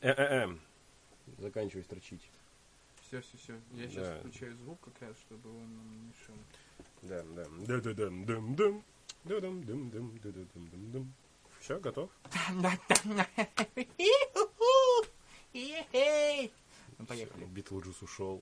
[0.00, 0.48] Э-э-э.
[1.38, 2.22] Заканчивай строчить.
[3.08, 3.54] Все, все, все.
[3.72, 4.18] Я сейчас Да.
[4.20, 6.36] включаю звук как раз, чтобы он нам не мешал.
[7.02, 7.44] Да, да.
[7.66, 8.84] Да-да-дам-дам-дам.
[9.24, 11.12] Да-дам-дам-дам-да-да-дам-дам-дам.
[11.60, 12.10] Все, готов?
[16.98, 17.44] Ну, поехали.
[17.44, 18.40] Битлджус ушел.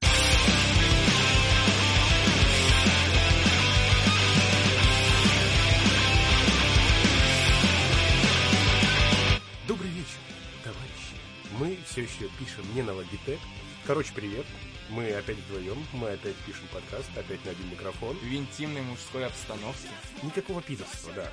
[11.94, 13.38] Все еще пишем не на Logitech.
[13.86, 14.44] Короче, привет.
[14.90, 18.16] Мы опять вдвоем, мы опять пишем подкаст, опять на один микрофон.
[18.16, 19.88] В интимной мужской обстановке.
[20.24, 21.30] Никакого пидорства, да.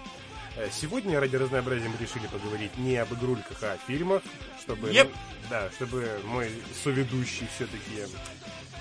[0.58, 4.22] Э, Сегодня ради разнообразия мы решили поговорить не об игрульках, а о фильмах,
[4.62, 5.12] чтобы, ну,
[5.50, 6.52] да, чтобы мой
[6.84, 8.06] соведущий все-таки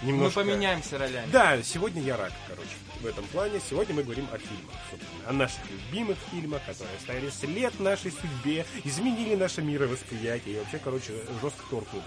[0.02, 0.40] Мы немножко...
[0.40, 1.30] поменяемся ролями.
[1.30, 3.60] Да, сегодня я рак, короче, в этом плане.
[3.68, 8.10] Сегодня мы говорим о фильмах, собственно, о наших любимых фильмах, которые оставили след в нашей
[8.12, 12.04] судьбе, изменили наше мировосприятие и вообще, короче, жестко торкнули.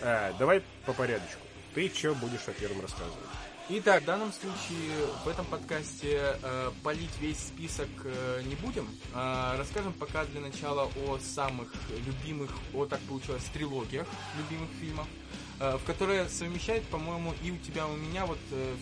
[0.00, 1.40] А, давай по порядочку.
[1.74, 3.28] Ты что будешь о первом рассказывать?
[3.72, 8.88] Итак, в данном случае в этом подкасте э, полить весь список э, не будем.
[9.14, 11.72] А, расскажем пока для начала о самых
[12.04, 14.08] любимых, о так получилось, трилогиях
[14.38, 18.38] любимых фильмов, э, в которые совмещает, по-моему, и у тебя, и у меня вот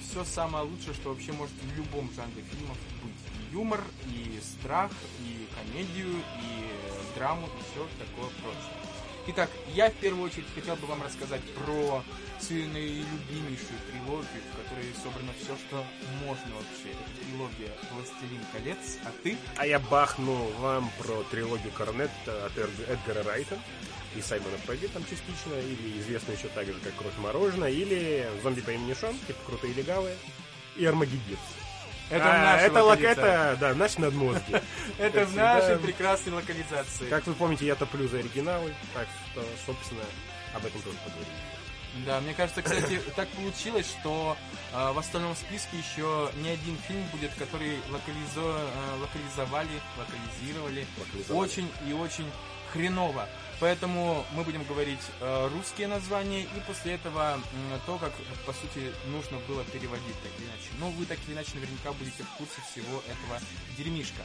[0.09, 3.13] все самое лучшее, что вообще может в любом жанре фильмов быть.
[3.53, 8.73] Юмор, и страх, и комедию, и э, драму, и все такое прочее.
[9.29, 12.03] Итак, я в первую очередь хотел бы вам рассказать про
[12.41, 15.85] свою наилюбимейшую трилогию, в которой собрано все, что
[16.25, 16.93] можно вообще.
[16.93, 19.37] Это трилогия «Властелин колец», а ты?
[19.57, 23.59] А я бахну вам про трилогию Корнетта от Эд- Эдгара Райта
[24.17, 28.61] и Саймона Пегги там частично, или известно еще так же, как «Кровь мороженое», или «Зомби
[28.61, 30.17] по имени Шон», типа «Крутые легавые»,
[30.77, 31.37] и «Армагеддин».
[32.11, 34.63] Это А, это, лок- это, да, наш надмозги.
[34.99, 37.07] Это в нашей прекрасной локализации.
[37.11, 40.01] Как вы помните, я топлю за оригиналы, так что, собственно,
[40.55, 41.35] об этом тоже поговорим.
[42.07, 44.39] Да, мне кажется, кстати, так получилось, что
[44.73, 49.69] э, в остальном списке еще не один фильм будет, который локализо- э, локализовали,
[49.99, 50.87] локализировали
[51.35, 52.31] очень и очень
[52.73, 53.29] хреново.
[53.61, 57.43] Поэтому мы будем говорить э, русские названия и после этого м,
[57.87, 58.13] то, как
[58.47, 60.69] по сути нужно было переводить так или иначе.
[60.79, 63.41] Ну, вы так или иначе наверняка будете в курсе всего этого
[63.77, 64.23] дерьмишка.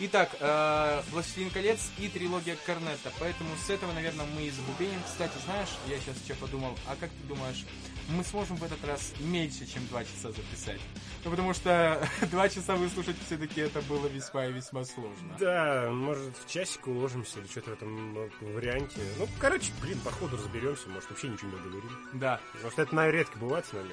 [0.00, 3.12] Итак, э, «Властелин колец» и трилогия Корнетта.
[3.20, 5.00] Поэтому с этого, наверное, мы и забубеним.
[5.04, 7.64] Кстати, знаешь, я сейчас что подумал, а как ты думаешь,
[8.08, 10.80] мы сможем в этот раз меньше, чем два часа записать?
[11.24, 15.36] Ну, потому что два часа выслушать все-таки это было весьма и весьма сложно.
[15.38, 19.00] Да, может, в часик уложимся или что-то в этом ну, варианте.
[19.18, 21.90] Ну, короче, блин, походу разберемся, может, вообще ничего не договорим.
[22.14, 23.92] Да, Может, это, наверное, редко бывает с нами.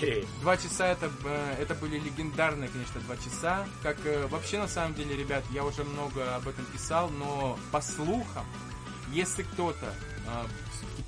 [0.00, 3.66] Эй, Два часа это, э, это были легендарные, конечно, два часа.
[3.82, 7.80] Как э, вообще на самом деле, ребят, я уже много об этом писал, но по
[7.80, 8.44] слухам,
[9.12, 9.86] если кто-то
[10.26, 10.46] э,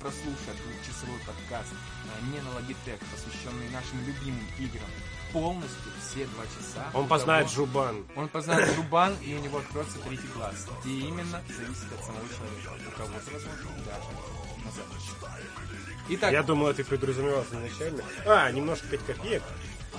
[0.01, 1.88] прослушает двухчасовой подкаст э,
[2.21, 4.89] не на Logitech, посвященный нашим любимым играм,
[5.33, 6.89] полностью все два часа.
[6.93, 8.05] он познает того- Жубан.
[8.15, 10.67] Он познает Жубан, и у него откроется третий глаз.
[10.83, 12.87] Где именно, зависит от самого человека.
[12.87, 15.31] У кого-то, возможно, даже на завтра.
[16.11, 18.03] Итак, Я думал, ты подразумевал изначально.
[18.25, 19.43] А, немножко 5 копеек.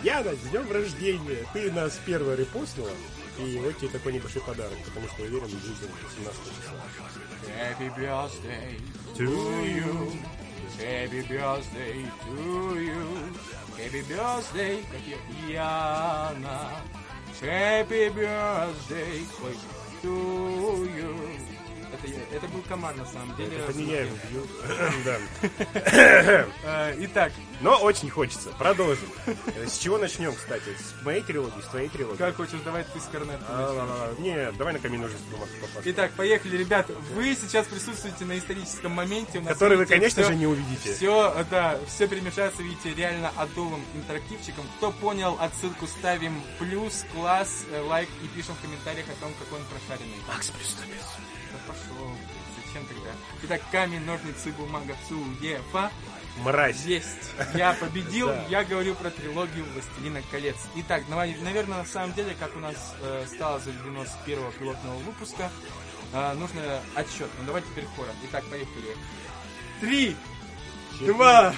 [0.02, 1.46] Яна, с днем рождения!
[1.52, 2.90] Ты нас первый репостнула.
[3.38, 5.62] И вот тебе такой небольшой подарок, потому что уверен, будет
[6.16, 6.80] 17 числа.
[7.56, 8.80] Happy birthday
[9.16, 9.24] To
[9.64, 10.18] you.
[10.77, 13.05] Happy birthday to you.
[13.77, 16.81] Happy birthday, как я, Яна.
[17.41, 19.55] Happy birthday ой,
[20.01, 21.58] to you.
[22.02, 23.58] Это, я- это был комар на самом деле.
[23.58, 24.48] Это меня бьют.
[25.04, 25.18] Да.
[26.64, 28.50] Э, Итак, Но очень хочется.
[28.58, 29.08] Продолжим.
[29.66, 30.64] С чего начнем, кстати?
[30.78, 32.16] С моей трилогии, с твоей трилогии?
[32.16, 33.08] как хочешь, давай ты с
[33.48, 34.08] А, ла-ла-ла.
[34.18, 34.78] Не, давай на
[35.30, 35.86] бумагу попасть.
[35.86, 36.88] Итак, поехали, ребят.
[37.14, 39.40] Вы сейчас присутствуете на историческом моменте.
[39.40, 40.94] Который вы, конечно же, не увидите.
[40.94, 44.64] Все, да, все перемешается, видите, реально адовым интерактивчиком.
[44.76, 49.58] Кто понял отсылку, ставим плюс, класс, э, лайк и пишем в комментариях о том, какой
[49.58, 50.16] он прошаренный.
[50.28, 50.94] Макс приступил.
[51.52, 52.10] Да пошел,
[52.56, 53.10] зачем тогда?
[53.42, 55.90] Итак, камень, ножницы, бумага, цуефа.
[56.38, 56.84] Мразь.
[56.84, 57.32] Есть.
[57.54, 60.56] Я победил, я говорю про трилогию «Властелина колец».
[60.76, 65.50] Итак, наверное, на самом деле, как у нас э, стало заведено с первого пилотного выпуска,
[66.12, 67.28] э, нужно отсчет.
[67.40, 68.14] Ну давай теперь хором.
[68.24, 68.96] Итак, поехали.
[69.80, 70.16] Три,
[71.00, 71.54] два,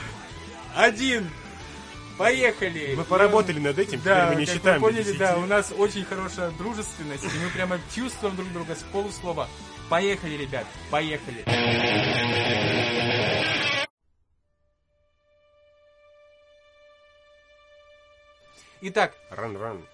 [0.75, 1.29] один.
[2.19, 2.95] Поехали!
[2.97, 5.19] Мы поработали над этим, Да, теперь мы не считаем вы поняли, 10.
[5.19, 9.49] да, у нас очень хорошая дружественность, и мы прямо чувствуем друг друга с полуслова.
[9.93, 11.45] Поехали, ребят, поехали.
[18.81, 19.87] Итак, Ран-ран.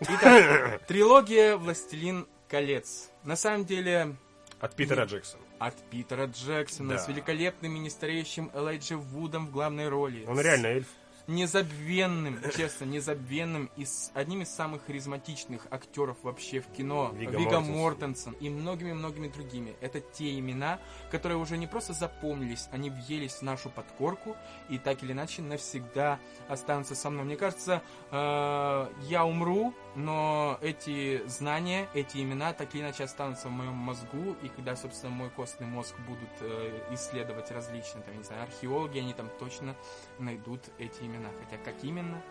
[0.00, 3.10] итак, трилогия «Властелин колец».
[3.24, 4.16] На самом деле,
[4.60, 5.42] От Питера Джексона.
[5.58, 6.98] от Питера Джексона Да.
[6.98, 10.24] с великолепным и нестареющим Элайджа Вудом в главной роли.
[10.26, 10.86] Он реально эльф.
[11.26, 17.12] Незабвенным, честно, незабвенным и с одним из самых харизматичных актеров вообще в кино.
[17.14, 18.32] Вига Вига, Мортенсен.
[18.40, 19.76] И многими-многими другими.
[19.80, 20.80] Это те имена,
[21.10, 24.36] которые уже не просто запомнились, они въелись в нашу подкорку
[24.68, 27.24] и так или иначе навсегда останутся со мной.
[27.24, 33.52] Мне кажется, э, я умру, но эти знания, эти имена так или иначе останутся в
[33.52, 38.42] моем мозгу, и когда, собственно, мой костный мозг будут э, исследовать различные, там, не знаю,
[38.42, 39.76] археологи, они там точно
[40.18, 41.11] найдут эти имена.
[41.40, 42.22] Хотя как именно,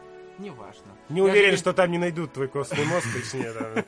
[0.41, 0.97] неважно.
[1.09, 3.85] Не уверен, что там не найдут твой костный мозг, точнее, да.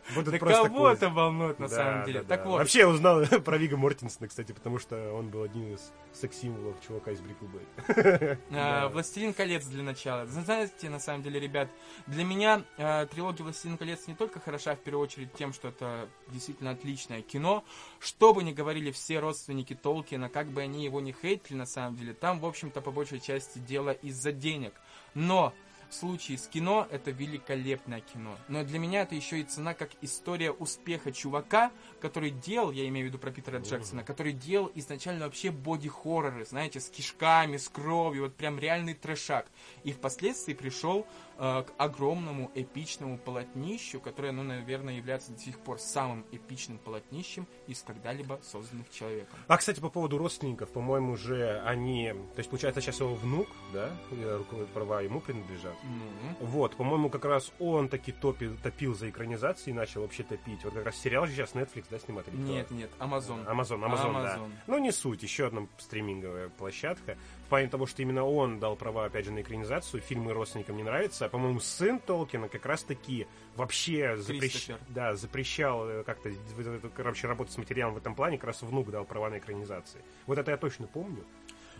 [0.14, 2.22] Будут Да просто кого это волнует на самом деле?
[2.22, 5.92] так вот, Вообще я узнал про Вига Мортенсона, кстати, потому что он был одним из
[6.12, 8.38] секс-символов чувака из Бриклберри.
[8.52, 10.26] А, «Властелин колец» для начала.
[10.26, 11.68] Знаете, на самом деле, ребят,
[12.06, 16.08] для меня э, трилогия «Властелин колец» не только хороша, в первую очередь, тем, что это
[16.28, 17.64] действительно отличное кино.
[17.98, 21.96] Что бы ни говорили все родственники Толкина, как бы они его не хейтили, на самом
[21.96, 24.72] деле, там, в общем-то, по большей части дело из-за денег.
[25.14, 25.52] Но
[25.92, 28.34] в случае с кино это великолепное кино.
[28.48, 33.06] Но для меня это еще и цена как история успеха чувака, который делал, я имею
[33.06, 38.22] в виду про Питера Джексона, который делал изначально вообще боди-хорроры, знаете, с кишками, с кровью,
[38.22, 39.46] вот прям реальный трешак.
[39.84, 41.06] И впоследствии пришел
[41.36, 47.82] к огромному эпичному полотнищу, которое, ну, наверное, является до сих пор самым эпичным полотнищем из
[47.82, 49.38] когда-либо созданных человеком.
[49.48, 52.12] А, кстати, по поводу родственников, по-моему, уже они...
[52.34, 54.42] То есть, получается, сейчас его внук, да, э,
[54.72, 55.74] права ему принадлежат.
[55.82, 60.64] Ну, Вот, по-моему, как раз он таки топил, топил за экранизации и начал вообще топить.
[60.64, 62.28] Вот как раз сериал же сейчас Netflix, да, снимает?
[62.28, 62.44] или кто?
[62.44, 63.46] нет, нет, Amazon.
[63.46, 64.36] Амазон, Амазон, да.
[64.36, 64.50] Amazon.
[64.66, 67.16] Ну, не суть, еще одна стриминговая площадка.
[67.52, 71.26] Плане того, что именно он дал права, опять же, на экранизацию, фильмы родственникам не нравятся.
[71.26, 73.26] А, по-моему, сын Толкина как раз-таки
[73.56, 74.70] вообще запрещ...
[74.88, 76.30] Да, запрещал э, как-то,
[76.96, 80.00] короче, работать с материалом в этом плане, как раз внук дал права на экранизации.
[80.26, 81.26] Вот это я точно помню.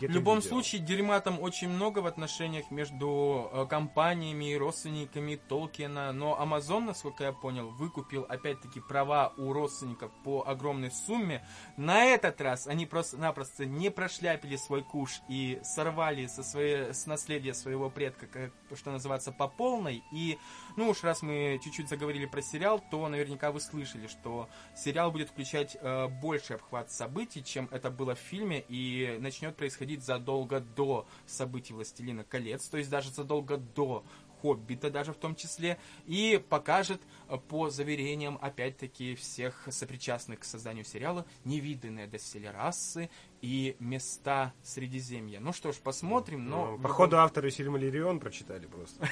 [0.09, 0.51] В любом видел.
[0.51, 6.87] случае, дерьма там очень много в отношениях между э, компаниями и родственниками Толкина, но Amazon,
[6.87, 11.47] насколько я понял, выкупил опять-таки права у родственников по огромной сумме.
[11.77, 17.55] На этот раз они просто-напросто не прошляпили свой куш и сорвали со своей, с наследия
[17.55, 20.03] своего предка, как, что называется, по полной.
[20.13, 20.39] И,
[20.77, 25.31] ну уж раз мы чуть-чуть заговорили про сериал, то наверняка вы слышали, что сериал будет
[25.31, 31.07] включать э, больший обхват событий, чем это было в фильме, и начнет происходить задолго до
[31.27, 34.05] событий «Властелина колец», то есть даже задолго до
[34.43, 40.85] «Хоббита» даже в том числе, и покажет э, по заверениям, опять-таки, всех сопричастных к созданию
[40.85, 43.09] сериала невиданные доселе расы
[43.41, 45.41] и места Средиземья.
[45.41, 46.73] Ну что ж, посмотрим, но...
[46.73, 49.09] Ну, Походу, авторы Сильмалирион прочитали просто.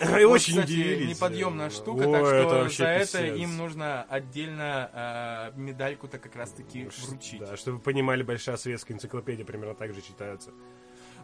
[0.20, 1.16] И очень удивились.
[1.16, 7.40] неподъемная штука, так что за это им нужно отдельно э, медальку-то как раз-таки вручить.
[7.40, 10.52] Да, чтобы вы понимали, большая советская энциклопедия примерно так же читается.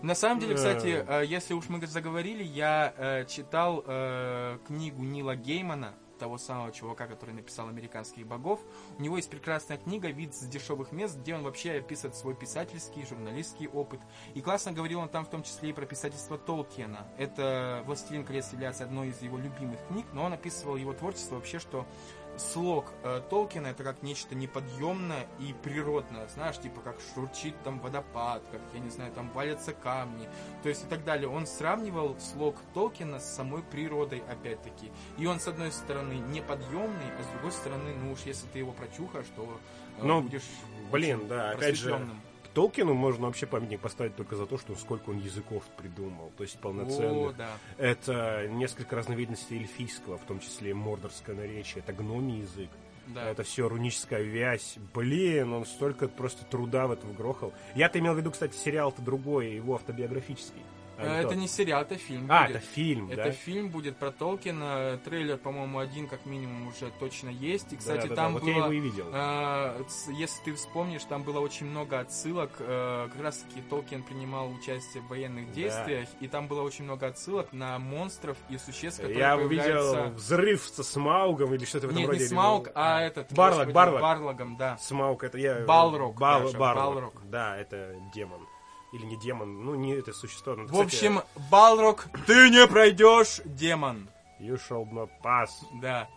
[0.02, 5.37] На самом деле, кстати, э, если уж мы заговорили, я э, читал э, книгу Нила
[5.37, 8.60] Геймана, того самого чувака, который написал «Американских богов».
[8.96, 13.04] У него есть прекрасная книга «Вид с дешевых мест», где он вообще описывает свой писательский,
[13.04, 13.99] журналистский опыт.
[14.34, 17.08] И классно говорил он там в том числе и про писательство Толкиена.
[17.19, 21.59] Это «Властелин колец» является одной из его любимых книг, но он описывал его творчество вообще,
[21.59, 21.87] что
[22.36, 28.42] слог э, Толкина это как нечто неподъемное и природное, знаешь, типа как шурчит там водопад,
[28.50, 30.28] как, я не знаю, там валятся камни,
[30.62, 31.28] то есть и так далее.
[31.28, 34.90] Он сравнивал слог Толкина с самой природой, опять-таки.
[35.18, 38.72] И он, с одной стороны, неподъемный, а с другой стороны, ну уж если ты его
[38.72, 39.60] прочухаешь, то
[39.98, 40.42] э, Ну, будешь
[40.90, 42.06] блин, да, опять же.
[42.54, 46.59] Толкину можно вообще памятник поставить только за то, что сколько он языков придумал, то есть
[46.59, 47.30] полноценных.
[47.30, 47.50] О, да.
[47.78, 52.71] Это несколько разновидностей эльфийского, в том числе мордорское наречие, это гномий язык.
[53.09, 53.28] Да.
[53.30, 54.76] Это все руническая вязь.
[54.94, 57.52] Блин, он столько просто труда в это вгрохал.
[57.75, 60.62] Я-то имел в виду, кстати, сериал-то другой, его автобиографический.
[61.02, 62.26] А Э, это не сериал, это фильм.
[62.30, 62.56] А, будет.
[62.56, 63.30] это фильм, Это да?
[63.32, 64.99] фильм будет про Толкина.
[65.04, 67.73] Трейлер, по-моему, один как минимум уже точно есть.
[67.73, 68.50] И, кстати, Да-да-да, там вот было...
[68.50, 69.06] я его и видел.
[69.12, 72.50] э, если ты вспомнишь, там было очень много отсылок.
[72.59, 75.52] э, как раз таки Толкин принимал участие в военных Да.
[75.54, 76.09] действиях.
[76.21, 79.90] И там было очень много отсылок на монстров и существ, которые Я появляются...
[80.02, 82.18] увидел взрыв со Смаугом или что-то в этом Нет, роде.
[82.21, 83.32] не или, Смаук, ну, а этот...
[83.32, 84.00] Барлок, господи, Барлок.
[84.02, 84.76] Барлогом, да.
[84.78, 85.61] Смаук, это я...
[85.64, 86.85] Балрог Бал, даже, Барлок.
[86.94, 87.14] Балрог.
[87.25, 88.47] Да, это демон.
[88.92, 90.54] Или не демон, ну не это существо.
[90.54, 94.08] но, В кстати, общем, Балрог, ты не пройдешь, демон.
[94.38, 95.50] You shall not pass.
[95.80, 96.08] Да.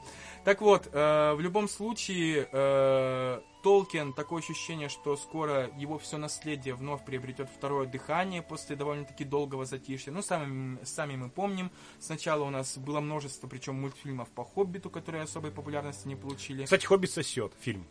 [0.44, 6.75] Так вот, э, в любом случае, э, Толкин, такое ощущение, что скоро его все наследие
[6.75, 10.12] вновь приобретет второе дыхание после довольно-таки долгого затишья.
[10.12, 15.24] Ну, сами, сами мы помним, сначала у нас было множество, причем мультфильмов по Хоббиту, которые
[15.24, 16.65] особой популярности не получили.
[16.65, 17.88] Кстати, Хоббит сосет фильм.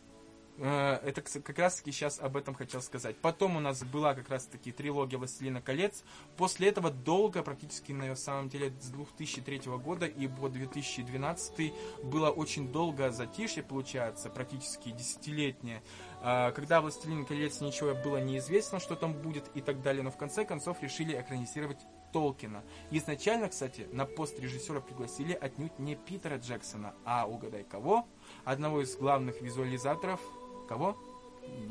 [0.57, 3.17] Э, Это как раз таки сейчас об этом хотел сказать.
[3.17, 6.03] Потом у нас была как раз таки трилогия «Властелина колец».
[6.37, 12.71] После этого долго, практически на самом деле с 2003 года и по 2012 было очень
[12.71, 15.83] долго затишье, получается, практически десятилетнее,
[16.21, 20.17] а, когда «Властелин колец» ничего было неизвестно, что там будет и так далее, но в
[20.17, 21.79] конце концов решили экранизировать
[22.13, 22.63] Толкина.
[22.91, 28.07] Изначально, кстати, на пост режиссера пригласили отнюдь не Питера Джексона, а угадай кого?
[28.45, 30.21] Одного из главных визуализаторов.
[30.67, 30.95] Кого?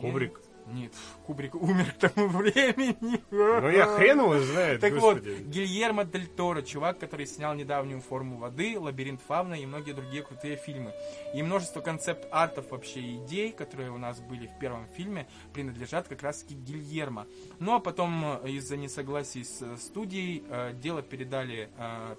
[0.01, 0.41] Кубрик.
[0.67, 0.93] Нет,
[1.27, 3.23] Кубрик умер к тому времени.
[3.31, 5.29] Ну я хрен его знает, Так господи.
[5.31, 10.23] вот, Гильермо Дель Торо, чувак, который снял недавнюю форму воды, Лабиринт Фавна и многие другие
[10.23, 10.93] крутые фильмы.
[11.35, 16.39] И множество концепт-артов вообще идей, которые у нас были в первом фильме, принадлежат как раз
[16.43, 17.27] таки Гильермо.
[17.59, 21.69] Ну а потом э, из-за несогласий с э, студией э, дело передали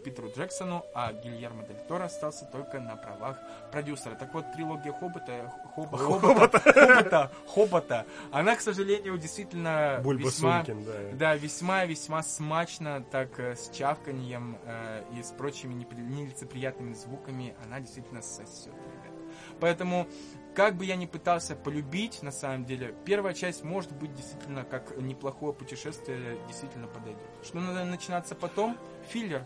[0.04, 3.40] Питеру Джексону, а Гильермо Дель Торо остался только на правах
[3.72, 4.14] продюсера.
[4.16, 10.66] Так вот, трилогия Хоббита, Хоб- Хоббита, Хоббита, Хоббита, она, к сожалению, действительно Бульба весьма...
[10.66, 10.94] Сулькин, да.
[11.14, 18.22] Да, весьма-весьма смачно, так э, с чавканьем э, и с прочими нелицеприятными звуками она действительно
[18.22, 19.14] сосет, ребят.
[19.62, 20.06] Поэтому,
[20.54, 24.98] как бы я ни пытался полюбить, на самом деле, первая часть может быть действительно как
[24.98, 27.24] неплохое путешествие, действительно подойдет.
[27.42, 28.78] Что надо начинаться потом?
[29.08, 29.46] Филлер.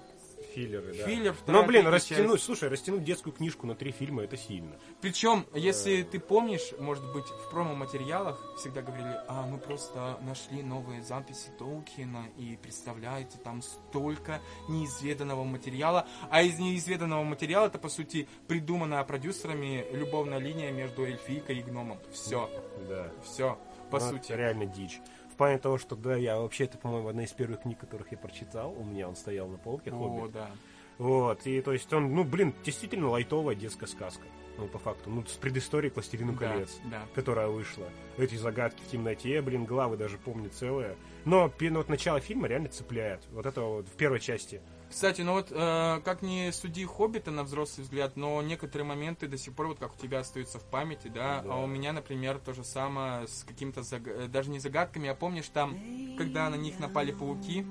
[0.53, 1.06] Филлеры, да.
[1.06, 2.46] Филлер, Но, блин, растянуть, часть.
[2.46, 4.75] слушай, растянуть детскую книжку на три фильма, это сильно.
[5.01, 11.01] Причем, если ты помнишь, может быть, в промо-материалах всегда говорили, а мы просто нашли новые
[11.03, 18.27] записи Толкина, и представляете, там столько неизведанного материала, а из неизведанного материала это, по сути,
[18.48, 22.00] придуманная продюсерами любовная линия между эльфийкой и гномом.
[22.12, 22.50] Все,
[22.88, 23.12] Да.
[23.24, 23.58] все,
[23.91, 24.25] по Ну, сути.
[24.32, 25.00] Это реально дичь.
[25.39, 28.74] Плане того, что, да, я вообще, это, по-моему, одна из первых книг, которых я прочитал.
[28.77, 30.34] У меня он стоял на полке, О, «Хоббит».
[30.34, 30.51] да.
[30.98, 34.24] Вот, и то есть он, ну, блин, действительно лайтовая детская сказка.
[34.58, 35.10] Ну, по факту.
[35.10, 37.03] Ну, с предысторией к «Властелину Да, колец», да.
[37.15, 37.86] которая вышла.
[38.17, 40.98] Эти загадки в темноте, блин, главы даже помню целые.
[41.24, 43.22] Но пи- ну, вот начало фильма реально цепляет.
[43.31, 44.62] Вот это вот в первой части.
[44.89, 49.38] Кстати, ну вот, э, как не суди Хоббита на взрослый взгляд, но некоторые моменты до
[49.38, 51.53] сих пор, вот как у тебя остаются в памяти, да, Да.
[51.53, 55.13] а у меня, например, то же самое с какими-то, заг- э, даже не загадками, а
[55.15, 55.77] помнишь там,
[56.17, 57.65] когда на них напали пауки,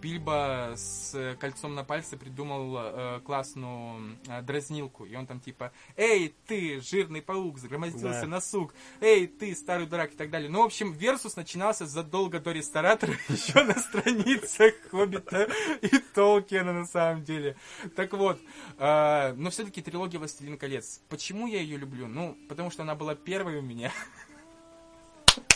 [0.00, 5.72] Бильбо с э, кольцом на пальце придумал э, классную э, дразнилку, и он там типа,
[5.96, 8.26] эй, ты, жирный паук, загромоздился Да.
[8.26, 10.48] на сук, эй, ты, старый дурак и так далее.
[10.50, 15.48] Ну, в общем, Версус начинался задолго до ресторатора, еще на страницах Хоббита
[15.82, 17.56] и Толкина на самом деле.
[17.96, 18.40] Так вот,
[18.78, 21.00] э, но все-таки трилогия «Властелин колец».
[21.08, 22.06] Почему я ее люблю?
[22.06, 23.92] Ну, потому что она была первой у меня.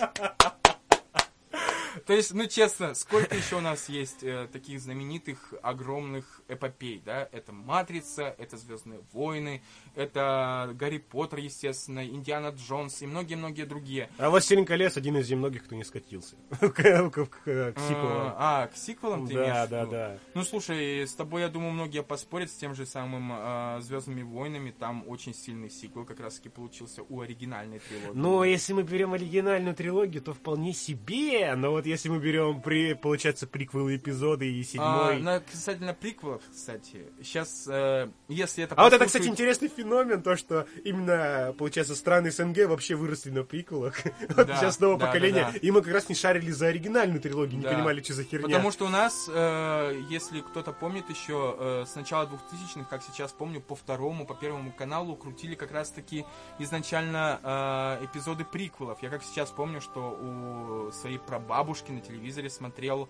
[2.07, 7.29] То есть, ну честно, сколько еще у нас есть э, таких знаменитых, огромных эпопей, да?
[7.33, 9.63] Это «Матрица», это «Звездные войны»,
[9.95, 14.09] это «Гарри Поттер», естественно, «Индиана Джонс» и многие-многие другие.
[14.19, 18.35] А «Властелин колец» один из немногих, кто не скатился к, к сиквелам.
[18.37, 20.19] А, к сиквелам ты Да, да, да.
[20.35, 24.71] Ну, слушай, с тобой, я думаю, многие поспорят с тем же самым э, «Звездными войнами».
[24.71, 28.19] Там очень сильный сиквел как раз-таки получился у оригинальной трилогии.
[28.19, 31.55] Но если мы берем оригинальную трилогию, то вполне себе.
[31.55, 35.21] Но вот если мы берем, при, получается, приквелы эпизоды и А, седьмой...
[35.21, 38.75] на, касательно приквелов, кстати, сейчас, э, если это...
[38.75, 43.45] А вот это, кстати, интересный феномен, то, что именно, получается, страны СНГ вообще выросли на
[43.45, 43.95] приквелах.
[44.37, 45.51] Вот Да, сейчас нового да, поколения.
[45.53, 45.59] да.
[45.59, 48.47] И мы как раз не шарили за оригинальную трилогию, не понимали, что за херня.
[48.47, 53.33] Потому что у нас, э, если кто-то помнит еще, э, с начала 2000-х, как сейчас
[53.33, 56.25] помню, по второму, по первому каналу крутили как раз-таки
[56.59, 59.03] изначально э, эпизоды приквелов.
[59.03, 63.09] Я как сейчас помню, что у своей прабабушки на телевизоре смотрел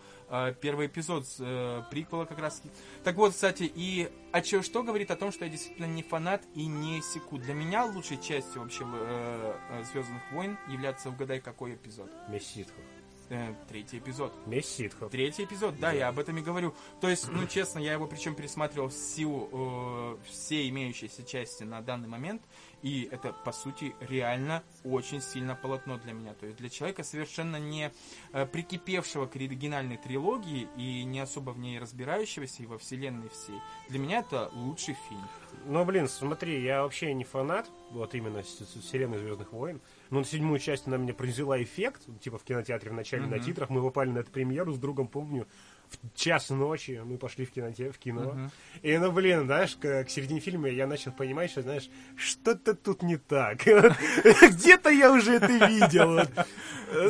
[0.61, 2.62] первый эпизод с, э, приквела как раз.
[3.02, 6.43] Так вот, кстати, и а чё, что говорит о том, что я действительно не фанат
[6.54, 7.38] и не секу.
[7.38, 12.11] Для меня лучшей частью вообще э, э, Звездных войн является угадай какой эпизод.
[12.28, 12.83] Месть ситхов.
[13.31, 14.33] Э, третий эпизод.
[14.47, 15.11] Месть ситхов.
[15.11, 16.75] Третий эпизод, да, я об этом и говорю.
[17.00, 21.81] То есть, ну, честно, я его причем пересматривал в силу э, все имеющиеся части на
[21.81, 22.43] данный момент,
[22.84, 26.34] и это, по сути, реально очень сильно полотно для меня.
[26.34, 27.90] То есть для человека, совершенно не
[28.32, 33.58] э, прикипевшего к оригинальной трилогии и не особо в ней разбирающегося и во вселенной всей,
[33.88, 35.22] для меня это лучший фильм.
[35.64, 39.80] Ну, блин, смотри, я вообще не фанат, вот именно с, с вселенной Звездных войн.
[40.10, 43.44] Но на седьмую часть она меня произвела эффект, типа в кинотеатре в начале на Мгм.
[43.46, 43.70] титрах.
[43.70, 45.46] Мы попали на эту премьеру с другом, помню.
[45.90, 48.32] В час ночи мы пошли в, киноте, в кино.
[48.32, 48.50] Мгм.
[48.82, 53.02] И, ну, блин, знаешь, к, к середине фильма я начал понимать, что, знаешь, что-то тут
[53.02, 53.58] не так.
[54.42, 56.20] Где-то я уже это видел.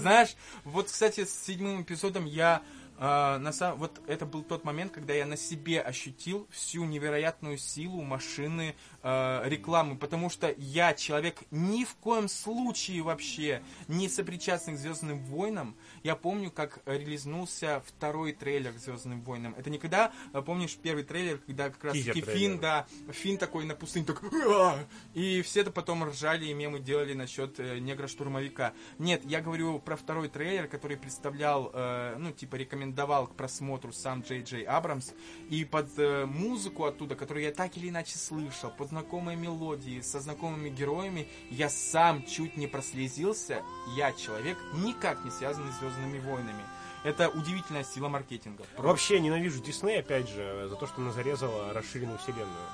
[0.00, 2.62] Знаешь, вот, кстати, с седьмым эпизодом я
[2.96, 7.58] а, на самом, вот это был тот момент, когда я на себе ощутил всю невероятную
[7.58, 8.76] силу машины
[9.06, 15.18] а, рекламы, потому что я человек ни в коем случае вообще не сопричастный к Звездным
[15.24, 15.76] войнам.
[16.02, 19.54] Я помню, как релизнулся второй трейлер к Звездным войнам.
[19.58, 20.10] Это никогда,
[20.46, 22.22] помнишь, первый трейлер, когда как раз таки.
[22.22, 24.78] Финн, да, Финн такой на пустыне, так, «А!»
[25.12, 28.72] и все это потом ржали и мемы делали насчет э, негра-штурмовика.
[28.98, 34.22] Нет, я говорю про второй трейлер, который представлял, э, ну, типа, рекомендовал к просмотру сам
[34.22, 35.12] Джей Джей Абрамс,
[35.50, 40.20] и под э, музыку оттуда, которую я так или иначе слышал, под знакомые мелодии, со
[40.20, 43.62] знакомыми героями, я сам чуть не прослезился.
[43.96, 46.62] Я человек, никак не связанный с Звездными войнами.
[47.02, 48.62] Это удивительная сила маркетинга.
[48.62, 48.82] Просто.
[48.82, 52.68] Вообще ненавижу Дисней, опять же, за то, что она зарезала расширенную вселенную.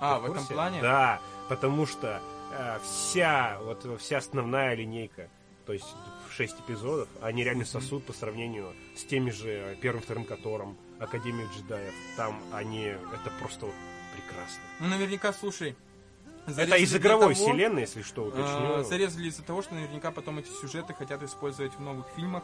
[0.00, 0.82] А, Ты в этом плане?
[0.82, 2.20] Да, потому что
[2.52, 5.30] э, вся, вот вся основная линейка,
[5.66, 5.86] то есть
[6.36, 11.94] шесть эпизодов, они реально сосут по сравнению с теми же первым, вторым которым, Академию джедаев.
[12.16, 13.66] Там они, это просто
[14.34, 14.62] прекрасно.
[14.80, 15.76] Ну, наверняка, слушай.
[16.46, 18.84] Это из игровой того- вселенной, если что, А, уточню.
[18.84, 22.42] зарезали из-за того, что наверняка потом эти сюжеты хотят использовать в новых фильмах,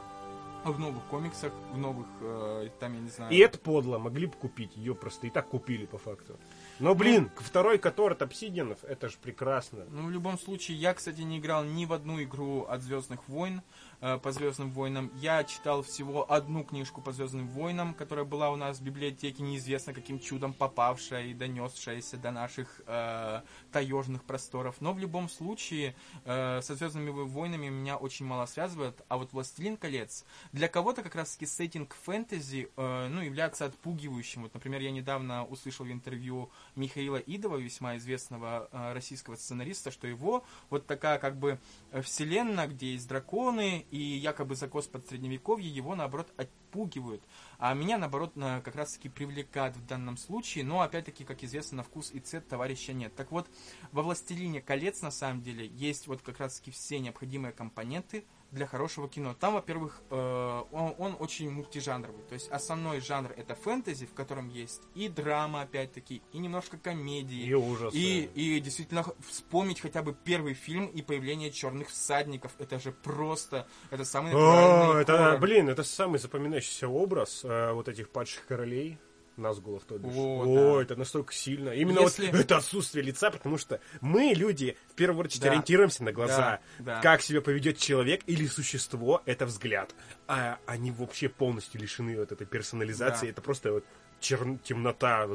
[0.65, 3.33] в новых комиксах, в новых, э, там, я не знаю...
[3.33, 6.39] И это подло, могли бы купить, ее просто и так купили по факту.
[6.79, 9.85] Но, блин, второй который от Обсидианов, это же прекрасно.
[9.91, 13.61] Ну, в любом случае, я, кстати, не играл ни в одну игру от Звездных войн,
[13.61, 13.63] э,
[14.01, 15.11] по Звездным войнам.
[15.17, 19.93] Я читал всего одну книжку по Звездным войнам, которая была у нас в библиотеке, неизвестно
[19.93, 24.77] каким чудом попавшая и донесшаяся до наших э, таежных просторов.
[24.81, 29.01] Но в любом случае, э, со Звездными войнами меня очень мало связывает.
[29.09, 34.43] А вот Властелин колец для кого-то как раз-таки сеттинг фэнтези, э, ну, является отпугивающим.
[34.43, 40.07] Вот, например, я недавно услышал в интервью Михаила Идова, весьма известного э, российского сценариста, что
[40.07, 41.59] его вот такая как бы
[41.93, 47.23] э, вселенная, где есть драконы и якобы закос под средневековье, его наоборот отпугивают.
[47.63, 51.77] А меня наоборот на- как раз таки привлекает в данном случае, но опять-таки, как известно,
[51.77, 53.15] на вкус и цвет товарища нет.
[53.15, 53.51] Так вот,
[53.93, 58.67] во «Властелине колец» на самом деле есть вот как раз таки все необходимые компоненты для
[58.67, 59.35] хорошего кино.
[59.39, 62.23] Там, во-первых, э, он, он очень мультижанровый.
[62.25, 67.45] То есть основной жанр это фэнтези, в котором есть и драма, опять-таки, и немножко комедии.
[67.45, 67.97] И ужасы.
[67.97, 72.53] И, и действительно вспомнить хотя бы первый фильм и появление черных всадников.
[72.59, 75.41] Это же просто, это самый О, натуральный это, хоррор.
[75.41, 78.99] блин, это самый запоминающийся образ э, вот этих падших королей.
[79.41, 80.13] Назгулов, то бишь.
[80.15, 80.83] О, О, да.
[80.83, 81.71] это настолько сильно.
[81.71, 85.51] Именно Если- вот это отсутствие лица, потому что мы, люди, в первую очередь Да.
[85.51, 86.61] ориентируемся на глаза.
[86.79, 87.01] Да, да.
[87.01, 89.95] Как себя поведет человек или существо, это взгляд.
[90.29, 93.27] А они вообще полностью лишены вот этой персонализации.
[93.27, 93.33] Да.
[93.33, 93.85] Это просто вот
[94.21, 95.29] чер- темнота,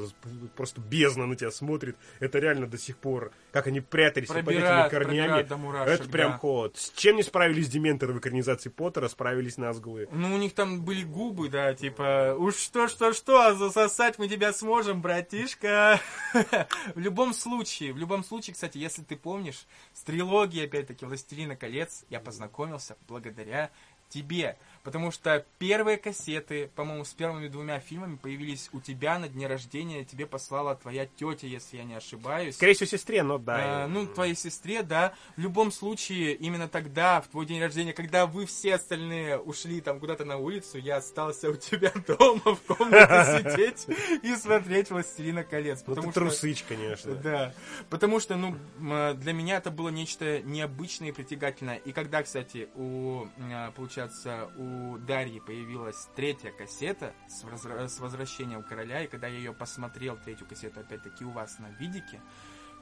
[0.56, 1.98] просто бездна на тебя смотрит.
[2.20, 5.44] Это реально до сих пор, как они прятались под этими корнями.
[5.44, 6.38] до мурашек, это прям да.
[6.38, 6.78] ход.
[6.78, 10.08] С чем не справились дементоры в экранизации Поттера, справились Назгулы.
[10.12, 16.00] Ну, у них там были губы, да, типа, уж что-что-что, засосать мы тебя сможем, братишка.
[16.96, 22.06] В любом случае, в любом случае, кстати, если ты помнишь, с трилогией, опять-таки, «Властелина колец»
[22.10, 23.72] я познакомился благодаря
[24.10, 24.58] тебе.
[24.86, 30.06] Потому что первые кассеты, по-моему, с первыми двумя фильмами появились у тебя на дне рождения.
[30.06, 32.56] Тебе послала твоя тетя, если я не ошибаюсь.
[32.56, 33.86] Скорее всего, сестре, но да.
[33.86, 35.16] А, ну, твоей сестре, да.
[35.38, 40.00] В любом случае, именно тогда, в твой день рождения, когда вы все остальные ушли там
[40.00, 43.88] куда-то на улицу, я остался у тебя дома в комнате сидеть
[44.22, 45.80] и смотреть «Властелина колец».
[45.88, 46.20] Ну, Потому ты что...
[46.20, 47.16] трусыч, конечно.
[47.16, 47.56] Да,
[47.90, 51.78] потому что, ну, м, для меня это было нечто необычное и притягательное.
[51.78, 58.64] И когда, кстати, у, м, получается, у Дарьи появилась третья кассета с, возра- с возвращением
[58.64, 62.22] короля, и когда я ее посмотрел, третью кассету, опять-таки, у вас на видике,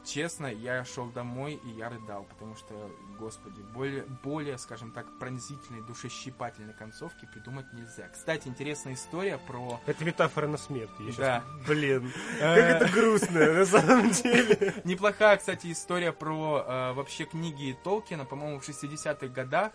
[0.05, 5.81] честно, я шел домой и я рыдал, потому что, господи, более, более, скажем так, пронзительной,
[5.81, 8.09] душещипательной концовки придумать нельзя.
[8.09, 9.79] Кстати, интересная история про...
[9.85, 10.91] Это метафора на смерть.
[10.99, 11.43] Я Да.
[11.67, 14.73] Блин, Э, как это грустно, на самом деле.
[14.83, 19.71] Неплохая, кстати, история про э, вообще книги Толкина, по-моему, в 60-х годах.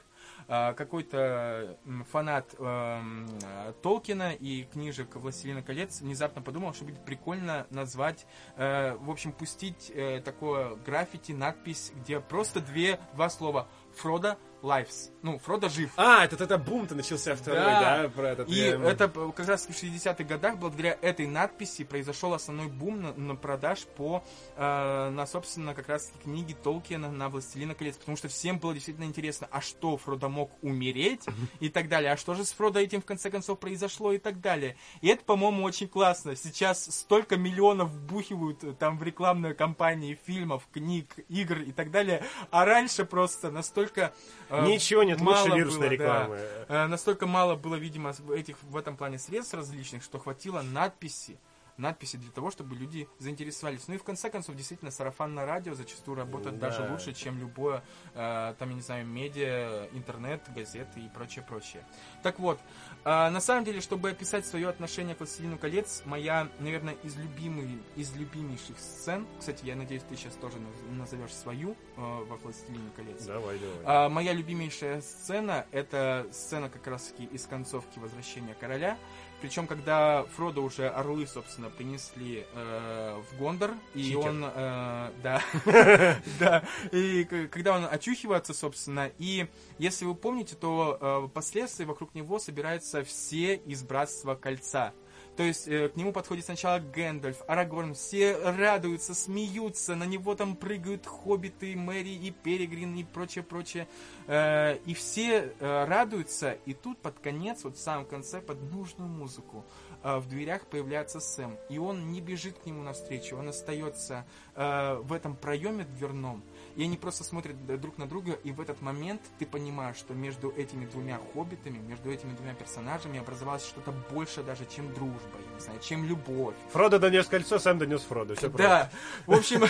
[0.49, 1.79] Э, какой-то
[2.11, 8.95] фанат эм, э, Толкина и книжек «Властелина колец» внезапно подумал, что будет прикольно назвать, э,
[8.95, 13.69] в общем, пустить э, такое граффити, надпись, где просто две, два слова.
[13.95, 15.11] «Фродо lives.
[15.23, 15.91] Ну, Фродо жив.
[15.97, 18.03] А, это тогда бум-то начался второй, Да.
[18.03, 18.49] да, про этот.
[18.49, 23.13] И я- это как раз в 60-х годах, благодаря этой надписи, произошел основной бум на,
[23.15, 24.25] на продаж по,
[24.57, 29.05] э, на, собственно, как раз книги Толкиена на «Властелина колец», потому что всем было действительно
[29.05, 31.25] интересно, а что, Фродо мог умереть
[31.61, 34.41] и так далее, а что же с Фродо этим в конце концов произошло и так
[34.41, 34.77] далее.
[35.01, 36.35] И это, по-моему, очень классно.
[36.37, 42.25] Сейчас столько миллионов вбухивают э, там в рекламные кампании фильмов, книг, игр и так далее,
[42.51, 44.13] а раньше просто настолько...
[44.51, 46.05] э, Ничего нет мало лучше вирусной было, да.
[46.05, 46.37] рекламы.
[46.69, 51.39] Э, Настолько мало было, видимо, этих в этом плане средств различных, что хватило надписи,
[51.77, 53.87] надписи для того, чтобы люди заинтересовались.
[53.87, 56.71] Ну и в конце концов, действительно, сарафанное радио зачастую работает Да.
[56.71, 57.85] даже лучше, чем любое,
[58.15, 61.85] э, там, я не знаю, медиа, интернет, газеты и прочее, прочее.
[62.25, 62.59] Так вот,
[63.05, 67.79] э, на самом деле, чтобы описать свое отношение к «Властелину колец», моя, наверное, из, любимой,
[67.97, 72.91] из любимейших сцен, кстати, я надеюсь, ты сейчас тоже наз- назовешь свою э, во «Властелине
[72.97, 73.77] колец», Давай, давай.
[73.85, 78.97] а, моя любимейшая сцена это сцена как раз таки из концовки Возвращения короля.
[79.41, 84.19] Причем, когда Фродо уже орлы, собственно, принесли э, в Гондор, и Читер.
[84.19, 85.43] он, э, да,
[86.41, 89.47] да, и когда он очухивается, собственно, и
[89.79, 94.93] если вы помните, то э, впоследствии вокруг него собираются все из Братства Кольца.
[95.39, 100.57] То есть э, к нему подходит сначала Гэндальф, Арагорн, все радуются, смеются, на него там
[100.57, 103.87] прыгают хоббиты, Мэри и Перегрин и прочее, прочее.
[104.27, 109.09] Э, и все э, радуются, и тут под конец, вот в самом конце, под нужную
[109.09, 109.65] музыку,
[110.03, 111.57] в дверях появляется Сэм.
[111.69, 114.25] И он не бежит к нему навстречу, он остается
[114.55, 116.45] в этом проеме дверном.
[116.79, 120.51] И они просто смотрят друг на друга, и в этот момент ты понимаешь, что между
[120.51, 125.61] этими двумя хоббитами, между этими двумя персонажами образовалось что-то больше даже, чем дружба, я не
[125.61, 126.55] знаю, чем любовь.
[126.71, 128.37] Фродо донес кольцо, сам донес Фродо.
[128.37, 128.93] Все Да,
[129.27, 129.59] в общем,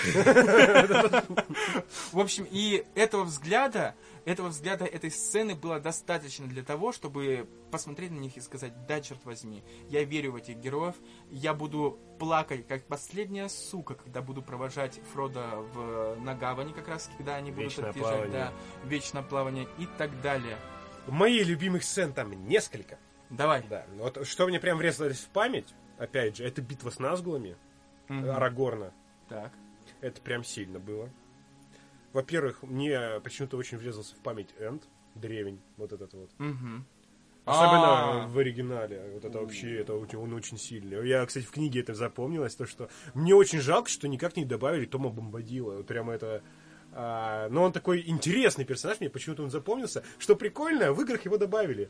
[2.13, 3.95] в общем, и этого взгляда,
[4.25, 9.01] этого взгляда этой сцены было достаточно для того, чтобы посмотреть на них и сказать, да,
[9.01, 10.95] черт возьми, я верю в этих героев,
[11.31, 17.11] я буду плакать, как последняя сука, когда буду провожать Фрода в, на гавани, как раз,
[17.17, 18.33] когда они будут Вечное отъезжать, плавание.
[18.33, 18.53] да,
[18.85, 20.57] вечное плавание и так далее.
[21.07, 22.99] Моих любимых сцен там несколько.
[23.31, 23.63] Давай.
[23.69, 23.87] Да.
[23.97, 27.57] Вот что мне прям врезалось в память, опять же, это битва с Назгулами,
[28.09, 28.31] Мгм.
[28.31, 28.93] Арагорна.
[29.29, 29.53] Так.
[30.01, 31.11] Это прям сильно было.
[32.19, 34.83] Во-первых, мне почему-то очень врезался в память Энд,
[35.15, 36.29] древень, вот этот вот.
[37.45, 38.27] Особенно А.
[38.27, 39.13] в оригинале.
[39.15, 41.07] Вот это вообще, это он очень сильный.
[41.07, 44.85] Я, кстати, в книге это запомнилось, то что мне очень жалко, что никак не добавили
[44.85, 45.77] Тома Бомбадила.
[45.77, 46.43] Вот прямо это...
[46.93, 50.03] а, но он такой интересный персонаж, мне почему-то он запомнился.
[50.19, 51.89] Что прикольно, в играх его добавили.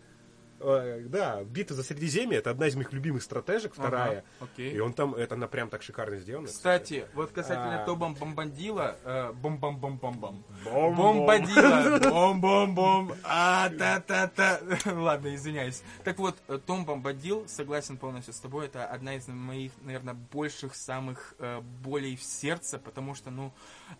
[0.61, 4.25] А, да, битва за Средиземье это одна из моих любимых стратежек, вторая.
[4.41, 4.73] Ага, окей.
[4.73, 6.49] И он там, это она прям так шикарно сделана.
[6.49, 7.87] Кстати, вот касательно А.
[7.87, 10.45] Тоба Бомбандила, э, бом-бом-бом-бом-бом.
[10.65, 11.17] Бом-бом.
[11.19, 15.83] Бомбадила, бом-бом-бом, а та та та Ладно, извиняюсь.
[16.05, 20.75] Так вот, э, Том Бомбадил, согласен полностью с тобой, это одна из моих, наверное, больших
[20.75, 23.53] самых э, болей в сердце, потому что, ну,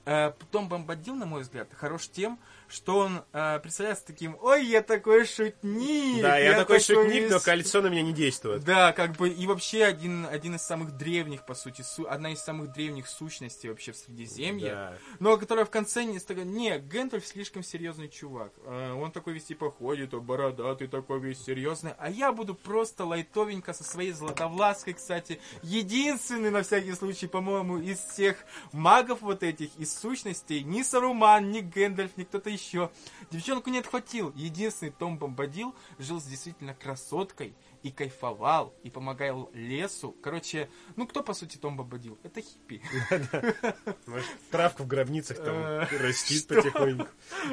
[0.07, 4.83] э, Том Бомбадил, на мой взгляд, хорош тем, что он э, представляется таким, ой, я
[4.83, 6.23] такой шутник.
[6.23, 8.65] Да, я, такой шутник, но вес- кольцо на меня не действует.
[8.65, 12.41] да, как бы и вообще один, один из самых древних, по сути, су- одна из
[12.41, 14.71] самых древних сущностей вообще в Средиземье.
[14.71, 14.99] Да.
[15.19, 18.53] Но которая в конце не не, Гэндальф слишком серьезный чувак.
[18.65, 21.93] А, Он такой весь типа ходит, о, бородатый такой весь серьезный.
[21.99, 25.41] А я буду просто лайтовенько со своей златовлаской, кстати.
[25.63, 31.61] Единственный, на всякий случай, по-моему, из всех магов вот этих, из сущностей, ни Саруман, ни
[31.61, 32.91] Гэндальф, ни кто-то еще.
[33.31, 34.33] Девчонку не отхватил.
[34.35, 40.17] Единственный Том Бомбадил жил с действительно красоткой и кайфовал, и помогал лесу.
[40.23, 42.19] Короче, ну кто, по сути, Том Бомбадил?
[42.23, 42.83] Это хиппи.
[44.07, 47.09] Может, травка в гробницах там Э, растит потихоньку.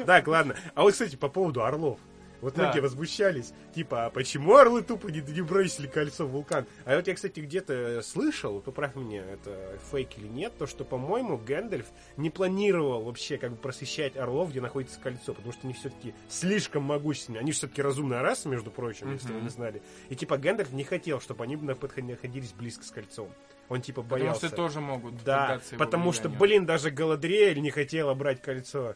[0.06, 0.56] Так, ладно.
[0.74, 1.98] А вот, кстати, по поводу орлов.
[2.40, 2.64] Вот Да.
[2.64, 3.52] многие возмущались.
[3.74, 6.66] Типа, а почему орлы тупо не, не бросили кольцо в вулкан?
[6.84, 11.38] А вот я, кстати, где-то слышал, поправь меня, это фейк или нет, то, что, по-моему,
[11.38, 16.14] Гэндальф не планировал вообще как бы просвещать орлов, где находится кольцо, потому что они все-таки
[16.28, 17.38] слишком могущественны.
[17.38, 19.82] Они все-таки разумная раса, между прочим, если вы не знали.
[20.08, 23.30] И типа Гэндальф не хотел, чтобы они находились близко с кольцом.
[23.68, 24.46] Он типа Потому боялся.
[24.46, 28.94] что тоже могут Да, потому что, блин, даже Галадриэль не хотела брать кольцо.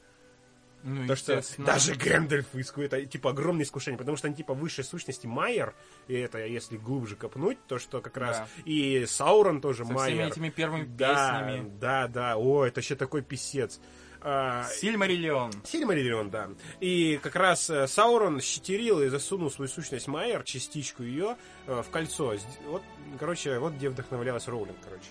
[0.83, 2.47] Ну, То, что даже Гэндальф
[2.79, 5.75] это типа огромное искушение, потому что они типа высшей сущности Майер,
[6.09, 8.47] и это если глубже копнуть, то что как раз Да.
[8.65, 10.17] и Саурон тоже Со Майер.
[10.17, 11.71] всеми этими первыми да, песнями.
[11.79, 13.79] да, да, о, это еще такой писец.
[14.23, 15.51] А, Сильмариллион.
[15.65, 16.51] Сильмариллион, да.
[16.81, 21.91] И как раз э, Саурон щетерил и засунул свою сущность Майер, частичку ее, э, в
[21.91, 22.35] кольцо.
[22.67, 22.83] Вот,
[23.19, 25.07] короче, вот где вдохновлялась Роулинг, короче.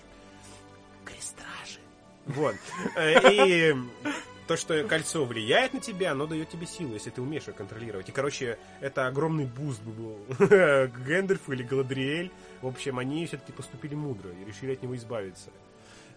[1.04, 1.80] Крестражи.
[2.26, 2.54] Вот.
[2.96, 3.74] Э, И
[4.50, 8.08] то, что кольцо влияет на тебя, оно дает тебе силу, если ты умеешь ее контролировать.
[8.08, 10.18] И, короче, это огромный boost бы был.
[11.06, 15.50] Гэндальф или Галадриэль, в общем, они все-таки поступили мудро и решили от него избавиться.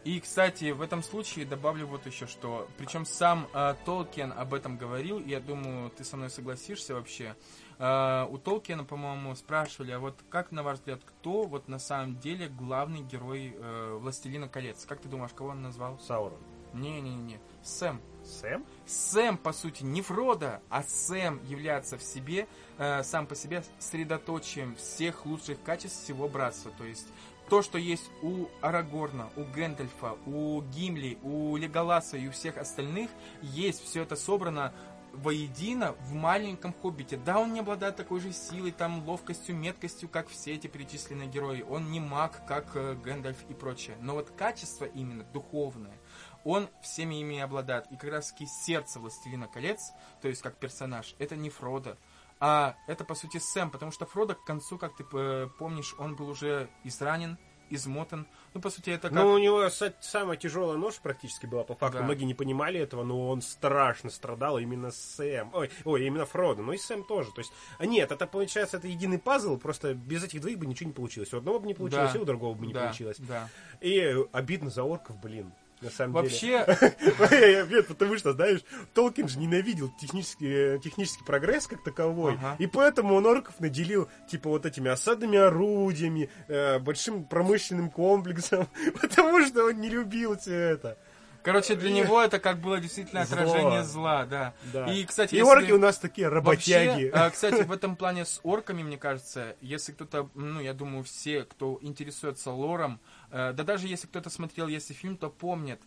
[0.03, 2.67] И, кстати, в этом случае добавлю вот еще что.
[2.79, 7.35] Причем сам э, Толкин об этом говорил, и я думаю, ты со мной согласишься вообще.
[7.77, 12.17] Э, у Толкина, по-моему, спрашивали, а вот как, на ваш взгляд, кто вот на самом
[12.17, 14.85] деле главный герой э, «Властелина колец»?
[14.87, 15.99] Как ты думаешь, кого он назвал?
[15.99, 16.39] Саурон.
[16.73, 18.01] Не-не-не, Сэм.
[18.23, 18.65] Сэм?
[18.85, 24.75] Сэм, по сути, не Фродо, а Сэм является в себе, э, сам по себе, средоточием
[24.75, 26.71] всех лучших качеств всего братства.
[26.77, 27.07] То есть
[27.49, 33.09] то, что есть у Арагорна, у Гэндальфа, у Гимли, у Леголаса и у всех остальных,
[33.41, 34.73] есть все это собрано
[35.13, 37.17] воедино в маленьком хоббите.
[37.17, 41.63] Да, он не обладает такой же силой, там, ловкостью, меткостью, как все эти перечисленные герои.
[41.69, 43.95] Он не маг, как э, Гэндальф и прочее.
[44.01, 45.95] Но вот качество именно духовное,
[46.43, 47.85] он всеми ими обладает.
[47.91, 51.97] И как раз таки сердце Властелина колец, то есть как персонаж, это не Фродо,
[52.39, 56.15] а это по сути Сэм, потому что Фродо к концу, как ты э, помнишь, он
[56.15, 57.37] был уже изранен,
[57.69, 58.27] измотан.
[58.53, 59.13] Ну, по сути, это как...
[59.13, 61.99] Ну, у него са- самая тяжелая нож практически была, по факту.
[61.99, 62.03] Да.
[62.03, 65.51] Многие не понимали этого, но он страшно страдал именно Сэм.
[65.53, 66.61] Ой, ой, именно Фродо.
[66.61, 67.31] Ну и Сэм тоже.
[67.31, 70.89] То есть, а нет, это получается, это единый пазл, просто без этих двоих бы ничего
[70.89, 71.33] не получилось.
[71.33, 72.19] У одного бы не получилось, Да.
[72.19, 73.17] и у другого бы не да, получилось.
[73.19, 73.49] Да.
[73.81, 75.51] И обидно за орков, блин.
[75.83, 77.67] На самом Вообще, деле.
[77.69, 78.61] Нет, потому что, знаешь,
[78.93, 82.55] Толкин же ненавидел технический, э, технический прогресс как таковой, Ага.
[82.59, 88.67] и поэтому он орков наделил, типа, вот этими осадными орудиями, э, большим промышленным комплексом,
[89.01, 90.97] потому что он не любил все это.
[91.43, 93.37] Короче, для него это как было действительно Зло.
[93.37, 94.53] отражение зла, да.
[94.71, 94.85] Да.
[94.91, 97.05] И, кстати, И если- орки у нас такие работяги.
[97.05, 101.03] Вообще, а, кстати, в этом плане с орками, мне кажется, если кто-то, ну, я думаю,
[101.03, 102.99] все, кто интересуется лором,
[103.31, 105.79] э, да даже если кто-то смотрел если фильм, то помнит,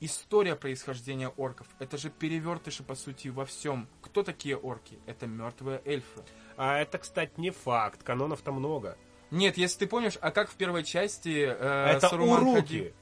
[0.00, 1.66] история происхождения орков.
[1.78, 3.88] Это же перевертыши, по сути, во всем.
[4.02, 4.98] Кто такие орки?
[5.06, 6.22] Это мертвые эльфы.
[6.56, 8.02] А это, кстати, не факт.
[8.02, 8.96] Канонов-то много.
[9.30, 12.60] Нет, если ты помнишь, а как в первой части э, это Саруман уруки.
[12.60, 12.92] ходил?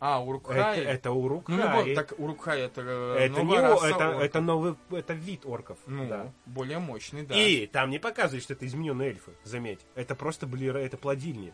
[0.00, 0.80] А, Это, Урукхай.
[0.80, 1.56] это урукхай.
[1.56, 4.22] Ну, любой, так Урукхай это, э, это не раса это, орков.
[4.22, 5.78] это новый это вид орков.
[5.86, 6.32] Ну, да.
[6.46, 7.34] более мощный, да.
[7.34, 9.80] И там не показывают, что это измененные эльфы, заметь.
[9.94, 11.52] Это просто были это плодильни.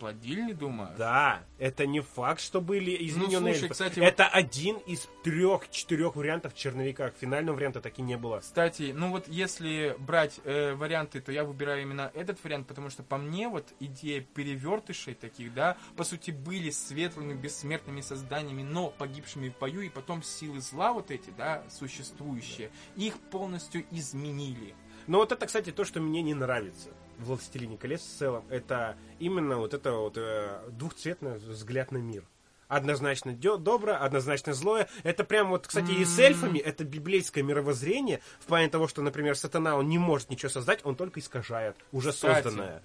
[0.00, 0.94] Плодильни, думаю.
[0.96, 3.68] Да, это не факт, что были измененные Ну, слушай, эльфы.
[3.68, 7.12] кстати, это один из трех-четырех вариантов в черновиках.
[7.20, 8.38] Финального варианта так и не было.
[8.40, 13.02] Кстати, ну вот если брать э, варианты, то я выбираю именно этот вариант, потому что
[13.02, 19.50] по мне вот идея перевертышей таких, да, по сути были светлыми, бессмертными созданиями, но погибшими
[19.50, 24.74] в бою, и потом силы зла вот эти, да, существующие, их полностью изменили.
[25.06, 26.88] Но вот это, кстати, то, что мне не нравится
[27.24, 28.44] «Властелине колец» в целом.
[28.50, 32.24] Это именно вот это вот э, двухцветный взгляд на мир.
[32.68, 34.88] Однозначно доброе, однозначно злое.
[35.02, 36.24] Это прям вот, кстати, и с М.
[36.26, 40.78] эльфами, это библейское мировоззрение, в плане того, что, например, сатана, он не может ничего создать,
[40.84, 42.82] он только искажает уже Кстати, созданное.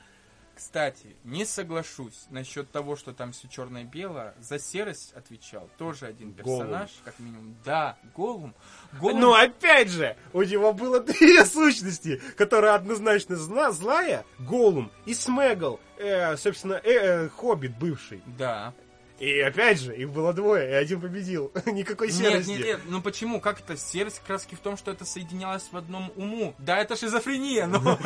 [0.56, 4.34] Кстати, не соглашусь насчет того, что там все черное-белое.
[4.40, 7.58] За серость отвечал тоже один персонаж, как минимум.
[7.66, 8.56] Да, Голум.
[8.94, 15.14] Голум Но опять же, у него было две сущности, которые однозначно зла, злая, Голум и
[15.14, 18.24] Смегл, э, собственно, э, э, Хоббит бывший.
[18.38, 18.74] Да.
[19.20, 21.52] И опять же, их было двое, и один победил.
[21.66, 22.50] Никакой Нет, серости.
[22.50, 23.40] нет, нет, ну почему?
[23.40, 23.78] Как это?
[23.78, 26.54] Серость краски в том, что это соединялось в одном уму.
[26.58, 27.80] Да, это шизофрения, но,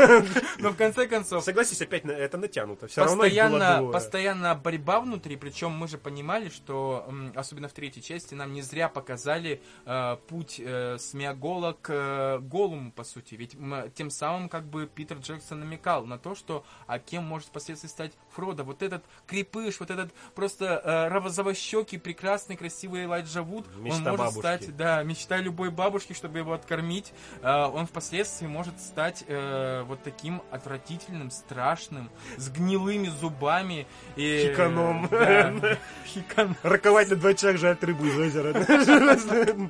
[0.59, 2.87] но в конце концов, Согласись, опять это натянуто.
[2.87, 8.53] Все постоянно, постоянно борьба внутри, причем мы же понимали, что, особенно в третьей части, нам
[8.53, 13.35] не зря показали э, путь э, Смиагола к э, Голуму, по сути.
[13.35, 17.47] Ведь м, тем самым как бы Питер Джексон намекал на то, что а кем может
[17.47, 18.63] впоследствии стать Фродо.
[18.63, 24.17] Вот этот крепыш, вот этот просто э, розовощекий, прекрасный, красивый Элайджа Вуд, Мечта он может
[24.17, 24.39] бабушки.
[24.39, 27.13] стать, да, мечта любой бабушки, чтобы его откормить.
[27.41, 33.88] Э, он впоследствии может стать э, вот таким отвратительным, страшным, с гнилыми зубами.
[34.15, 35.07] И, Хиканом.
[35.09, 36.57] Да, хиканом.
[36.63, 38.53] Роковать на два чах жать рыбу из озера.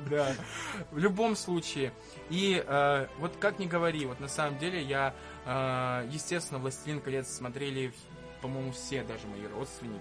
[0.10, 0.32] Да.
[0.90, 1.92] В любом случае.
[2.30, 5.14] И э, вот как ни говори, вот на самом деле я,
[5.44, 7.92] э, естественно, «Властелин колец» смотрели,
[8.40, 10.00] по-моему, все даже мои родственники.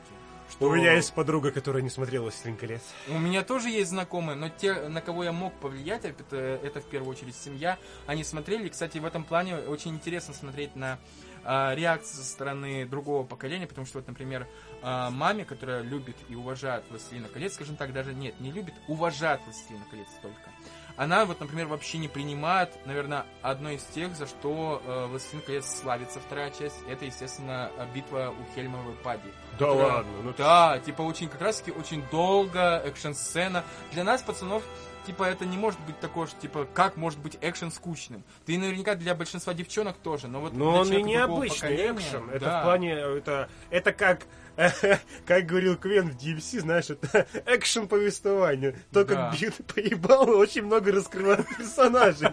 [0.50, 2.82] Что У меня есть подруга, которая не смотрела «Властелин колец».
[3.08, 6.86] У меня тоже есть знакомые, но те, на кого я мог повлиять, это, это в
[6.86, 8.68] первую очередь семья, они смотрели.
[8.68, 10.98] Кстати, в этом плане очень интересно смотреть на
[11.44, 14.48] а, реакции со стороны другого поколения, потому что, вот, например,
[14.82, 19.42] а, маме, которая любит и уважает «Властелина колец», скажем так, даже нет, не любит, уважает
[19.46, 20.50] «Властелина колец» только.
[20.98, 25.66] Она вот, например, вообще не принимает, наверное, одно из тех, за что э, «Властелин колец»
[25.82, 26.76] славится вторая часть.
[26.90, 29.30] Это, естественно, битва у Хельмовой пади.
[29.54, 33.64] Да Которая- ладно, ну Да, типа очень, как раз таки очень долго, экшн-сцена.
[33.94, 34.62] Для нас, пацанов,
[35.06, 38.24] типа, это не может быть такое, что, типа, как может быть экшен скучным?
[38.46, 42.30] Ты наверняка для большинства девчонок тоже, но вот Но он и необычный экшен.
[42.30, 42.60] Это да.
[42.62, 44.26] в плане, это, это как,
[45.26, 48.74] как говорил Квен в DMC, знаешь, это экшен повествование.
[48.92, 49.16] То, Да.
[49.32, 52.30] как бьют по ебалу, очень много раскрывают персонажей.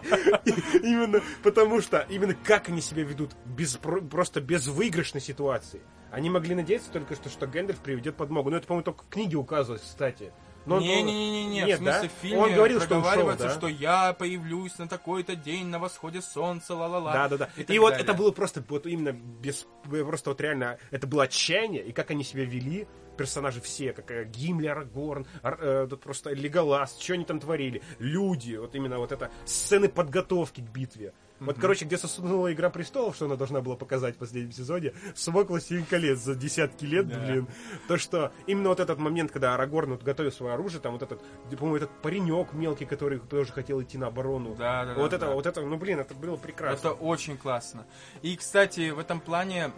[0.82, 5.80] Именно потому что, именно как они себя ведут, без, про- просто без выигрышной ситуации.
[6.10, 8.50] Они могли надеяться только, что, что Гэндальф приведет подмогу.
[8.50, 10.32] Но это, по-моему, только в книге указывалось, кстати.
[10.66, 12.08] Но он- Не-не-не-не, в Нет, смысле, да?
[12.08, 13.50] в фильме Он говорил, что ушел, да?
[13.50, 17.12] что я появлюсь на такой-то день на восходе солнца, ла-ла-ла.
[17.12, 17.50] Да, да, да.
[17.56, 18.04] И, И, вот далее.
[18.04, 22.24] это было просто вот именно без просто вот реально это было отчаяние и как они
[22.24, 27.40] себя вели персонажи все, как э, Гиммлер, Горн, э, тут просто Леголас, что они там
[27.40, 31.14] творили, люди, вот именно вот это сцены подготовки к битве.
[31.40, 35.50] Вот, короче, где сосунула Игра Престолов, что она должна была показать в последнем сезоне, смог
[35.50, 37.18] Властелин колец за десятки лет, Да.
[37.18, 37.48] блин.
[37.88, 41.22] То, что именно вот этот момент, когда Арагорн вот готовил свое оружие, там вот этот,
[41.50, 44.54] по-моему, этот паренек мелкий, который тоже хотел идти на оборону.
[44.56, 45.32] Да, да, да, вот это, да.
[45.32, 46.88] вот это, ну, блин, это было прекрасно.
[46.88, 47.86] Это очень классно.
[48.22, 49.70] И, кстати, в этом плане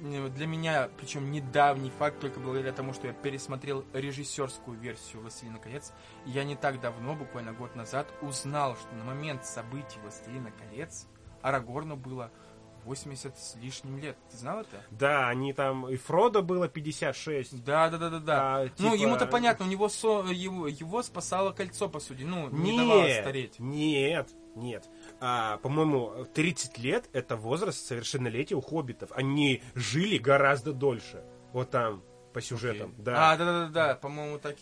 [0.00, 5.92] для меня, причем недавний факт, только благодаря тому, что я пересмотрел режиссерскую версию «Властелина колец»,
[6.26, 11.06] я не так давно, буквально год назад, узнал, что на момент событий «Властелина колец»
[11.42, 12.30] Арагорну было
[12.84, 14.16] 80 с лишним лет.
[14.30, 14.82] Ты знал это?
[14.90, 17.62] Да, они там, и Фродо было 56.
[17.64, 18.56] Да, да, да, да, да.
[18.56, 22.22] А, ну, типа- ему-то понятно, у него со- его, его спасало кольцо, по сути.
[22.22, 23.58] Ну, не давало Нет, стареть.
[23.58, 24.88] нет, нет.
[25.20, 29.10] А, по-моему, 30 лет это возраст совершеннолетия у хоббитов.
[29.12, 31.24] Они жили гораздо дольше.
[31.52, 32.02] Вот там,
[32.32, 32.90] по сюжетам.
[32.92, 33.04] Окей.
[33.04, 33.32] Да.
[33.32, 34.56] А, да, да, да, да, по-моему, так,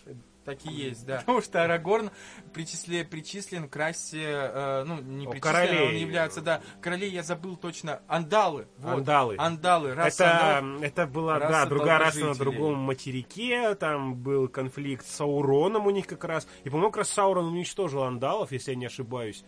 [0.46, 1.18] так и есть, да.
[1.18, 2.10] Потому что Арагорн
[2.54, 5.88] причисле, причислен к расе, э, ну, не О, причислен, королей.
[5.88, 8.68] он является, да, королей я забыл точно, андалы.
[8.78, 8.98] Вот.
[8.98, 9.36] Андалы.
[9.38, 10.82] Андалы, раса это, андалов.
[10.82, 15.90] это была, раса да, другая раса на другом материке, там был конфликт с Сауроном у
[15.90, 16.46] них как раз.
[16.64, 19.44] И, по-моему, как раз Саурон уничтожил андалов, если я не ошибаюсь,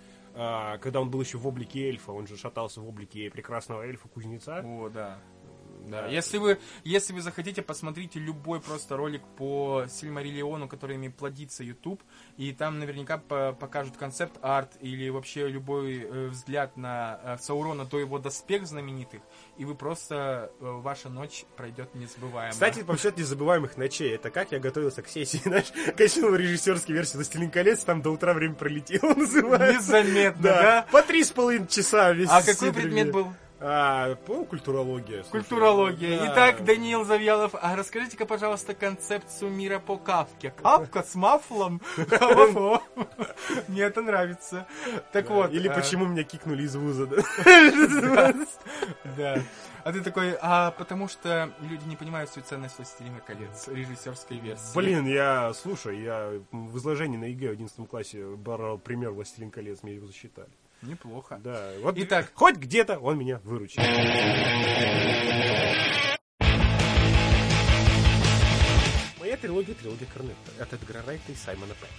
[0.81, 2.13] когда он был еще в облике эльфа.
[2.13, 4.63] Он же шатался в облике прекрасного эльфа-кузнеца.
[4.65, 5.19] О, да.
[5.91, 6.07] Да.
[6.09, 12.03] Если вы, если вы захотите, посмотрите любой просто ролик по Сильмариллиону, которыми плодится YouTube,
[12.37, 17.99] и там наверняка по- покажут концепт-арт или вообще любой э, взгляд на э, Саурона до
[17.99, 19.23] его доспех знаменитых,
[19.57, 22.53] и вы просто, э, ваша ночь пройдет незабываемо.
[22.53, 27.51] Кстати, счет незабываемых ночей, это как я готовился к сессии, знаешь, качнул режиссерской версии «Властелин
[27.51, 30.03] колец», там до утра время пролетело, называется.
[30.03, 30.87] Незаметно, Да, да?
[30.91, 33.33] по три с половиной часа весь А какой предмет был?
[33.61, 35.23] А, по культурология.
[35.23, 35.31] слушай.
[35.31, 36.19] Культурология.
[36.19, 36.33] Да.
[36.33, 40.53] Итак, Даниил Завьялов, а расскажите-ка, пожалуйста, концепцию мира по Кавке.
[40.63, 41.81] Кавка с мафлом?
[43.69, 44.67] Мне это нравится.
[45.13, 45.53] Так вот.
[45.53, 48.35] Или а, почему меня кикнули из вуза, да?
[49.17, 49.43] Да.
[49.85, 54.75] А ты такой, а потому что люди не понимают всю ценность «Властелина колец», режиссерской версии.
[54.75, 59.83] Блин, я, слушай, я в изложении на ЕГЭ в 11 классе брал пример «Властелин колец»,
[59.83, 60.51] мне его засчитали.
[60.83, 61.39] Неплохо.
[61.43, 62.31] Да, вот Итак.
[62.35, 63.83] хоть где-то он меня выручил.
[69.19, 71.93] Моя трилогия трилогия Корнетто от Эдгара Райта и Саймона Пегга.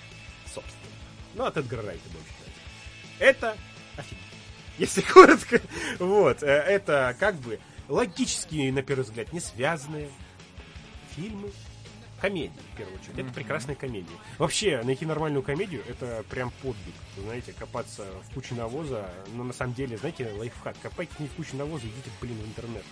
[0.45, 0.93] Собственно.
[1.35, 2.29] Ну, от Эдгара Райта больше.
[3.19, 3.55] Это
[3.97, 4.25] офигенно.
[4.77, 5.61] Если коротко.
[5.99, 6.41] Вот.
[6.41, 10.09] э, Это как бы логически, на первый взгляд, не связанные
[11.15, 11.51] фильмы.
[12.19, 13.17] Комедии, в первую очередь.
[13.17, 14.15] Это прекрасная комедия.
[14.37, 16.95] Вообще, найти нормальную комедию, это прям подвиг.
[17.17, 19.09] Знаете, копаться в куче навоза.
[19.33, 20.75] Но на самом деле, знаете, лайфхак.
[20.81, 22.83] Копайте не в куче навоза, идите, блин, в интернет.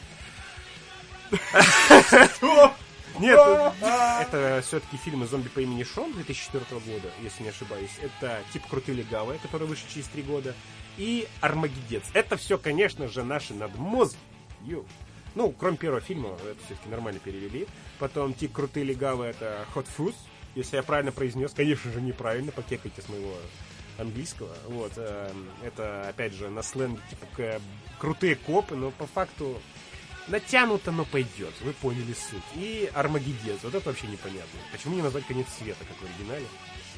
[3.19, 3.39] Нет,
[3.79, 7.91] это все-таки фильмы «Зомби по имени Шон» 2004 года, если не ошибаюсь.
[8.01, 10.53] Это тип «Крутые легавые», который вышел через три года.
[10.97, 12.03] И «Армагеддец».
[12.13, 14.17] Это все, конечно же, наши надмозги.
[14.61, 14.85] Йоу.
[15.37, 17.67] Ну, кроме первого фильма, это все-таки нормально перевели.
[17.99, 20.15] Потом тип «Крутые легавые» это «Hot Fuzz».
[20.55, 23.35] Если я правильно произнес, конечно же, неправильно, покекайте с моего
[23.99, 24.49] английского.
[24.65, 27.61] Вот, эм, это, опять же, на сленге, типа,
[27.99, 29.61] крутые копы, но по факту
[30.27, 31.53] натянуто, но пойдет.
[31.61, 32.41] Вы поняли суть.
[32.55, 33.59] И Армагеддец.
[33.61, 34.59] Вот это вообще непонятно.
[34.71, 36.47] Почему не назвать конец света, как в оригинале?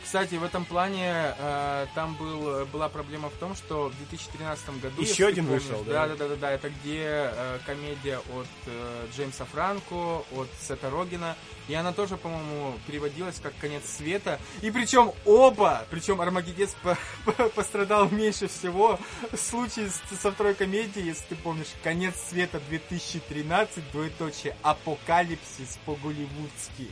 [0.09, 4.99] Кстати, в этом плане э, там был, была проблема в том, что в 2013 году...
[5.03, 6.07] Еще один помнишь, вышел, да?
[6.07, 6.15] да?
[6.15, 11.35] Да, да, да, Это где э, комедия от э, Джеймса Франко, от Сета Рогина.
[11.67, 14.39] И она тоже, по-моему, переводилась как «Конец света».
[14.63, 18.99] И причем оба, причем Армагеддец по- по- пострадал меньше всего.
[19.37, 26.89] Случай с- со второй комедией, если ты помнишь, «Конец света 2013», двоеточие, «Апокалипсис по-голливудски».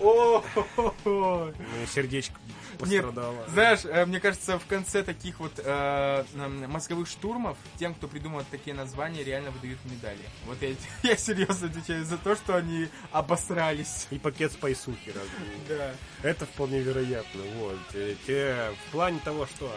[0.00, 0.42] О,
[1.92, 2.34] сердечко
[2.86, 3.44] Нет, пострадало.
[3.48, 6.24] знаешь, э, мне кажется, в конце таких вот э,
[6.68, 10.22] мозговых штурмов тем, кто придумал такие названия, реально выдают медали.
[10.46, 10.74] Вот я,
[11.10, 14.06] я серьезно отвечаю за то, что они обосрались.
[14.10, 15.24] И пакет спайсухи раз.
[15.68, 15.94] Да.
[16.22, 17.42] Это вполне вероятно.
[17.58, 17.78] Вот.
[17.94, 19.70] Э, те- в плане того, что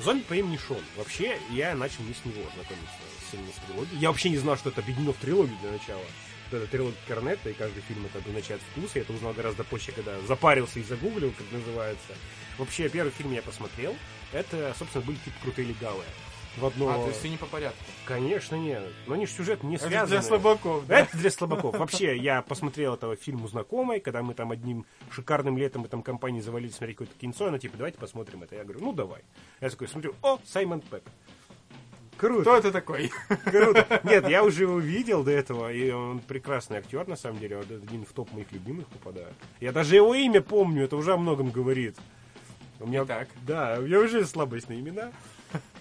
[0.00, 0.80] зомби по имени Шон.
[0.96, 2.94] Вообще, я начал не с него знакомиться
[3.26, 3.98] с сильно с трилогией.
[4.00, 6.02] Я вообще не знал, что это объединено в трилогию для начала.
[6.50, 8.94] Вот Это трилогия Корнетта, и каждый фильм это обозначает вкус.
[8.96, 12.14] Я это узнал гораздо позже, когда запарился и загуглил, как называется.
[12.58, 13.94] Вообще, первый фильм я посмотрел.
[14.32, 16.08] Это, собственно, были типа крутые легавые.
[16.56, 16.90] В одно...
[16.90, 17.78] А, то есть все не по порядку.
[18.04, 18.82] Конечно, нет.
[19.06, 20.08] Но они же сюжет не Это связаны.
[20.08, 21.00] для слабаков, да?
[21.00, 21.78] Это для слабаков.
[21.78, 26.40] Вообще, я посмотрел этого фильма знакомой, когда мы там одним шикарным летом в этом компании
[26.40, 28.56] завалили смотреть какое-то кинцо, она типа, давайте посмотрим это.
[28.56, 29.22] Я говорю, ну давай.
[29.60, 31.04] Я такой смотрю, о, Саймон Пэк.
[32.20, 33.10] Круто, Кто это такой?
[33.46, 34.00] круто.
[34.04, 37.62] Нет, я уже его видел до этого, и он прекрасный актер, на самом деле, он
[37.62, 39.32] один в топ моих любимых попадает.
[39.58, 41.96] Я даже его имя помню, это уже о многом говорит.
[42.78, 43.28] У меня, Итак.
[43.46, 45.12] да, у меня уже слабость на имена.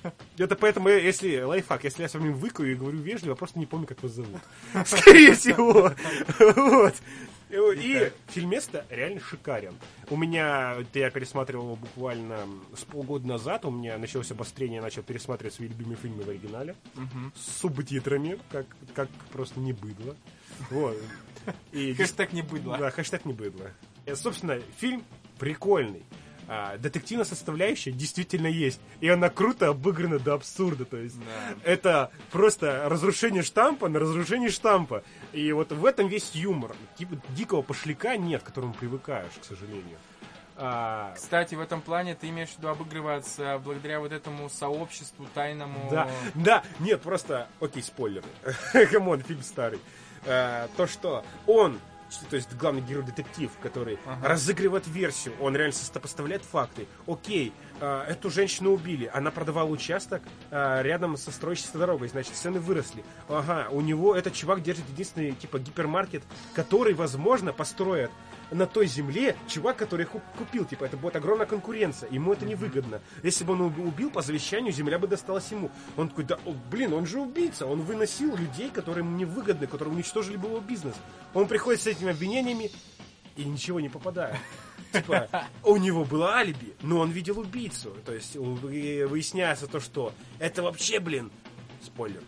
[0.38, 3.86] Это поэтому, если, лайфхак, если я с вами выкаю и говорю вежливо, просто не помню,
[3.86, 4.40] как вас зовут.
[4.86, 5.92] Скорее всего.
[6.40, 6.96] Вот.
[7.50, 8.14] И Итак.
[8.28, 9.76] фильмец-то реально шикарен.
[10.10, 12.38] У меня, это я пересматривал его буквально
[12.76, 16.76] с полгода назад, у меня началось обострение, я начал пересматривать свои любимые фильмы в оригинале
[17.36, 20.16] с субтитрами, как, как просто не быдло.
[20.70, 20.98] Вот.
[21.72, 22.78] И Хэштег не быдло.
[22.78, 23.72] да, хэштег не быдло.
[24.06, 25.04] И, собственно, фильм
[25.40, 26.04] прикольный.
[26.52, 28.82] А, детективная составляющая действительно есть.
[29.02, 30.84] И она круто обыграна до абсурда.
[30.86, 31.26] То есть Да.
[31.64, 35.04] это просто разрушение штампа на разрушение штампа.
[35.32, 36.76] И вот в этом весь юмор.
[36.98, 39.98] Типа дикого пошляка нет, к которому привыкаешь, к сожалению.
[40.62, 45.88] А, Кстати, в этом плане ты имеешь в виду обыгрываться благодаря вот этому сообществу тайному.
[45.90, 48.26] Да, да, нет, просто, окей, спойлеры.
[48.92, 49.80] Come on, фильм старый.
[50.26, 51.80] Э, То, что он,
[52.30, 54.30] то есть главный герой детектив, который Ага.
[54.30, 56.88] разыгрывает версию, он реально сопоставляет факты.
[57.08, 62.60] Окей, э, эту женщину убили, она продавала участок э, рядом со строящейся дорогой, значит, цены
[62.60, 63.04] выросли.
[63.28, 68.12] Ага, у него этот чувак держит единственный, типа, гипермаркет, который, возможно, построит
[68.52, 70.66] на той земле чувак, который их купил.
[70.66, 72.10] Типа, это будет огромная конкуренция.
[72.12, 73.02] Ему это невыгодно.
[73.24, 75.72] Если бы он уб- убил по завещанию, земля бы досталась ему.
[75.98, 77.66] Он такой, да, о, блин, он же убийца.
[77.66, 80.96] Он выносил людей, которые ему невыгодны, которые уничтожили бы его бизнес.
[81.34, 82.72] Он приходит с этими обвинениями
[83.36, 84.36] и ничего не попадает.
[84.92, 85.28] Типа,
[85.64, 87.96] у него было алиби, но он видел убийцу.
[88.06, 91.32] То есть выясняется то, что это вообще, блин,
[91.84, 92.24] спойлер,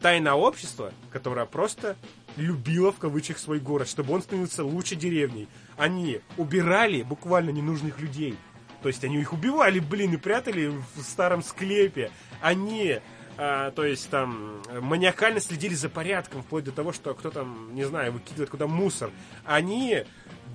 [0.00, 1.96] тайное общество, которое просто
[2.36, 5.48] любило в кавычках свой город, чтобы он становился лучше деревней.
[5.76, 8.36] Они убирали буквально ненужных людей.
[8.82, 12.10] То есть они их убивали, блин, и прятали в старом склепе.
[12.40, 13.00] Они,
[13.36, 17.84] а, то есть там, маниакально следили за порядком, вплоть до того, что кто там, не
[17.84, 19.10] знаю, выкидывает куда мусор.
[19.44, 20.04] Они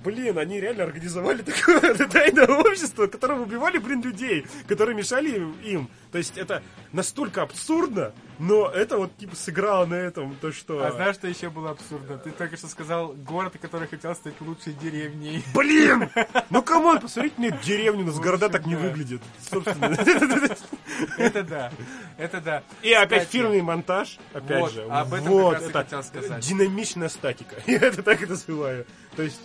[0.04, 5.88] Блин, они реально организовали такое тайное общество, которое убивали, блин, людей, которые мешали им.
[6.10, 6.62] То есть это
[6.92, 8.12] настолько абсурдно,
[8.42, 10.84] но это вот типа сыграло на этом, то что...
[10.84, 12.18] А знаешь, что еще было абсурдно?
[12.18, 15.44] Ты только что сказал город, который хотел стать лучшей деревней.
[15.54, 16.10] Блин!
[16.50, 18.80] Ну come on, посмотрите мне деревню, у нас города так не да.
[18.80, 19.22] выглядят.
[19.48, 19.86] Собственно.
[21.18, 21.72] Это да.
[22.18, 22.62] Это да.
[22.82, 24.82] И опять фирменный монтаж, опять же.
[24.82, 26.44] об этом как раз и это хотел сказать.
[26.44, 27.56] Динамичная статика.
[27.66, 28.86] Я это так и называю.
[29.16, 29.40] То есть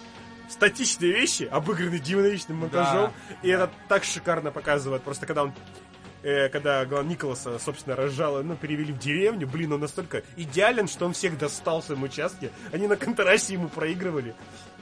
[0.50, 5.04] статичные вещи, обыграны динамичным монтажом, и это так шикарно показывает.
[5.04, 5.54] Просто когда он
[6.28, 11.14] э, когда Николаса, собственно, разжало, ну, перевели в деревню, блин, он настолько идеален, что он
[11.14, 12.52] всех достал в своем участке.
[12.74, 14.36] Они на контрасе ему проигрывали.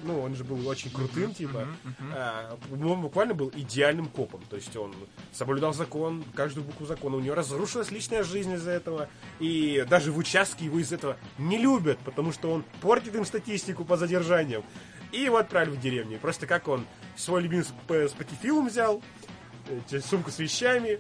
[0.04, 1.68] Ну, он же был очень крутым, типа.
[2.14, 4.42] А, он буквально был идеальным копом.
[4.50, 4.94] То есть он
[5.32, 7.16] соблюдал закон, каждую букву закона.
[7.16, 9.08] У него разрушилась личная жизнь из-за этого.
[9.40, 13.86] И даже в участке его из этого не любят, потому что он портит им статистику
[13.86, 14.64] по задержаниям.
[15.12, 16.20] И его отправили в деревню.
[16.20, 16.86] Просто как он
[17.16, 19.02] свой любимый сп- спатифилум взял,
[19.92, 21.00] э, сумку с вещами,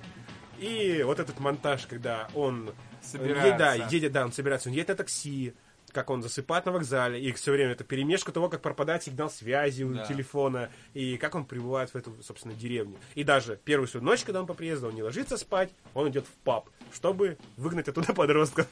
[0.59, 3.47] и вот этот монтаж, когда он Собирается.
[3.47, 5.53] Е- да, едет, да, он собирается, он едет на такси,
[5.95, 9.83] как он засыпает на вокзале, и все время это перемешка того, как пропадает сигнал связи
[9.83, 10.05] у Да.
[10.05, 12.97] телефона, и как он прибывает в эту, собственно, деревню.
[13.15, 16.25] И даже первую свою ночь, когда он по приезду, он не ложится спать, он идет
[16.27, 18.67] в паб, чтобы выгнать оттуда подростков.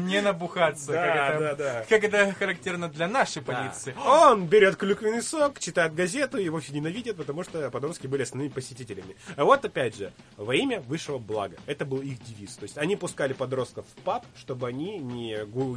[0.00, 1.84] Не набухаться, Да, как, это, да, да.
[1.88, 3.94] как это характерно для нашей полиции.
[4.04, 9.16] Он берет клюквенный сок, читает газету, его все ненавидят, потому что подростки были основными посетителями.
[9.36, 11.56] А вот опять же, во имя высшего блага.
[11.66, 12.56] Это был их девиз.
[12.56, 15.76] То есть они пускали подростков в паб, чтобы они не гу-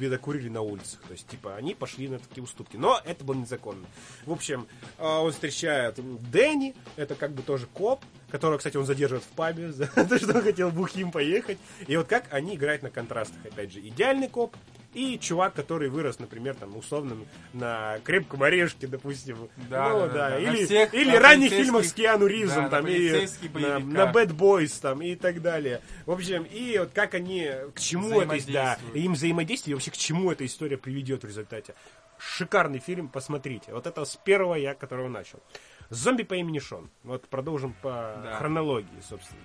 [0.00, 1.00] где-то бедокурили на улицах.
[1.02, 2.76] То есть, типа, они пошли на такие уступки.
[2.76, 3.86] Но это было незаконно.
[4.24, 4.66] В общем,
[4.98, 5.96] а, он встречает
[6.30, 10.36] Дэнни, это как бы тоже коп, которого, кстати, он задерживает в пабе за то, что
[10.36, 11.58] он хотел бухим поехать.
[11.86, 13.44] И вот как они играют на контрастах.
[13.44, 14.56] Опять же, идеальный коп
[14.92, 17.16] и чувак, который вырос, например, там, условно,
[17.52, 19.48] на крепком орешке, допустим.
[19.68, 20.30] Да, ну, да, да, да.
[20.30, 23.54] На Или, всех, или на ранних фильмах с Киану Ривзом, Да, на там, и полицейских
[23.54, 25.80] на, на Bad Boys, там, и так далее.
[26.06, 29.96] В общем, и вот как они, к чему это, да, им взаимодействие, и вообще к
[29.96, 31.74] чему эта история приведет в результате.
[32.18, 33.72] Шикарный фильм, посмотрите.
[33.72, 35.40] Вот это с первого я, которого начал.
[35.88, 36.90] Зомби по имени Шон.
[37.02, 38.36] Вот продолжим по Да.
[38.38, 39.40] хронологии, собственно.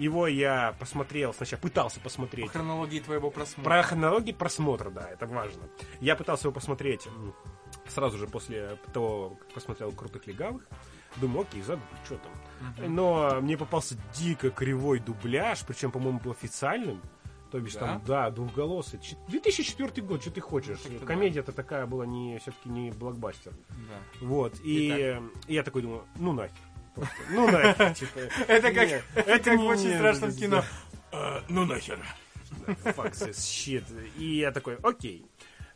[0.00, 2.50] Его я посмотрел, сначала пытался По посмотреть.
[2.50, 3.62] хронологии твоего просмотра.
[3.70, 5.62] Про хронологии просмотра, да, это важно.
[6.00, 7.06] Я пытался его посмотреть
[7.86, 10.66] сразу же после того, как посмотрел «Крутых легавых».
[11.16, 12.94] Думаю, окей, загрузь, что там.
[12.94, 17.00] Но мне попался дико кривой дубляж, причем, по-моему, был официальным.
[17.50, 17.80] То бишь Да?
[17.80, 19.00] там, да, двухголосый.
[19.00, 20.78] Ч- 2004 год, что ты хочешь?
[21.00, 21.04] да.
[21.04, 23.52] Комедия-то такая была не все-таки не блокбастер.
[23.70, 24.24] Да.
[24.26, 24.54] Вот.
[24.62, 25.22] И, Итак.
[25.48, 26.54] и я такой думаю, ну нахер.
[26.94, 28.18] Просто, Ну нахер, типа.
[28.48, 30.64] Это как, это как в очень не, страшном кино.
[31.12, 31.98] «А, ну нахер.
[32.84, 33.84] Fuck this shit.
[34.18, 35.24] И я такой, окей.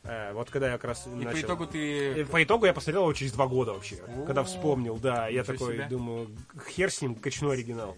[0.02, 1.30] Э, Вот когда я как раз И начал...
[1.32, 1.66] по итогу Э,
[2.14, 2.24] ты...
[2.26, 3.96] По итогу я посмотрел его через два года вообще.
[4.26, 5.28] Когда вспомнил, да.
[5.28, 6.30] Я такой думаю,
[6.68, 7.96] хер с ним, качну оригинал.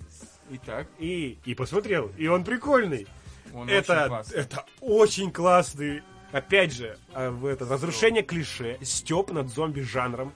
[0.51, 3.09] Итак, И, и посмотрел, и он прикольный.
[3.53, 4.39] он очень это, классный.
[4.39, 6.03] это очень классный.
[6.31, 10.33] Опять же, в это разрушение клише, степ над зомби-жанром.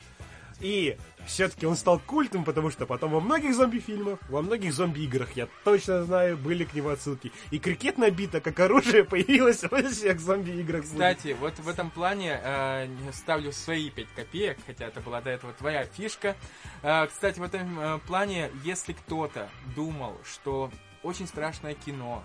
[0.60, 0.96] И
[1.26, 6.04] все-таки он стал культом, потому что потом во многих зомби-фильмах, во многих зомби-играх, я точно
[6.04, 7.32] знаю, были к нему отсылки.
[7.50, 10.84] И крикетная бита, как оружие, появилась во всех зомби-играх.
[10.84, 15.52] Кстати, вот в этом плане э, ставлю свои 5 копеек, хотя это была до этого
[15.52, 16.36] твоя фишка.
[16.82, 20.70] Э, кстати, в этом э, плане, если кто-то думал, что
[21.02, 22.22] очень страшное кино,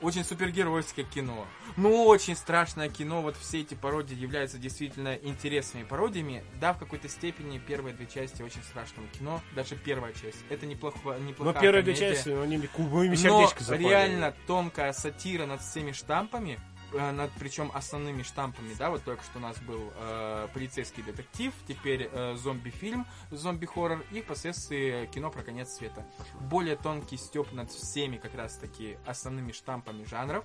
[0.00, 6.44] очень супергеройское кино, ну очень страшное кино, вот все эти пародии являются действительно интересными пародиями,
[6.60, 10.98] да, в какой-то степени первые две части очень страшного кино, даже первая часть, это неплохо,
[11.04, 12.14] Но неплохая первые две комедия.
[12.16, 13.82] части, ну, они мне кубовыми Но сердечко запали.
[13.84, 16.58] реально тонкая сатира над всеми штампами,
[16.96, 22.08] над причем основными штампами, да, вот только что у нас был э, полицейский детектив, теперь
[22.12, 26.06] э, зомби-фильм, зомби-хоррор и впоследствии кино про конец света.
[26.40, 30.44] Более тонкий степ над всеми как раз-таки основными штампами жанров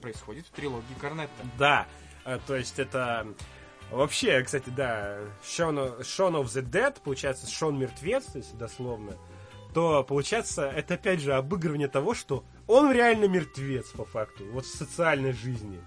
[0.00, 1.44] происходит в трилогии Корнетта.
[1.58, 1.86] Да,
[2.24, 3.26] э, то есть это...
[3.90, 9.18] Вообще, кстати, да, Shaun of, Shaun of the Dead, получается, Шон мертвец, если дословно,
[9.74, 14.74] то, получается, это опять же обыгрывание того, что он реально мертвец, по факту, вот в
[14.74, 15.82] социальной жизни.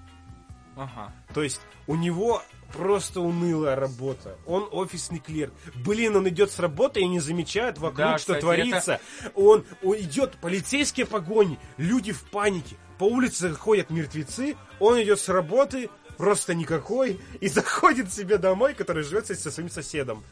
[0.75, 1.13] Ага.
[1.33, 2.41] То есть у него
[2.73, 4.35] просто унылая работа.
[4.45, 5.53] Он офисный клерк.
[5.75, 8.99] Блин, он идет с работы и не замечает вокруг, Да, что кстати, творится.
[9.33, 12.75] Он, он идет, полицейские погони, люди в панике.
[12.97, 19.03] По улице ходят мертвецы, он идет с работы, просто никакой, и заходит себе домой, который
[19.03, 20.23] живет со своим соседом.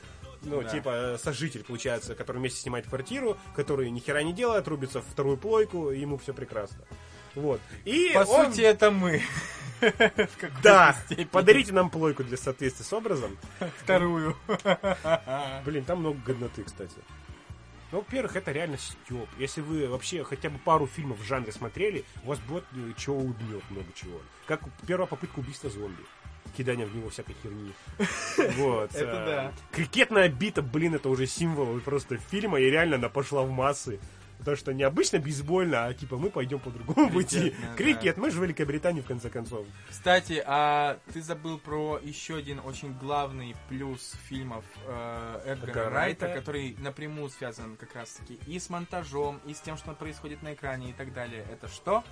[0.41, 0.69] Ну, Да.
[0.69, 5.05] типа, э, сожитель, получается, который вместе снимает квартиру, который ни хера не делает, рубится в
[5.05, 6.79] вторую плойку, и ему все прекрасно.
[7.36, 7.61] Вот.
[7.86, 9.21] И По он- сути, это мы.
[10.63, 11.25] Да, степени.
[11.25, 13.38] подарите нам плойку для соответствия с образом.
[13.81, 14.38] Вторую.
[15.65, 16.95] Блин, там много годноты, кстати.
[17.91, 19.27] Ну, во-первых, это реально стёб.
[19.38, 23.17] Если вы вообще хотя бы пару фильмов в жанре смотрели, у вас будет э, чего
[23.17, 24.19] убьет, много чего.
[24.47, 26.01] Как первая попытка убийства зомби.
[26.57, 27.73] Кидание в него всякой херни.
[28.57, 28.95] Вот.
[28.95, 29.53] Это э, да.
[29.71, 33.99] Крикетная бита, блин, это уже символ просто фильма, и реально она пошла в массы.
[34.43, 37.55] Потому что не обычно бейсбольно, а типа мы пойдем по другому пути.
[37.61, 37.75] Да.
[37.75, 39.65] Крикет, мы же в Великобритании, в конце концов.
[39.89, 46.25] Кстати, а ты забыл про еще один очень главный плюс фильмов э, Эдгара Эдгара Райта,
[46.25, 46.39] Райта.
[46.39, 50.89] который напрямую связан как раз-таки и с монтажом, и с тем, что происходит на экране
[50.89, 51.45] и так далее.
[51.51, 52.03] Это что?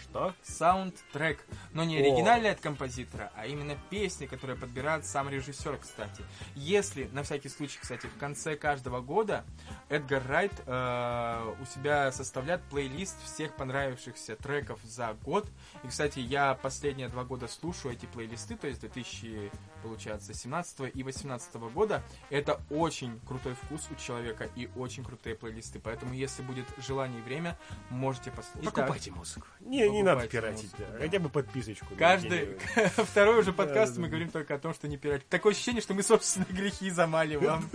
[0.00, 0.34] Что?
[0.42, 1.44] Саундтрек.
[1.72, 6.22] Но не оригинальный от композитора, а именно песни, которые подбирает сам режиссер, кстати.
[6.54, 9.44] Если, на всякий случай, кстати, в конце каждого года
[9.88, 15.48] Эдгар Райт э, у себя составляет плейлист всех понравившихся треков за год.
[15.82, 19.50] И, кстати, я последние два года слушаю эти плейлисты, то есть 2000,
[19.84, 22.02] получается, 17 и 18 года.
[22.30, 25.78] Это очень крутой вкус у человека и очень крутые плейлисты.
[25.78, 27.58] Поэтому, если будет желание и время,
[27.90, 28.64] можете послушать.
[28.64, 29.46] Покупайте музыку.
[29.60, 30.98] Не, не надо пиратить, музыку, да.
[30.98, 31.94] Хотя бы подписочку.
[31.96, 32.58] Каждый,
[32.96, 35.28] второй уже подкаст мы говорим только о том, что не пиратить.
[35.28, 37.68] Такое ощущение, что мы собственные грехи замаливаем.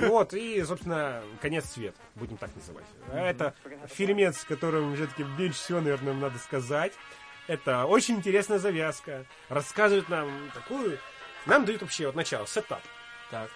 [0.00, 2.84] Вот, и, собственно, конец света, будем так называть.
[3.08, 3.54] А Это
[3.86, 6.92] фильмец, которым все-таки меньше всего, наверное, нам надо сказать.
[7.46, 9.24] Это очень интересная завязка.
[9.48, 10.98] Рассказывает нам такую...
[11.48, 12.82] Нам дают вообще вот начало, сетап.
[13.30, 13.50] Так,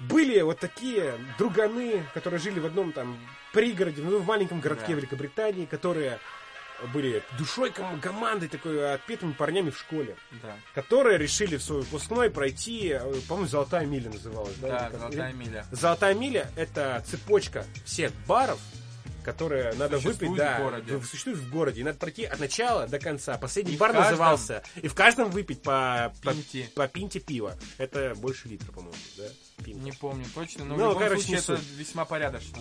[0.00, 3.16] Были вот такие друганы, которые жили в одном там
[3.52, 4.94] пригороде, ну, в маленьком городке Да.
[4.94, 6.18] Великобритании, которые
[6.92, 10.56] были душой ком- команды, такой отпетыми парнями в школе, да.
[10.74, 12.98] которые решили в свой выпускной пройти, э,
[13.28, 14.90] по-моему, «Золотая миля» называлась, да?
[14.90, 15.64] Да, золотая миля.
[15.70, 18.58] Золотая миля это цепочка всех баров
[19.22, 20.96] которое надо Существует выпить, в да, городе.
[20.96, 21.80] в- существует в городе.
[21.80, 23.38] И надо пройти от начала до конца.
[23.38, 24.62] Последний И бар каждом- назывался.
[24.82, 26.70] И в каждом выпить по, по, Пинте.
[26.74, 27.56] по пинте пива.
[27.78, 29.24] Это больше литра, по-моему, да?
[29.64, 29.84] Пинта.
[29.84, 32.58] Не помню точно, но Ну, в любом короче, случае это весьма порядочно.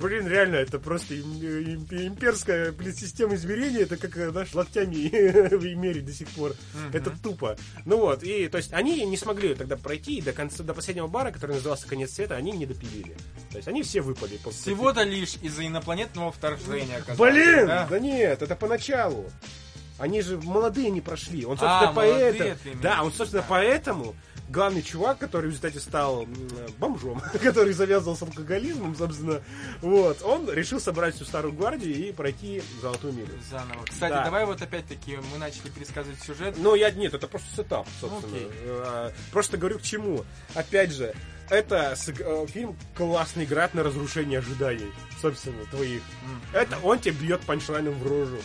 [0.00, 4.94] Блин, реально, это просто им- им- имперская блин, система измерения, это как э, наш локтями
[5.74, 6.54] мерить до сих пор.
[6.92, 7.56] Это тупо.
[7.84, 11.06] Ну вот, и то есть они не смогли тогда пройти и до конца, до последнего
[11.06, 13.16] бара, который назывался Конец света, они не допилили.
[13.50, 14.36] То есть они все выпали.
[14.38, 16.96] по- Всего-то лишь из-за инопланетного вторжения.
[16.96, 17.66] оказалось, Блин!
[17.66, 17.86] да?
[17.88, 19.30] Да нет, это поначалу.
[19.98, 21.44] Они же молодые не прошли.
[21.44, 22.82] Он, А, собственно, молодые поэтому...
[22.82, 23.46] Да, он, собственно, да.
[23.48, 24.16] поэтому
[24.52, 26.26] главный чувак, который в результате стал
[26.78, 29.40] бомжом, который завязывал с алкоголизмом, собственно,
[29.80, 33.28] вот, он решил собрать всю старую гвардию и пройти золотую милю.
[33.50, 33.84] Заново.
[33.84, 34.24] Кстати, Да.
[34.24, 36.54] давай вот опять-таки мы начали пересказывать сюжет.
[36.58, 38.36] Ну, я нет, это просто сетап, собственно.
[38.36, 38.48] Окей.
[38.64, 40.24] Э, Просто говорю к чему.
[40.54, 41.14] Опять же,
[41.48, 46.02] это э, фильм классный играет на разрушение ожиданий, собственно, твоих.
[46.52, 48.38] Это он тебе бьет панчлайном в рожу.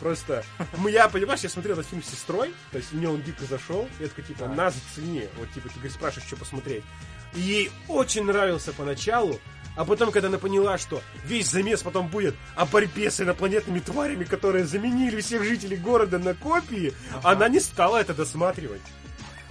[0.00, 0.44] Просто,
[0.88, 4.08] я, понимаешь, я смотрел этот фильм с сестрой, то есть мне он дико зашел, я
[4.08, 6.84] такой, типа, на, зацени, вот, типа, ты спрашиваешь, что посмотреть.
[7.34, 9.40] И ей очень нравился поначалу,
[9.76, 14.24] а потом, когда она поняла, что весь замес потом будет о борьбе с инопланетными тварями,
[14.24, 18.82] которые заменили всех жителей города на копии, она не стала это досматривать.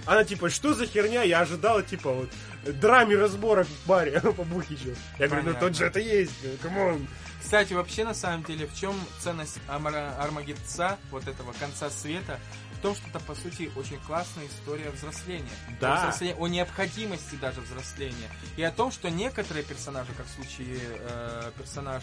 [0.04, 1.22] Она типа, что за херня?
[1.22, 2.30] Я ожидала, типа, вот,
[2.64, 4.94] драме разборок в баре по Бухичу.
[5.18, 5.60] Я говорю, ну Понятно.
[5.60, 7.06] тот же это есть, come on.
[7.46, 12.40] Кстати, вообще, на самом деле, в чем ценность Амара- Армагеддеца, вот этого конца света,
[12.72, 15.48] в том, что это, по сути, очень классная история взросления.
[15.80, 15.94] Да.
[15.94, 18.28] О, взросле- о необходимости даже взросления.
[18.56, 22.02] И о том, что некоторые персонажи, как в случае э, персонаж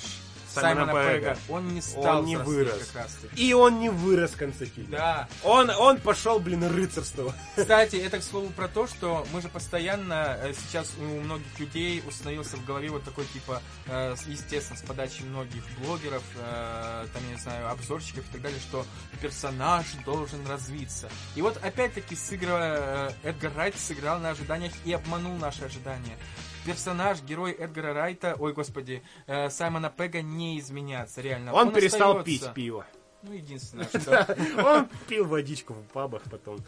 [0.54, 2.92] Саймона Саймона Пега, он не стал он не вырос.
[2.92, 3.48] как раз таки.
[3.48, 4.92] И он не вырос в конце фильма.
[4.92, 5.28] Да.
[5.44, 7.34] Он, он пошел, блин, рыцарство.
[7.56, 12.04] Кстати, это, к слову, про то, что мы же постоянно, э, сейчас у многих людей
[12.08, 17.36] установился в голове вот такой, типа, э, естественно, с подачи многих блогеров, э, там, я
[17.36, 18.86] не знаю, обзорщиков и так далее, что
[19.22, 21.10] персонаж должен развиться.
[21.36, 26.18] И вот, опять-таки, сыграл, Эдгар Райт сыграл на ожиданиях и обманул наши ожидания.
[26.66, 31.54] Персонаж, герой Эдгара Райта, ой, господи, э, Саймона Пега не изменяется, реально.
[31.54, 32.86] Он, перестал остается- пить пиво.
[33.26, 34.36] Ну, единственное, что...
[34.66, 36.60] Он пил водичку в пабах потом.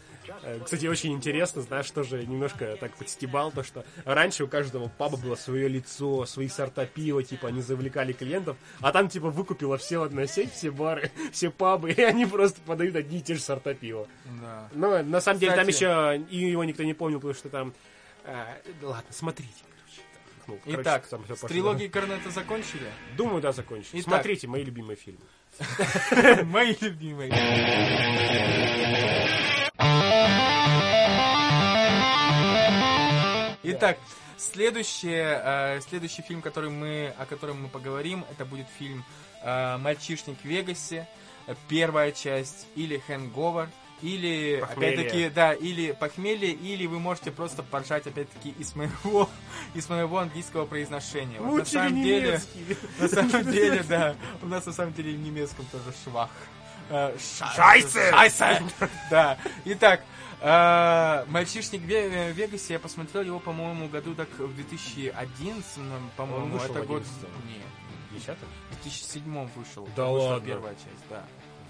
[0.42, 5.18] Э, Кстати, очень интересно, знаешь, тоже немножко так подстебал, то что раньше у каждого паба
[5.18, 10.02] было свое лицо, свои сорта пива, типа они завлекали клиентов, а там типа выкупила все
[10.02, 13.74] одна сеть, все бары, все пабы, и они просто подают одни и те же сорта
[13.74, 14.08] пива.
[14.40, 14.68] Да.
[14.72, 17.74] Но на самом деле там еще и его никто не помнил, потому что там...
[18.24, 18.44] э,
[18.80, 19.52] ладно, смотрите.
[20.46, 22.90] Ну, короче, Итак, там всё с трилогией Корнета закончили?
[23.16, 24.00] Думаю, да, закончили.
[24.00, 24.04] Итак.
[24.04, 25.20] Смотрите мои любимые фильмы.
[26.44, 27.32] Мои любимые.
[33.62, 33.98] Итак,
[34.36, 39.04] следующее, э, следующий фильм, который мы, о котором мы поговорим, это будет фильм
[39.42, 41.08] э, «Мальчишник в Вегасе»,
[41.46, 43.68] э, первая часть, или «Хэнговер»,
[44.02, 44.92] или, Похмелье.
[44.94, 49.28] опять-таки, да, или «Похмелье», или вы можете просто поржать, опять-таки, из моего,
[49.74, 51.40] из моего английского произношения.
[51.40, 52.40] Вот на самом деле,
[52.98, 54.14] на самом деле, да.
[54.42, 56.30] У нас на самом деле в немецком тоже швах.
[56.90, 58.10] Э, ша- Шайсе!
[58.10, 58.62] Шайсе!
[59.10, 59.38] Да.
[59.64, 60.02] Итак,
[60.40, 65.64] э, «Мальчишник в Ве- в Вегасе», я посмотрел его, по-моему, году так в 2011,
[66.16, 67.02] по-моему, вышел это в год...
[67.02, 67.30] 11-м.
[67.48, 68.36] Нет,
[68.70, 69.88] в 2007 вышел.
[69.96, 70.46] Да вышла ладно?
[70.46, 71.24] первая часть, да.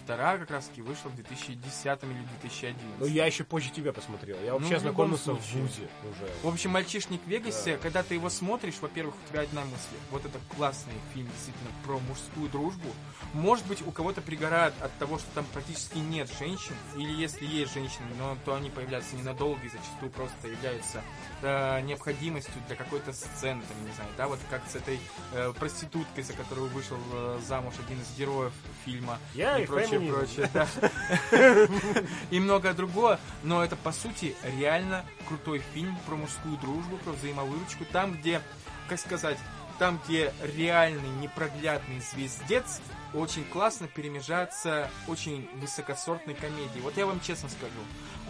[0.06, 3.00] Вторая как раз таки вышла в 2010 или 2011.
[3.00, 4.36] Ну, я еще позже тебя посмотрел.
[4.44, 5.60] Я вообще Ну, в любом ознакомился в.
[5.60, 6.30] ВУЗе уже.
[6.44, 9.96] В общем, «Мальчишник в Вегасе», когда ты его смотришь, во-первых, у тебя одна мысль.
[10.12, 12.88] Вот это классный фильм, действительно, про мужскую дружбу.
[13.32, 17.74] Может быть, у кого-то пригорает от того, что там практически нет женщин, или если есть
[17.74, 21.02] женщины, но то они появляются ненадолго и зачастую просто являются
[21.42, 25.00] э, необходимостью для какой-то сцены, там, не знаю, да, вот как с этой
[25.32, 28.52] э, проституткой, за которую вышел э, замуж один из героев
[28.84, 30.16] фильма Я и, и прочее, феминизм.
[30.16, 30.68] прочее, да.
[32.30, 37.84] и многое другое, но это по сути реально крутой фильм про мужскую дружбу, про взаимовыручку,
[37.92, 38.40] там где,
[38.88, 39.38] как сказать,
[39.78, 42.80] там где реальный непроглядный звездец
[43.14, 46.80] очень классно перемежается очень высокосортной комедией.
[46.82, 47.80] Вот я вам честно скажу,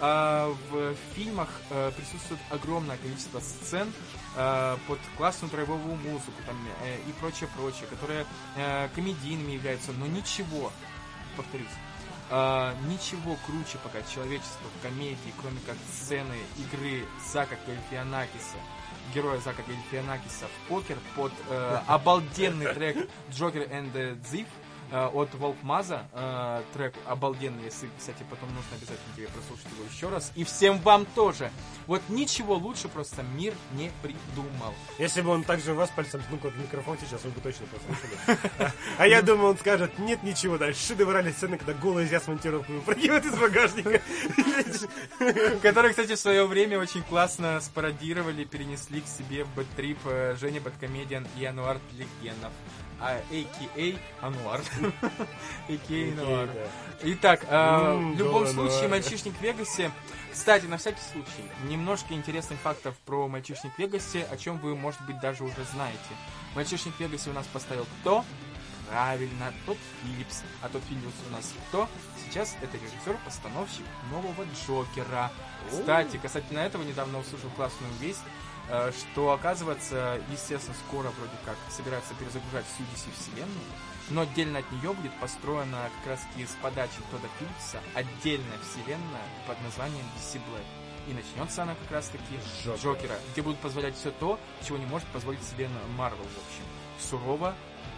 [0.01, 3.91] а, в фильмах э, присутствует огромное количество сцен
[4.37, 8.27] э, под классную драйвовую музыку там, э, и прочее, прочее, которые
[8.95, 10.73] комедийными являются, но ничего,
[11.37, 11.67] повторюсь,
[12.29, 18.57] а, ничего круче пока человечества в комедии, кроме как сцены игры Зака Гальфианакиса,
[19.15, 24.47] героя Зака Гальфианакиса в покер под э, обалденный трек Joker and the Thief
[24.93, 26.07] от Волкмаза.
[26.13, 30.33] Э, трек обалденный, если, кстати, потом нужно обязательно тебе прослушать его еще раз.
[30.35, 31.51] И всем вам тоже.
[31.87, 34.75] Вот ничего лучше просто мир не придумал.
[34.99, 38.73] Если бы он также вас пальцем ткнул в микрофон сейчас, вы бы точно послушали.
[38.99, 42.77] А я думаю, он скажет, нет ничего, да, шедевральные сцены, когда голый зя с монтировкой
[42.77, 44.01] выпрыгивает из багажника.
[45.63, 50.61] Который, кстати, в свое время очень классно спародировали, перенесли к себе в Бэттрип э, Женя
[50.61, 52.53] Бэткомедиан и Ануар Легенов.
[53.01, 54.27] А, а.к.а.
[54.27, 54.61] Ануар.
[55.69, 56.23] А.к.а.
[56.23, 56.49] Ануар.
[57.03, 58.89] Итак, э, в любом случае.
[58.89, 59.91] «Мальчишник в Вегасе».
[60.33, 65.01] Кстати, на всякий случай, немножко интересных фактов про «Мальчишник в Вегасе», о чем вы, может
[65.07, 65.99] быть, даже уже знаете.
[66.55, 68.25] «Мальчишник в Вегасе» у нас поставил кто?
[68.89, 70.43] Правильно, тот Филлипс.
[70.63, 71.89] А тот Филлипс у нас кто?
[72.25, 75.31] Сейчас это режиссер-постановщик нового Джокера.
[75.71, 78.23] Кстати, касательно этого недавно услышал классную весть,
[78.93, 83.71] что, оказывается, естественно, скоро вроде как собираются перезагружать всю DC вселенную,
[84.11, 89.27] но отдельно от нее будет построена как раз таки с подачи Тодда Филлипса отдельная вселенная
[89.47, 90.65] под названием DC Black.
[91.09, 92.77] И начнется она как раз таки с Джокера.
[92.77, 96.65] Джокера, где будут позволять все то, чего не может позволить себе Марвел, в общем.
[96.99, 97.55] Сурово,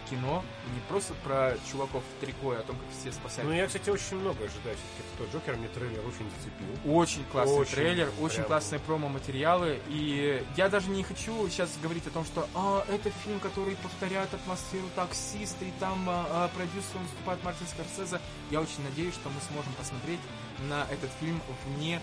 [0.09, 0.43] кино,
[0.73, 3.89] не просто про чуваков в трико и о том, как все спасают Ну, я, кстати,
[3.89, 4.75] очень много ожидаю.
[4.75, 6.91] Все-таки тот Джокер мне трейлер очень зацепил.
[6.91, 8.23] Очень классный Очень, трейлер, прям.
[8.23, 9.79] очень классные промо-материалы.
[9.87, 14.33] И я даже не хочу сейчас говорить о том, что а, это фильм, который повторяет
[14.33, 18.19] атмосферу таксиста, и там а, а, продюсером выступает Мартин Скорсезе.
[18.51, 20.19] Я очень надеюсь, что мы сможем посмотреть
[20.67, 22.01] на этот фильм вне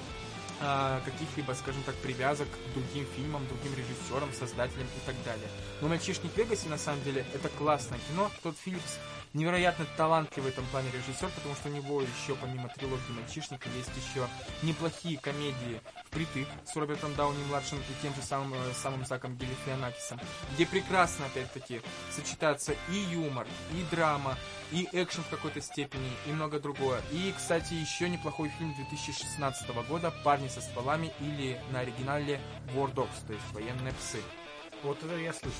[0.60, 5.48] а, каких-либо, скажем так, привязок к другим фильмам, другим режиссерам, создателям и так далее.
[5.80, 8.30] Но «Мальчишник в Вегасе» на самом деле это классное кино.
[8.42, 8.98] Тот Филлипс
[9.34, 13.90] невероятно талантливый в этом плане режиссер, потому что у него еще помимо трилогии «Мальчишника» есть
[13.96, 14.26] еще
[14.62, 20.18] неплохие комедии впритык с Робертом Дауни-младшим и тем же самым, э, самым Заком Гелифианакисом,
[20.54, 24.36] где прекрасно, опять-таки, сочетается и юмор, и драма,
[24.72, 27.00] и экшен в какой-то степени, и много другое.
[27.12, 32.40] И, кстати, еще неплохой фильм 2016 года «Парни со стволами» или на оригинале
[32.74, 34.20] «War Dogs», то есть «Военные псы».
[34.82, 35.52] Вот это я слышал.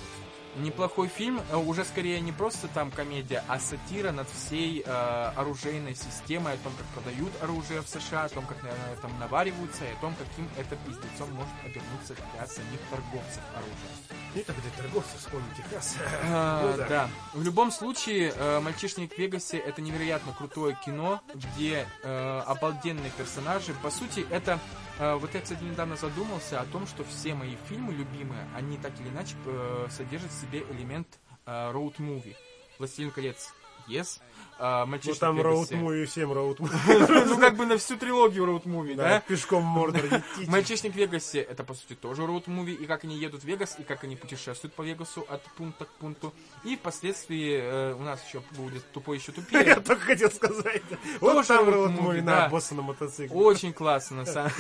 [0.57, 5.95] Неплохой фильм, э, уже скорее не просто там комедия, а сатира над всей э, оружейной
[5.95, 9.85] системой, о том, как продают оружие в США, о том, как на на этом навариваются,
[9.85, 14.45] и о том, каким это пиздецом может обернуться для самих торговцев оружием.
[14.47, 15.97] Так где торговцы, вспомни Техас.
[16.25, 16.89] А, Ну да.
[16.89, 17.09] да.
[17.33, 23.75] В любом случае, э, «Мальчишник в Вегасе»— это невероятно крутое кино, где э, обалденные персонажи.
[23.83, 24.59] По сути, это...
[24.99, 28.93] э, вот я, кстати, недавно задумался о том, что все мои фильмы любимые, они так
[29.01, 31.09] или иначе э, содержат в себе элемент
[31.47, 32.35] роуд-муви.
[32.79, 33.55] «Властелин колец»—
[33.89, 34.21] yes.
[34.59, 35.77] А, Ну «Мальчишник там роуд Вегасе».
[35.77, 36.73] муви, всем роуд муви.
[37.27, 39.21] Ну, как бы на всю трилогию роуд-муви, Да, да?
[39.21, 40.03] пешком Мордор.
[40.47, 43.83] Мальчишник в Вегасе это по сути тоже роуд-муви, и как они едут в Вегас, и
[43.83, 46.33] как они путешествуют по Вегасу от пункта к пункту.
[46.65, 49.75] И впоследствии э, у нас еще будет тупой еще Я тупее.
[49.77, 50.83] только хотел сказать.
[51.21, 53.37] Вот там роуд роуд муви, муви на босса на мотоцикле.
[53.37, 54.51] Очень классно, на самом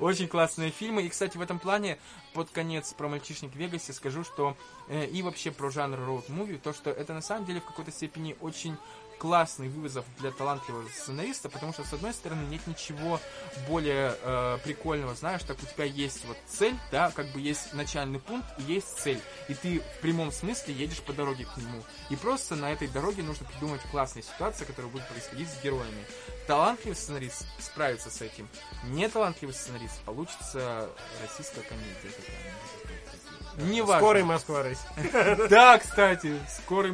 [0.00, 1.02] Очень классные фильмы.
[1.02, 1.98] И, кстати, в этом плане,
[2.34, 4.56] под конец про мальчишник в Вегасе скажу, что
[4.88, 8.36] э, и вообще про жанр роуд-муви, то, что это на самом деле в какой-то степени
[8.40, 8.76] очень
[9.18, 13.20] классный вызов для талантливого сценариста, потому что, с одной стороны, нет ничего
[13.68, 18.18] более э, прикольного, знаешь, так у тебя есть вот цель, да, как бы есть начальный
[18.18, 22.16] пункт и есть цель, и ты в прямом смысле едешь по дороге к нему, и
[22.16, 26.04] просто на этой дороге нужно придумать классные ситуации, которые будут происходить с героями.
[26.46, 28.48] Талантливый сценарист справится с этим,
[28.84, 30.90] неталантливый сценарист получится
[31.22, 33.70] российская комедия какая-нибудь.
[33.70, 34.00] Не важно.
[34.00, 35.48] Скорый Москва Россия.
[35.48, 36.92] Да, кстати, скорый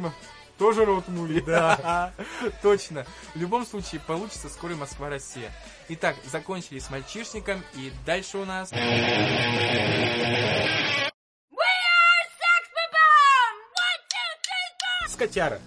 [0.61, 1.41] тоже роуд-муви.
[1.45, 2.13] Да.
[2.61, 3.05] Точно.
[3.33, 5.51] В любом случае, получится скорый Москва-Россия.
[5.89, 8.71] Итак, закончили с мальчишником, и дальше у нас...
[15.09, 15.59] Скотяра.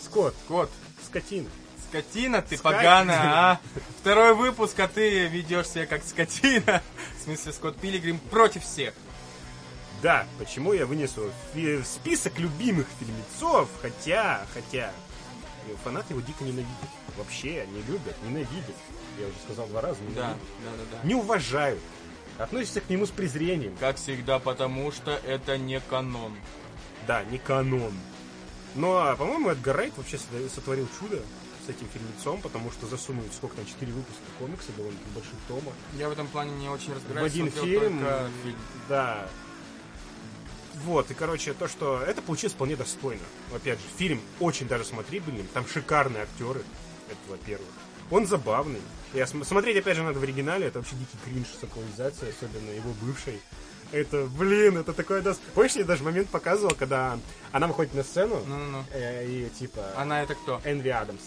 [0.00, 0.34] Скот.
[0.48, 0.70] Кот,
[1.02, 1.48] Скотина.
[1.94, 2.78] Скотина ты Скотина.
[2.78, 3.60] поганая, а?
[4.00, 6.82] Второй выпуск, а ты ведешь себя как скотина.
[7.18, 8.94] В смысле, Скотт Пилигрим против всех.
[10.02, 14.90] Да, почему я вынесу в список любимых фильмецов, хотя, хотя,
[15.68, 16.68] э, фанаты его дико ненавидят.
[17.16, 18.76] Вообще, не любят, ненавидят.
[19.18, 20.38] Я уже сказал два раза, Да, ненавидят.
[20.64, 21.08] да, да, да.
[21.08, 21.80] Не уважают.
[22.38, 23.76] Относятся к нему с презрением.
[23.78, 26.34] Как всегда, потому что это не канон.
[27.06, 27.92] Да, не канон.
[28.74, 30.18] Но, по-моему, Эдгар Райт вообще
[30.52, 31.22] сотворил чудо
[31.66, 35.72] с этим фильмецом, потому что засунул сколько там, 4 выпуска комикса, довольно больших тома.
[35.98, 37.32] Я в этом плане не очень В разбираюсь.
[37.32, 37.98] один смотрел фильм.
[38.42, 38.56] фильм.
[38.88, 39.28] Да.
[40.84, 43.22] Вот, и, короче, то, что это получилось вполне достойно.
[43.54, 46.62] Опять же, фильм очень даже смотрибельный, там шикарные актеры,
[47.08, 47.68] это во-первых.
[48.10, 48.80] Он забавный.
[49.14, 52.70] Я см- смотреть, опять же, надо в оригинале, это вообще дикий кринж с актуализацией, особенно
[52.70, 53.40] его бывшей.
[53.92, 55.20] Это, блин, это такой...
[55.20, 57.18] дос- Помнишь, я даже момент показывал, когда
[57.52, 58.84] она выходит на сцену, Ну-ну-ну.
[58.92, 59.92] э, и типа...
[59.96, 60.60] Она это кто?
[60.64, 61.20] Энви Адамс.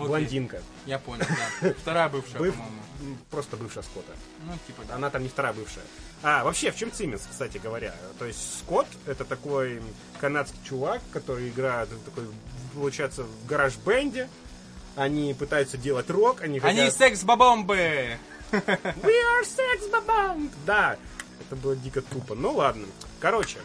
[0.00, 0.08] Окей.
[0.08, 0.62] Блондинка.
[0.86, 1.24] Я понял,
[1.62, 1.74] да.
[1.80, 3.16] Вторая бывшая, Быв- по-моему.
[3.30, 4.12] Просто бывшая Скотта.
[4.46, 4.96] Ну, типа, да.
[4.96, 5.84] Она там не вторая бывшая.
[6.22, 7.94] А, вообще, в чем цимис, кстати говоря?
[8.18, 9.80] То есть Скотт это такой
[10.20, 12.24] канадский чувак, который играет такой,
[12.74, 14.28] получается, в гараж-бенде.
[14.96, 16.94] Они пытаются делать рок, они Они хотят...
[16.96, 18.18] секс-бомбы!
[18.50, 18.58] We
[19.04, 20.50] are sex bomb!
[20.66, 20.96] Да,
[21.40, 22.34] это было дико тупо.
[22.34, 22.86] Ну ладно.
[23.20, 23.58] Короче,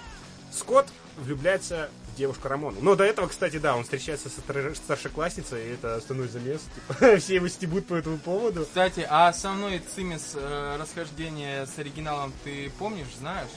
[0.53, 2.77] Скотт влюбляется в девушку Рамону.
[2.81, 6.61] Но до этого, кстати, да, он встречается со стар- старшеклассницей, и это основной замес.
[6.89, 8.63] Типа, все его стебут по этому поводу.
[8.63, 13.49] Кстати, а основной цимис э, расхождения с оригиналом ты помнишь, знаешь?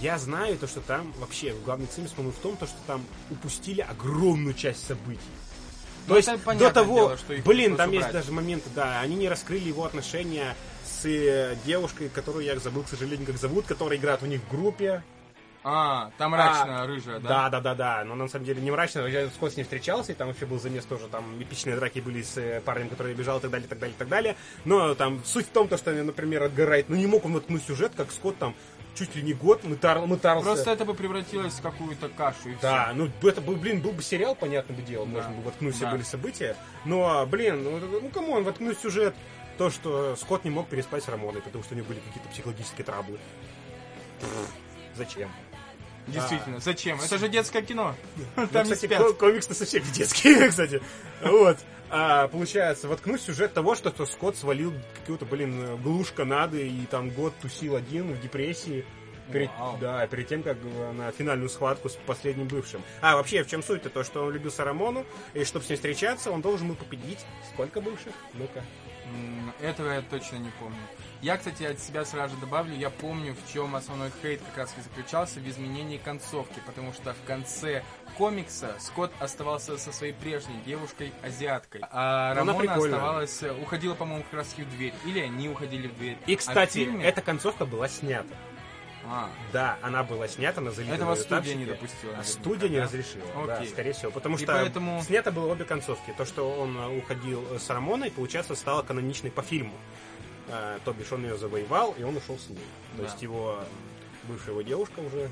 [0.00, 3.80] Я знаю то, что там вообще главный цимис, по-моему, в том, то, что там упустили
[3.80, 5.20] огромную часть событий.
[6.06, 8.12] Ну, То есть до того, дело, что блин, там есть убрать.
[8.12, 12.88] даже моменты, да, они не раскрыли его отношения с э, девушкой, которую я забыл, к
[12.88, 15.02] сожалению, как зовут, которая играет у них в группе.
[15.66, 17.28] А, там мрачная, рыжая, да?
[17.28, 18.04] Да, да, да, да.
[18.04, 19.00] Но на самом деле не мрачно.
[19.06, 21.08] Я Скотт с ней встречался, и там вообще был замес тоже.
[21.08, 24.08] Там эпичные драки были с э, парнем, который бежал и так далее, так далее, так
[24.08, 24.36] далее.
[24.66, 26.90] Но там суть в том, то, что, например, отгорает.
[26.90, 28.54] Ну не мог он воткнуть сюжет, как Скотт там
[28.94, 30.46] чуть ли не год мытар, мытарился.
[30.50, 34.02] Просто это бы превратилось в какую-то кашу и Да, ну это был, блин, был бы
[34.02, 35.12] сериал, понятно бы дело, Да.
[35.12, 35.92] можно бы воткнуть все Да.
[35.92, 36.56] были события.
[36.84, 39.14] Но, блин, ну, ну come on, воткнуть сюжет,
[39.58, 42.84] то, что Скотт не мог переспать с Рамоной, потому что у него были какие-то психологические
[42.84, 43.18] траблы.
[44.20, 44.50] Пфф,
[44.96, 45.28] Зачем?
[46.06, 47.00] Действительно, зачем?
[47.00, 47.94] Это же детское кино.
[48.36, 49.02] Ну, Там не кстати, спят.
[49.02, 50.82] ко- комикс-то совсем не детский, кстати.
[51.22, 51.58] Вот.
[51.90, 57.10] А, получается, воткнуть сюжет того, что, что Скотт свалил какую-то, блин, глушь Канады и там
[57.10, 58.84] год тусил один в депрессии.
[59.32, 59.78] Перед, Вау.
[59.80, 60.58] да, перед тем, как
[60.92, 62.82] на финальную схватку с последним бывшим.
[63.00, 63.88] А, вообще, в чем суть-то?
[63.88, 67.20] То, что он любил Сарамону, и чтобы с ней встречаться, он должен был победить.
[67.54, 68.12] Сколько бывших?
[68.34, 68.62] Ну-ка.
[69.62, 70.76] Этого я точно не помню.
[71.24, 74.74] Я, кстати, от себя сразу же добавлю, я помню, в чем основной хейт как раз
[74.76, 77.82] и заключался в изменении концовки, потому что в конце
[78.18, 83.94] комикса Скотт оставался со своей прежней девушкой, азиаткой, а Ну, она Рамона оставалась, э, уходила,
[83.94, 86.18] по-моему, как раз в дверь, или они уходили в дверь.
[86.26, 88.34] И, А кстати, фильме- эта концовка была снята.
[89.06, 92.76] А, Да, она была снята на залитом Этого студия этапчике, не допустила, А студия не
[92.76, 92.82] да?
[92.84, 93.68] разрешила, да, Окей.
[93.68, 94.10] скорее всего.
[94.10, 96.14] Потому И что поэтому- снято было обе концовки.
[96.18, 99.72] То, что он э, уходил с Рамоной, получается, стало каноничной по фильму.
[100.50, 102.58] А, то бишь, он ее завоевал, и он ушел с ней.
[102.96, 103.04] То Да.
[103.04, 103.60] есть его
[104.28, 105.30] бывшая его девушка уже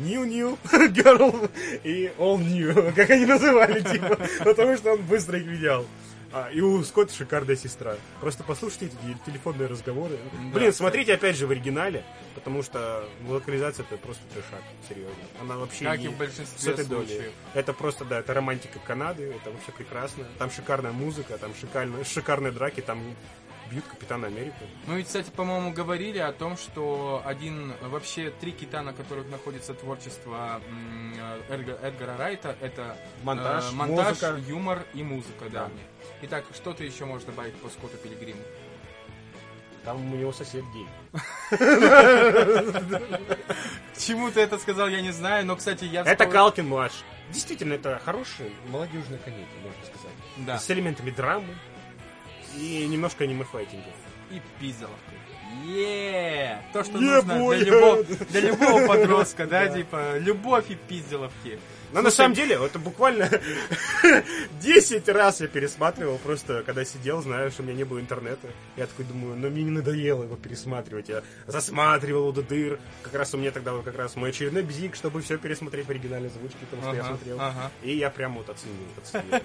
[0.00, 1.50] New New Girl
[1.84, 5.86] и All New, как они называли, типа, потому что он быстро их менял.
[6.32, 7.94] А, и у Скотта шикарная сестра.
[8.20, 10.18] Просто послушайте эти телефонные разговоры.
[10.52, 12.04] Блин, смотрите опять же в оригинале,
[12.34, 15.14] потому что локализация это просто трешак, серьезно.
[15.40, 17.06] Она вообще как не и в с большинстве этой долей.
[17.06, 17.32] случаев.
[17.54, 20.24] Это просто, да, это романтика Канады, это вообще прекрасно.
[20.38, 23.00] Там шикарная музыка, там шикарные, шикарные драки, там
[23.70, 24.56] бьют Капитана Америку.
[24.86, 29.74] Мы ведь, кстати, по-моему, говорили о том, что один, вообще три кита, на которых находится
[29.74, 31.14] творчество м,
[31.48, 34.36] Эдга- Эдгара Райта, это Монтаж, э, монтаж музыка.
[34.48, 35.66] юмор и музыка, да.
[35.66, 35.70] Да.
[36.22, 38.40] Итак, что ты еще можешь добавить по Скотту Пилигриму?
[39.84, 40.86] Там у него сосед гей.
[43.98, 46.02] Чему ты это сказал, я не знаю, но, кстати, я...
[46.02, 47.04] Это Калкин младший.
[47.30, 50.12] Действительно, это хороший молодежный комедия, можно сказать.
[50.38, 51.54] Да, С элементами драмы
[52.56, 53.84] и немножко аниме-файтинга.
[54.30, 54.96] и пизделовка.
[55.66, 59.68] Е, То, что нужно для любого, для любого подростка, Да.
[59.68, 61.58] типа, любовь и пизделовки.
[61.92, 63.30] Но на самом деле, это буквально
[64.60, 68.48] 10 раз я пересматривал, просто когда сидел, знаешь, у меня не было интернета.
[68.76, 71.08] Я такой думаю, ну мне не надоело его пересматривать.
[71.08, 72.78] Я засматривал его до дыр.
[73.02, 75.90] Как раз у меня тогда вот как раз мой очередной бзик, чтобы все пересмотреть в
[75.90, 77.40] оригинальной озвучке, потому что я смотрел.
[77.40, 77.70] ага.
[77.82, 78.74] И я прям вот оценил.
[79.02, 79.40] оценил.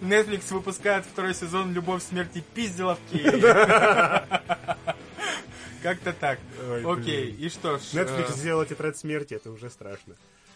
[0.00, 3.22] Netflix выпускает второй сезон «Любовь, смерти, пизделовки».
[5.82, 6.38] Как-то так.
[6.66, 7.46] Ой, Окей, блин.
[7.46, 7.82] и что ж.
[7.92, 10.14] Netflix э, сделал тетрадь смерти, это уже страшно.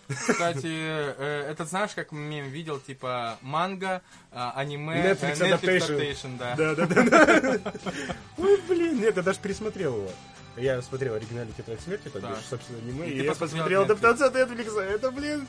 [0.09, 4.03] Кстати, э, это знаешь, как мем видел, типа манга,
[4.33, 5.99] а, аниме, Netflix э, adaptation.
[5.99, 6.55] adaptation, да.
[6.57, 7.73] Да, да, да.
[8.39, 10.11] Ой, блин, нет, я даже пересмотрел его.
[10.57, 13.85] Я смотрел оригинальный тетрадь смерти, бишь, собственно, аниме, И я посмотрел Netflix.
[13.85, 14.81] адаптацию от Netflix.
[14.81, 15.47] Это, блин,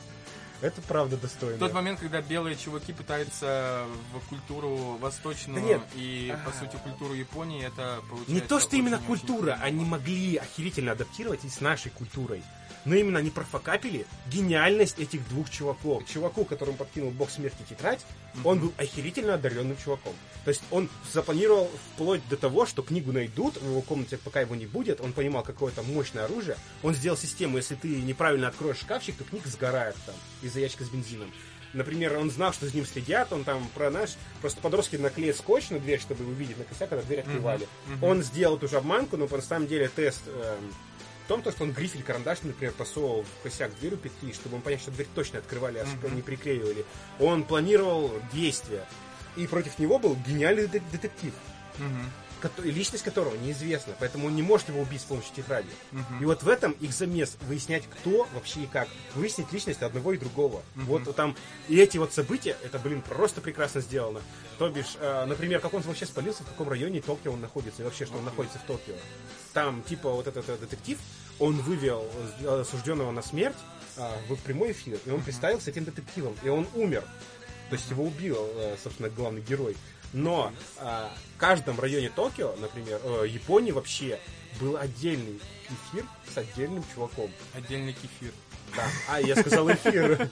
[0.60, 1.56] это правда достойно.
[1.56, 5.80] В тот момент, когда белые чуваки пытаются в культуру восточную Да нет.
[5.94, 8.32] и, по сути, культуру Японии, это получается...
[8.32, 12.42] Не то, что именно культура, они могли охерительно адаптировать и с нашей культурой.
[12.84, 16.06] Но именно они профокапили гениальность этих двух чуваков.
[16.06, 18.00] Чуваку, которому подкинул бог смерти тетрадь,
[18.44, 20.14] он был охерительно одаренным чуваком.
[20.44, 24.54] То есть он запланировал вплоть до того, что книгу найдут в его комнате, пока его
[24.54, 25.00] не будет.
[25.00, 26.56] Он понимал, какое там мощное оружие.
[26.82, 30.88] Он сделал систему, если ты неправильно откроешь шкафчик, то книга сгорает там из-за ящика с
[30.88, 31.30] бензином.
[31.72, 35.70] Например, он знал, что за ним следят, он там, про, знаешь, просто подростки наклеят скотч
[35.70, 37.68] на дверь, чтобы увидеть на косяк, когда дверь открывали.
[37.86, 38.04] мгм.
[38.04, 40.74] Он сделал ту же обманку, но на самом деле тест, эм,
[41.30, 44.62] том, то, что он грифель карандаш, например, посовывал в косяк дверь у петли, чтобы он
[44.62, 46.16] понять, что дверь точно открывали, а mm-hmm.
[46.16, 46.84] не приклеивали.
[47.20, 48.84] Он планировал действия.
[49.36, 51.32] И против него был гениальный детектив.
[51.78, 52.10] Mm-hmm
[52.64, 55.68] личность которого неизвестна, поэтому он не может его убить с помощью тетради.
[55.92, 56.22] Угу.
[56.22, 58.88] И вот в этом их замес выяснять, кто вообще и как.
[59.14, 60.62] Выяснить личность одного и другого.
[60.76, 60.84] Угу.
[60.86, 61.36] Вот там
[61.68, 64.20] и эти вот события, это, блин, просто прекрасно сделано.
[64.58, 67.84] То бишь, э, например, как он вообще спалился, в каком районе Токио он находится, и
[67.84, 68.94] вообще, что он находится в Токио.
[69.52, 70.98] Там, типа, вот этот, этот детектив,
[71.40, 72.04] он вывел
[72.46, 73.56] осужденного на смерть
[73.96, 77.02] э, в прямой эфир, и он представился этим детективом, и он умер.
[77.70, 79.76] То есть его убил, э, собственно, главный герой.
[80.12, 84.18] Но э, в каждом районе Токио, например, э, Японии вообще
[84.60, 87.30] был отдельный эфир с отдельным чуваком.
[87.54, 88.32] Отдельный кефир.
[88.76, 88.84] Да.
[89.08, 90.28] А, я сказал эфир.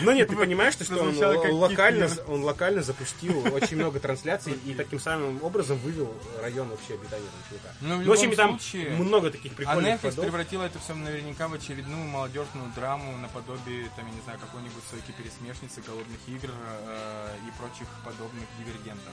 [0.00, 1.16] Ну нет, ты понимаешь, что он
[1.54, 7.26] локально, он локально запустил очень много трансляций и таким самым образом вывел район вообще обитания
[7.48, 7.68] чувака.
[7.80, 8.58] Ну, в, ну, в общем, там
[8.98, 14.06] много таких прикольных А Netflix превратила это все наверняка в очередную молодежную драму наподобие, там,
[14.06, 16.50] я не знаю, какой-нибудь сойки пересмешницы, голодных игр
[16.86, 19.12] э, и прочих подобных дивергентов.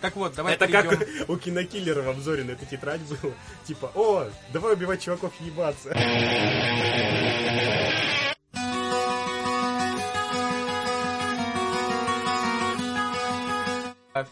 [0.00, 0.90] Так вот, давай Это перейдем...
[0.90, 3.32] как у кинокиллера в обзоре на эту тетрадь было.
[3.66, 5.94] Типа, о, давай убивать чуваков ебаться.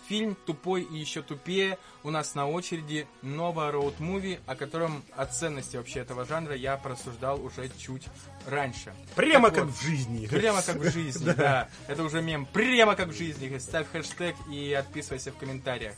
[0.09, 5.77] Фильм «Тупой и еще тупее» у нас на очереди новая роуд-муви, о котором о ценности
[5.77, 8.09] вообще этого жанра я просуждал уже чуть
[8.47, 8.95] раньше.
[9.15, 10.27] Прямо так как вот, в жизни.
[10.27, 11.69] Прямо как в жизни, да.
[11.89, 12.47] Это уже мем.
[12.47, 13.59] Прямо как в жизни.
[13.59, 15.95] Ставь хэштег и отписывайся в комментариях.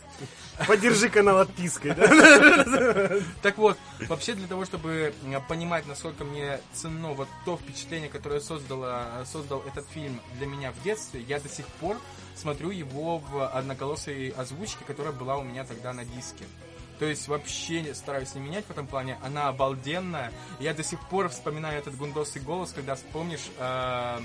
[0.67, 3.19] Поддержи канал отпиской, да?
[3.43, 3.79] Так вот,
[4.09, 5.15] вообще для того, чтобы
[5.49, 10.83] понимать, насколько мне ценно вот то впечатление, которое создало, создал этот фильм для меня в
[10.83, 11.97] детстве, я до сих пор
[12.35, 16.45] смотрю его в одноголосой озвучке, которая была у меня тогда на диске.
[16.99, 19.19] То есть вообще стараюсь не менять в этом плане.
[19.23, 20.33] Она обалденная.
[20.59, 24.21] Я до сих пор вспоминаю этот гундосый голос, когда вспомнишь э,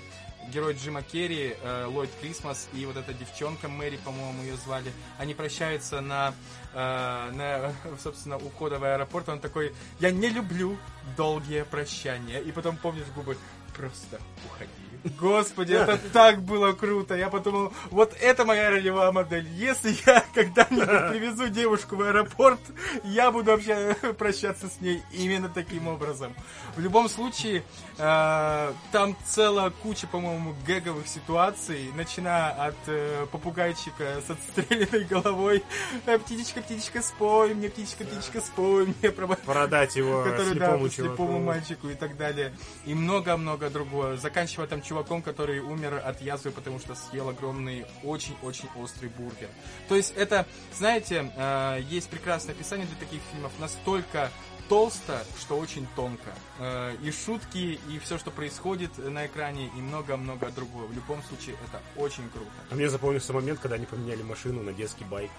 [0.51, 4.91] герой Джима Керри, э, Ллойд Крисмас и вот эта девчонка Мэри, по-моему, ее звали.
[5.17, 6.33] Они прощаются на,
[6.73, 9.29] э, на, собственно, ухода в аэропорт.
[9.29, 10.77] Он такой, я не люблю
[11.15, 12.39] долгие прощания.
[12.39, 13.37] И потом помнишь губы,
[13.75, 14.82] просто уходи.
[15.19, 17.15] Господи, это так было круто.
[17.15, 19.47] Я подумал, вот это моя ролевая модель.
[19.49, 22.59] Если я когда-нибудь привезу девушку в аэропорт,
[23.03, 26.33] я буду вообще прощаться с ней именно таким образом.
[26.75, 27.63] В любом случае,
[27.97, 35.63] э, там целая куча, по-моему, гэговых ситуаций, начиная от э, попугайчика с отстрелянной головой.
[36.05, 39.11] Э, птичка, птичка, спой мне, птичка, птичка, спой мне.
[39.11, 42.53] Продать его который, слепому, да, слепому мальчику и так далее.
[42.85, 44.17] И много-много другого.
[44.17, 49.49] Заканчивая там чуваком, который умер от язвы, потому что съел огромный, очень-очень острый бургер.
[49.89, 54.29] То есть это, знаете, э, есть прекрасное описание для таких фильмов, настолько
[54.69, 56.33] толсто, что очень тонко.
[56.59, 60.85] Э, и шутки, и все, что происходит на экране, и много-много другого.
[60.85, 62.49] В любом случае, это очень круто.
[62.69, 65.31] А мне запомнился момент, когда они поменяли машину на детский байк.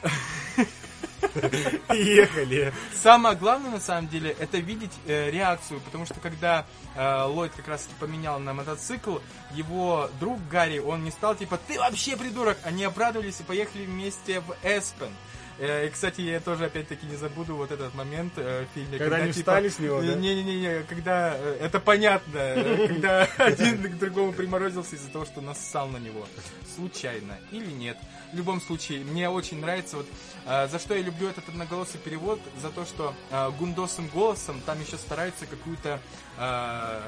[1.90, 2.72] Ехали.
[2.94, 6.64] Самое главное, на самом деле, это видеть э, реакцию, потому что когда
[6.94, 9.18] э, Ллойд как раз поменял на мотоцикл,
[9.52, 12.58] его друг Гарри, он не стал типа, ты вообще придурок!
[12.64, 15.10] Они обрадовались и поехали вместе в Эспен.
[15.58, 18.98] Э, и, кстати, я тоже, опять-таки, не забуду вот этот момент э, в фильме.
[18.98, 20.14] Когда, когда они типа, встали с него, да?
[20.14, 21.36] Не-не-не, когда...
[21.36, 22.24] Э, это понятно.
[22.88, 26.26] Когда один к другому приморозился из-за того, что нассал на него.
[26.74, 27.96] Случайно или нет.
[28.32, 30.06] В любом случае, мне очень нравится вот
[30.44, 33.14] за что я люблю этот одноголосый перевод, за то, что
[33.58, 36.00] гундосым голосом там еще стараются какую-то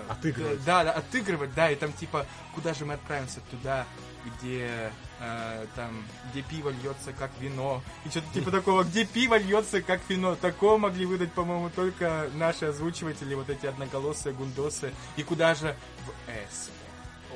[0.09, 0.65] отыгрывать.
[0.65, 3.41] Да, да, отыгрывать, да, и там типа, куда же мы отправимся?
[3.51, 3.87] Туда,
[4.27, 9.83] где э, там, где пиво льется как вино, и что-то типа такого, где пиво льется
[9.83, 10.37] как вино.
[10.37, 14.93] Такого могли выдать, по-моему, только наши озвучиватели, вот эти одноголосые гундосы.
[15.17, 15.77] И куда же?
[16.07, 16.71] В С.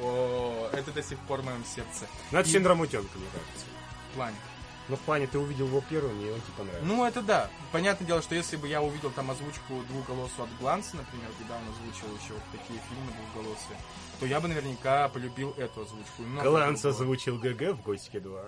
[0.03, 2.07] О, это до сих пор в моем сердце.
[2.31, 2.53] Ну, это и...
[2.53, 3.67] синдром утенка, мне кажется.
[4.11, 4.37] В плане.
[4.89, 6.87] Ну, в плане ты увидел его первым, и он тебе понравился.
[6.87, 7.51] Ну, это да.
[7.71, 11.63] Понятное дело, что если бы я увидел там озвучку двухголосую от Гланса, например, когда он
[11.69, 13.79] озвучил еще вот такие фильмы двухголосые,
[14.21, 16.23] то я бы наверняка полюбил эту озвучку.
[16.43, 18.41] Гланс озвучил ГГ в Готике 2.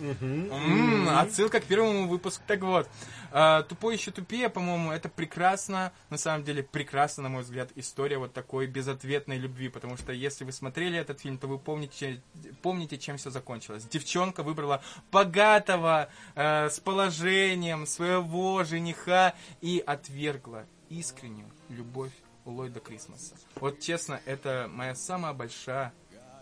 [0.00, 1.10] Угу.
[1.10, 2.42] Отсылка к первому выпуску.
[2.46, 2.88] Так вот,
[3.30, 8.18] а, «Тупой еще тупее», по-моему, это прекрасно, на самом деле прекрасно, на мой взгляд, история
[8.18, 12.20] вот такой безответной любви, потому что если вы смотрели этот фильм, то вы помните,
[12.62, 13.84] помните чем все закончилось.
[13.84, 14.82] Девчонка выбрала
[15.12, 22.12] богатого, э, с положением, своего жениха и отвергла искреннюю любовь
[22.48, 23.34] Ллойда Крисмаса.
[23.56, 25.92] Вот честно, это моя самая большая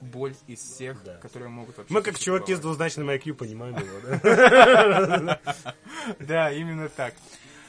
[0.01, 1.17] боль из всех, да.
[1.17, 1.93] которые могут вообще...
[1.93, 5.41] Мы как чуваки с двузначным IQ понимаем его, да?
[6.21, 7.15] Да, именно так.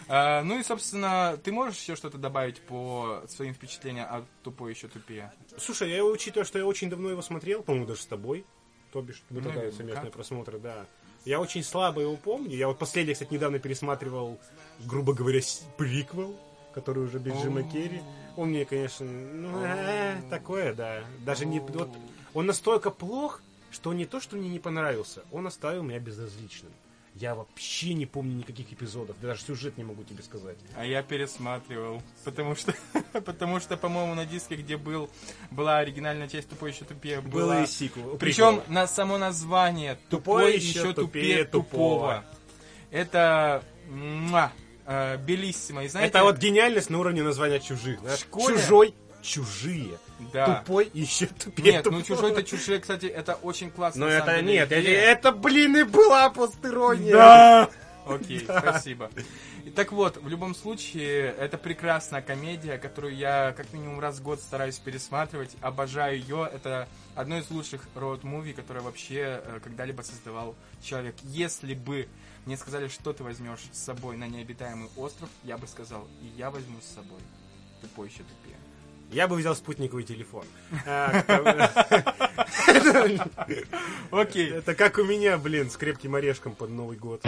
[0.07, 4.87] А, ну и, собственно, ты можешь еще что-то добавить по своим впечатлениям от «Тупой еще
[4.87, 5.33] тупее»?
[5.57, 8.45] Слушай, я учитывая, что я очень давно его смотрел, по-моему, даже с тобой,
[8.91, 10.85] то бишь, мы тогда совместные просмотры, да.
[11.25, 12.55] Я очень слабо его помню.
[12.55, 14.39] Я вот последний, кстати, недавно пересматривал,
[14.85, 15.41] грубо говоря,
[15.77, 16.39] приквел,
[16.77, 18.03] который уже без Джима Керри.
[18.35, 21.03] Он мне, конечно, ну, э, такое, да.
[21.25, 21.59] Даже не...
[21.59, 21.89] Вот,
[22.35, 26.71] он настолько плох, что не то, что мне не понравился, он оставил меня безразличным.
[27.15, 30.55] Я вообще не помню никаких эпизодов, даже сюжет не могу тебе сказать.
[30.75, 32.75] А я пересматривал, потому что,
[33.25, 35.09] потому что, по-моему, на диске, где был,
[35.49, 38.17] была оригинальная часть «Тупой еще тупее», Было и сиквел.
[38.19, 42.25] Причем на само название Тупой «Тупой еще тупее тупее тупого».
[42.91, 44.51] Это муа,
[44.87, 45.83] э, белиссимо.
[45.83, 47.99] И знаете, Это вот гениальность на уровне названия чужих.
[47.99, 48.19] знаешь.
[48.21, 49.97] школе- Чужой, чужие.
[50.33, 50.61] да.
[50.61, 51.73] Тупой еще тупее.
[51.73, 52.05] Нет, ну тупого.
[52.05, 54.05] чужой-то чужие, кстати, это очень классно.
[54.05, 57.11] Но самом это деле, нет, это, это, блин, и была постерония.
[57.13, 57.69] Да!
[58.07, 59.11] Окей, спасибо.
[59.65, 64.23] И так вот, в любом случае, это прекрасная комедия, которую я как минимум раз в
[64.23, 65.51] год стараюсь пересматривать.
[65.59, 66.49] Обожаю ее.
[66.53, 71.15] Это одно из лучших роуд-муви, которое вообще э, когда-либо создавал человек.
[71.23, 72.07] Если бы
[72.47, 76.49] мне сказали, что ты возьмешь с собой на необитаемый остров, я бы сказал, и я
[76.49, 77.19] возьму с собой.
[77.81, 78.55] Тупой еще тупее.
[79.11, 80.45] Я бы взял спутниковый телефон.
[80.85, 81.09] А,
[84.11, 84.49] Окей.
[84.51, 87.21] Это как у меня, блин, с крепким орешком под Новый год.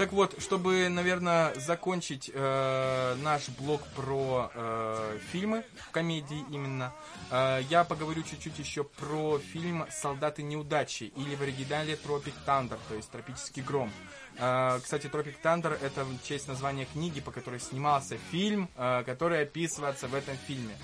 [0.00, 6.94] Так вот, чтобы, наверное, закончить э, наш блок про э, фильмы, комедии именно,
[7.30, 12.94] э, я поговорю чуть-чуть еще про фильм «Солдаты неудачи» или в оригинале «Tropic Thunder», то
[12.94, 13.92] есть «Тропический гром».
[14.38, 19.42] Э, кстати, «Tropic Thunder» — это в честь названия книги, по которой снимался фильм, э, который
[19.42, 20.76] описывается в этом фильме.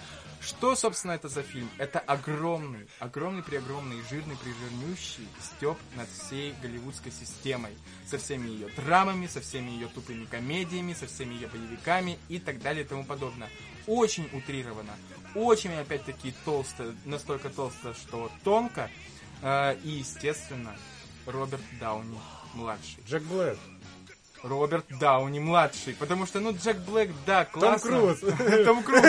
[0.46, 1.68] Что, собственно, это за фильм?
[1.76, 7.76] Это огромный, огромный преогромный, жирный прижирнющий стёб над всей голливудской системой.
[8.06, 12.62] Со всеми ее драмами, со всеми ее тупыми комедиями, со всеми ее боевиками и так
[12.62, 13.50] далее и тому подобное.
[13.88, 14.92] Очень утрировано,
[15.34, 18.88] очень, опять-таки, толсто, настолько толсто, что тонко.
[19.42, 20.76] Э, и, естественно,
[21.26, 22.20] Роберт Дауни
[22.54, 23.02] младший.
[23.04, 23.58] Джек Блэк.
[24.48, 25.94] Роберт Дауни младший.
[25.94, 27.90] Потому что, ну, Джек Блэк, да, Том классно.
[27.90, 28.20] Круз.
[28.64, 29.02] Том Круз.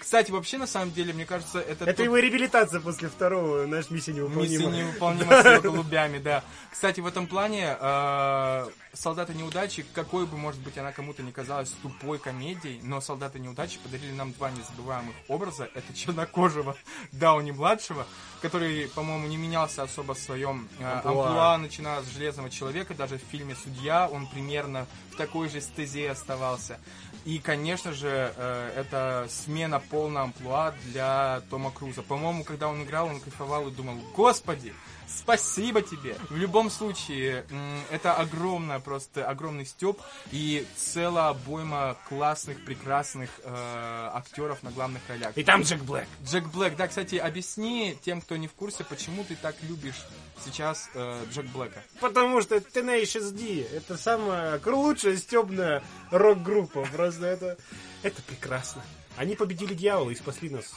[0.00, 1.84] Кстати, вообще, на самом деле, мне кажется, это...
[1.84, 4.76] Это тот- его реабилитация после второго, наш миссия Миссия невыполнима.
[4.78, 6.42] невыполнима с голубями, да.
[6.70, 11.70] Кстати, в этом плане э, «Солдаты неудачи», какой бы, может быть, она кому-то не казалась
[11.82, 15.68] тупой комедией, но «Солдаты неудачи» подарили нам два незабываемых образа.
[15.74, 16.74] Это чернокожего
[17.12, 18.06] Дауни-младшего,
[18.40, 23.22] который, по-моему, не менялся особо в своем э, амплуа, начиная с «Железного человека», даже в
[23.30, 26.78] фильме «Судья» он примерно в такой же стезе оставался.
[27.24, 32.02] И, конечно же, э, это смена полного амплуа для Тома Круза.
[32.02, 34.74] По-моему, когда он играл, он кайфовал и думал, господи,
[35.06, 36.16] спасибо тебе.
[36.30, 37.44] В любом случае,
[37.90, 40.00] это огромное, просто огромный степ
[40.32, 45.36] и целая обойма классных, прекрасных э, актеров на главных ролях.
[45.36, 46.08] И там Джек Блэк.
[46.24, 50.02] Джек Блэк, да, кстати, объясни тем, кто не в курсе, почему ты так любишь
[50.44, 51.82] сейчас э, Джек Блэка.
[52.00, 56.86] Потому что Tenacious D это самая лучшая стебная рок-группа.
[56.92, 57.56] Просто это,
[58.02, 58.82] это прекрасно.
[59.16, 60.72] Они победили дьявола и спасли нас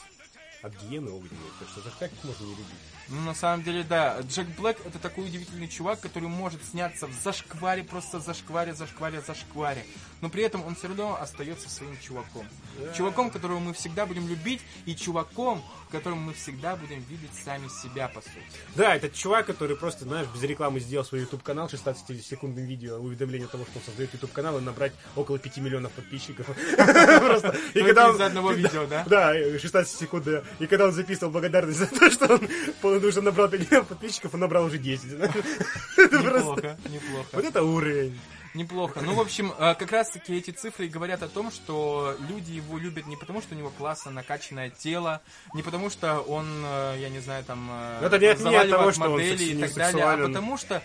[0.62, 1.50] от гиены огненной.
[1.58, 2.66] Так что как их можно не любить?
[3.08, 4.20] Ну, на самом деле, да.
[4.22, 9.84] Джек Блэк это такой удивительный чувак, который может сняться в зашкваре, просто зашкваре, зашкваре, зашкваре.
[10.20, 12.46] Но при этом он все равно остается своим чуваком.
[12.94, 17.68] Чуваком, которого мы всегда будем любить, и чуваком, в котором мы всегда будем видеть сами
[17.68, 18.34] себя, по сути.
[18.74, 23.64] Да, этот чувак, который просто, знаешь, без рекламы сделал свой YouTube-канал, 16-секундным видео, уведомление того,
[23.64, 26.46] что он создает YouTube-канал, и набрать около 5 миллионов подписчиков.
[26.76, 27.56] Просто.
[27.74, 28.20] И когда он...
[28.20, 29.04] одного видео, да?
[29.06, 30.26] Да, 16 секунд.
[30.58, 32.40] И когда он записывал благодарность за то, что
[32.82, 35.10] он, уже набрал 5 миллионов подписчиков, он набрал уже 10.
[35.10, 35.34] знаешь.
[35.96, 36.38] Это просто...
[36.40, 37.28] Неплохо, неплохо.
[37.32, 38.18] Вот это уровень.
[38.56, 39.02] Неплохо.
[39.02, 43.06] Ну, в общем, э, как раз-таки эти цифры говорят о том, что люди его любят
[43.06, 45.20] не потому, что у него классно накачанное тело,
[45.52, 49.10] не потому, что он, э, я не знаю, там, э, Это не отменяет того, что
[49.10, 50.82] он и так далее, а потому что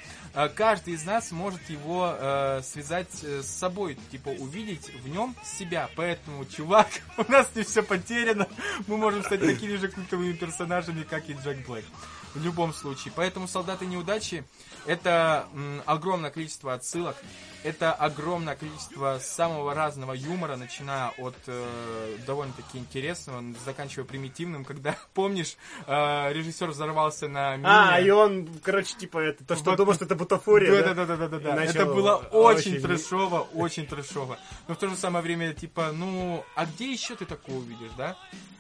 [0.56, 5.90] каждый из нас может его э, связать с собой, типа увидеть в нем себя.
[5.96, 8.48] Поэтому, чувак, у нас не все потеряно,
[8.88, 11.86] мы можем стать такими же культовыми персонажами, как и Джек Блэк.
[12.34, 13.14] В любом случае.
[13.16, 14.46] Поэтому «Солдаты неудачи»—
[14.86, 17.18] это м, огромное количество отсылок
[17.64, 25.58] это огромное количество самого разного юмора, начиная от э, довольно-таки интересного, заканчивая примитивным, когда, помнишь,
[25.88, 27.68] э, режиссер взорвался на мине.
[27.70, 29.78] А, и он, короче, типа, это то, что Вот.
[29.78, 30.94] думал, что это бутафория, да?
[30.94, 31.56] Да-да-да-да-да.
[31.56, 34.38] Начал Это было очень очень- трэшово, очень трэшово.
[34.68, 38.16] Но в то же самое время, типа, ну, а где еще ты такое увидишь, да?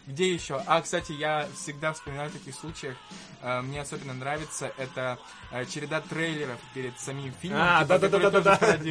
[0.08, 0.62] Где еще?
[0.66, 2.96] А, кстати, я всегда вспоминаю в таких случаях.
[3.44, 5.20] э, Мне особенно нравится это
[5.52, 7.94] э, череда трейлеров перед самим фильмом, А, типа,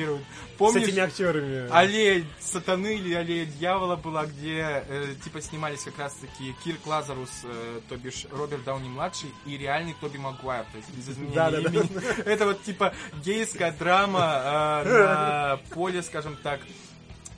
[0.07, 0.23] тоже пародируют.
[0.55, 1.71] С Помнишь, этими актерами.
[1.71, 7.31] Аллея сатаны или аллея дьявола была, где э, типа снимались как раз таки Кирк Лазарус,
[7.45, 12.25] э, то бишь Роберт Дауни младший и реальный Тоби Магуайр, то есть без изменения имени.
[12.27, 12.95] Это вот типа
[13.25, 16.61] гейская драма э, на поле, скажем так,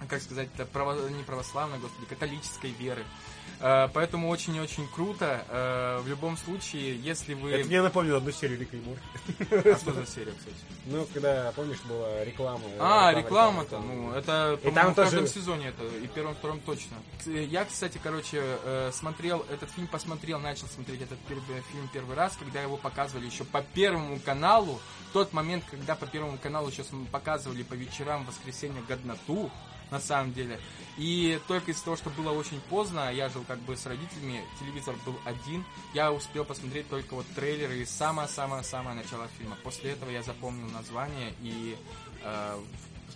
[0.08, 3.02] как сказать, право- не православной, господи, католической веры.
[3.02, 5.44] Э, Поэтому очень и очень круто.
[5.48, 7.52] Э, В любом случае, если вы...
[7.52, 9.70] Это мне напомнило одну серию Рика и Морти.
[9.70, 10.56] А что за серия, кстати?
[10.86, 12.60] Ну, когда, помнишь, была реклама.
[12.80, 13.94] А, реклама, реклама-то, реклама.
[13.94, 16.96] ну, это, И по-моему, там в каждом сезоне это, и первом, втором точно.
[17.26, 22.60] Я, кстати, короче, э, смотрел этот фильм, посмотрел, начал смотреть этот фильм первый раз, когда
[22.62, 24.80] его показывали еще по Первому каналу.
[25.10, 29.50] В тот момент, когда по Первому каналу сейчас показывали по вечерам в воскресенье годноту,
[29.92, 30.58] на самом деле.
[30.96, 34.96] И только из-за того, что было очень поздно, я жил как бы с родителями, телевизор
[35.06, 35.64] был один,
[35.94, 39.56] я успел посмотреть только вот трейлеры и самое-самое-самое начало фильма.
[39.62, 41.76] После этого я запомнил название и
[42.22, 42.58] э,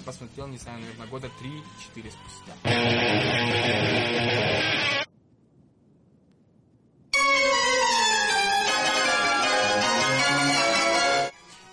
[0.04, 1.30] посмотрел, не знаю, наверное, года
[1.94, 2.52] 3-4 спустя.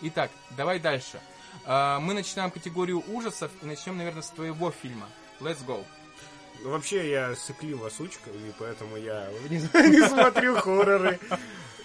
[0.05, 1.21] Итак, давай дальше.
[1.65, 5.07] Э, Мы начинаем категорию ужасов и начнем, наверное, с твоего фильма.
[5.39, 5.85] Let's go.
[6.63, 9.57] Ну, Вообще, я сыклива сучка, и поэтому я не,
[9.89, 11.19] не смотрю хорроры.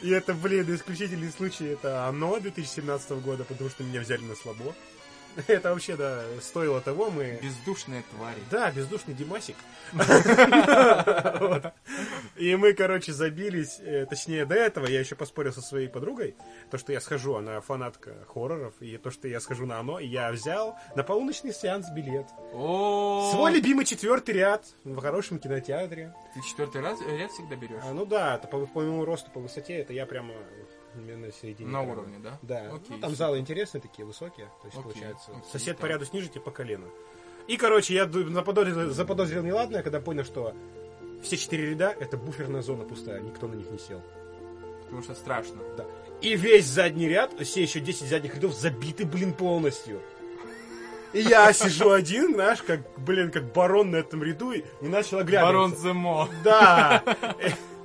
[0.03, 4.75] И это, блин, исключительный случай, это оно 2017 года, потому что меня взяли на слабо.
[5.47, 7.39] Это вообще, да, стоило того, мы...
[7.43, 8.39] Бездушные твари.
[8.51, 9.57] Да, бездушный Димасик.
[12.37, 16.35] И мы, короче, забились, э, точнее, до этого я еще поспорил со своей подругой,
[16.71, 20.07] то, что я схожу, она фанатка хорроров, и то, что я схожу на оно, и
[20.07, 22.27] я взял на полуночный сеанс билет.
[22.51, 26.15] Свой любимый четвертый ряд в хорошем кинотеатре.
[26.35, 26.99] Ты четвертый ряд
[27.33, 27.83] всегда берешь?
[27.85, 30.35] А, ну да, это по моему росту, по высоте, это я прямо
[31.01, 31.71] именно в середине.
[31.71, 32.39] На уровне, да?
[32.43, 32.75] Да.
[32.75, 34.47] Окей, ну, там залы интересные такие, высокие.
[34.63, 35.79] То есть, Окей, получается, окей, сосед так.
[35.79, 36.87] по ряду ниже, тебе по колено.
[37.47, 40.55] И, короче, я заподозрил, заподозрил неладное, когда понял, что
[41.23, 44.03] все четыре ряда— это буферная зона пустая, никто на них не сел.
[44.85, 45.63] Потому что страшно.
[45.77, 45.85] Да.
[46.21, 50.01] И весь задний ряд, все еще 10 задних рядов забиты, блин, полностью.
[51.13, 55.19] И я сижу один, знаешь, как, блин, как барон на этом ряду, и не начал
[55.19, 55.53] оглядываться.
[55.53, 56.29] Барон Земо.
[56.45, 57.03] Да!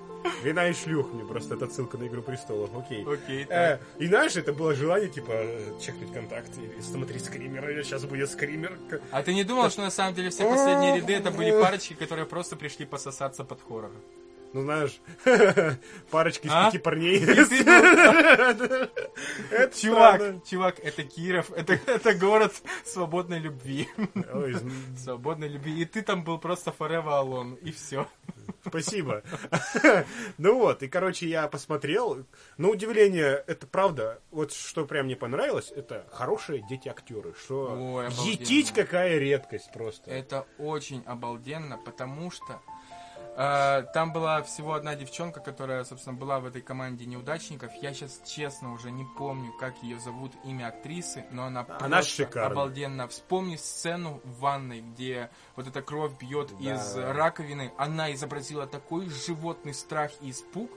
[0.44, 3.06] Вина и шлюх мне просто, это отсылка на Игру Престолов, окей.
[3.06, 3.82] Окей, Э, так.
[4.00, 5.34] и знаешь, это было желание, типа,
[5.82, 8.78] чекнуть контакты, или смотреть скримера, сейчас будет скример.
[9.12, 12.26] А ты не думал, что на самом деле все последние ряды это были парочки, которые
[12.26, 13.92] просто пришли пососаться под хоррор?
[14.54, 15.00] Ну, знаешь,
[16.12, 16.66] парочка из А?
[16.68, 17.20] пяти парней.
[19.52, 20.42] Это Чувак, странно.
[20.50, 22.54] чувак, это Киров, это, это город
[22.86, 23.88] свободной любви.
[24.34, 24.56] Ой,
[24.98, 25.82] Свободной любви.
[25.82, 28.08] И ты там был просто forever alone, и все.
[28.66, 29.24] Спасибо.
[30.38, 32.26] Ну вот, и, короче, я посмотрел.
[32.58, 37.34] На удивление, это правда, вот что прям мне понравилось, это хорошие дети-актеры.
[37.44, 38.30] Что Ой, обалденно.
[38.32, 40.10] етить какая редкость просто.
[40.12, 42.62] Это очень обалденно, потому что
[43.36, 47.72] там была всего одна девчонка, которая, собственно, была в этой команде неудачников.
[47.82, 52.12] Я сейчас честно уже не помню, как ее зовут, имя актрисы, но она, Она просто
[52.12, 52.52] шикарна.
[52.52, 53.08] обалденно.
[53.08, 56.76] Вспомни сцену в ванной, где вот эта кровь бьет Да.
[56.76, 57.72] из раковины.
[57.78, 60.70] Она изобразила такой животный страх и испуг.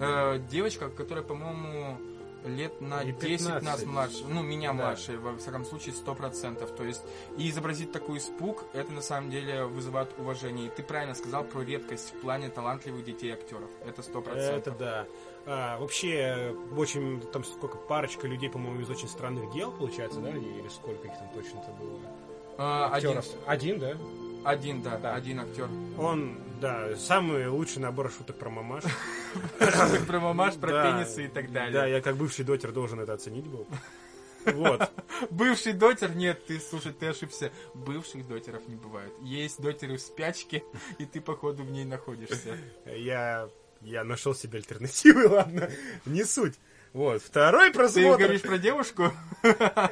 [0.00, 1.98] Э, девочка, которая, по-моему,
[2.44, 3.86] лет на И 10 нас 15.
[3.86, 4.74] младше, ну, меня Да.
[4.74, 6.70] младше, во всяком случае, 100%.
[6.76, 7.02] То есть,
[7.36, 10.66] и изобразить такой испуг, это на самом деле вызывает уважение.
[10.66, 13.70] И ты правильно сказал про редкость в плане талантливых детей актеров.
[13.84, 14.36] Это 100%.
[14.58, 15.06] Это да.
[15.46, 20.68] А, вообще, очень, там сколько, парочка людей, по-моему, из очень странных дел, получается, да, или
[20.68, 21.98] сколько их там точно-то было?
[22.56, 23.20] А, один.
[23.46, 23.96] Один, да?
[24.44, 25.14] один, да, Да.
[25.14, 25.68] один актер.
[25.98, 28.84] Он, да, самый лучший набор шуток про мамаш.
[30.06, 31.72] Про мамаш, про пенисы и так далее.
[31.72, 33.66] Да, я как бывший дотер должен это оценить был.
[34.46, 34.90] Вот.
[35.30, 37.50] Бывший дотер, нет, ты, слушай, ты ошибся.
[37.72, 39.12] Бывших дотеров не бывает.
[39.22, 40.62] Есть дотеры в спячке,
[40.98, 42.58] и ты, походу, в ней находишься.
[42.84, 43.48] Я,
[43.80, 45.70] я нашел себе альтернативы, ладно,
[46.04, 46.54] не суть.
[46.92, 48.18] Вот, второй Ты просмотр.
[48.18, 49.12] говоришь про девушку?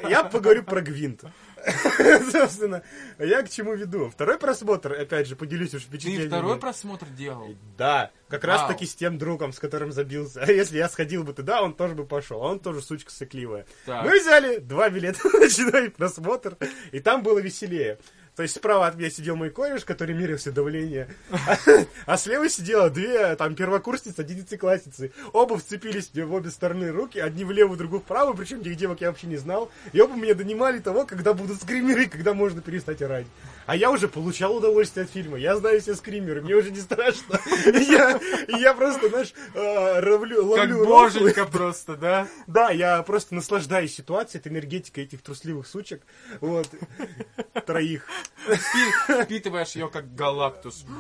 [0.08, 1.24] Я поговорю про Гвинт.
[2.30, 2.82] Собственно,
[3.18, 4.08] я к чему веду.
[4.08, 6.28] Второй просмотр, опять же, поделюсь уж Ты впечатлениями.
[6.28, 7.54] второй просмотр делал?
[7.76, 10.42] Да, как раз таки с тем другом, с которым забился.
[10.42, 12.42] А если я сходил бы туда, он тоже бы пошел.
[12.42, 13.66] А он тоже сучка сыкливая.
[13.86, 16.56] Мы взяли два билета на ночной просмотр,
[16.90, 17.98] и там было веселее.
[18.36, 21.08] То есть справа от меня сидел мой кореш, который мерился давление,
[22.06, 25.12] а, слева сидела две там первокурсницы, одиннадцатиклассницы.
[25.34, 29.08] Оба вцепились мне в обе стороны руки, одни влево, другую вправо, причем тех девок я
[29.08, 29.70] вообще не знал.
[29.92, 33.26] И оба меня донимали того, когда будут скримеры, когда можно перестать орать.
[33.66, 35.38] А я уже получал удовольствие от фильма.
[35.38, 37.40] Я знаю все скримеры, мне уже не страшно.
[38.48, 42.28] Я, просто, знаешь, э, равлю- Как ловлю боженька просто, да?
[42.46, 46.02] да, я просто наслаждаюсь ситуацией, этой энергетикой этих трусливых сучек.
[46.40, 46.68] Вот.
[47.66, 48.06] Троих.
[48.46, 50.84] Впи- Впитываешь ее как галактус.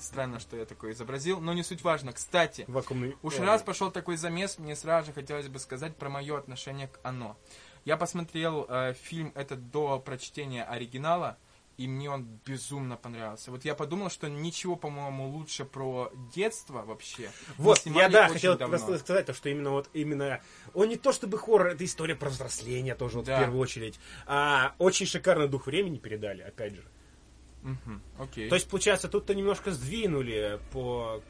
[0.00, 2.12] Странно, что я такое изобразил, но не суть важно.
[2.12, 3.16] Кстати, Вакуумный.
[3.22, 7.00] уж раз пошел такой замес, мне сразу же хотелось бы сказать про мое отношение к
[7.02, 7.36] «Оно».
[7.84, 11.36] Я посмотрел э, фильм этот до прочтения оригинала,
[11.78, 13.50] и мне он безумно понравился.
[13.50, 17.30] Вот я подумал, что ничего, по-моему, лучше про детство вообще.
[17.56, 18.76] Вот, я да, хотел давно.
[18.76, 20.40] просто сказать, то, что именно вот именно
[20.74, 23.36] он не то чтобы хоррор, это история про взросление тоже вот Да.
[23.36, 23.98] в первую очередь.
[24.26, 26.84] А очень шикарно дух времени передали, опять же.
[27.62, 28.48] Мгм, окей.
[28.48, 31.22] То есть, получается, тут-то немножко сдвинули по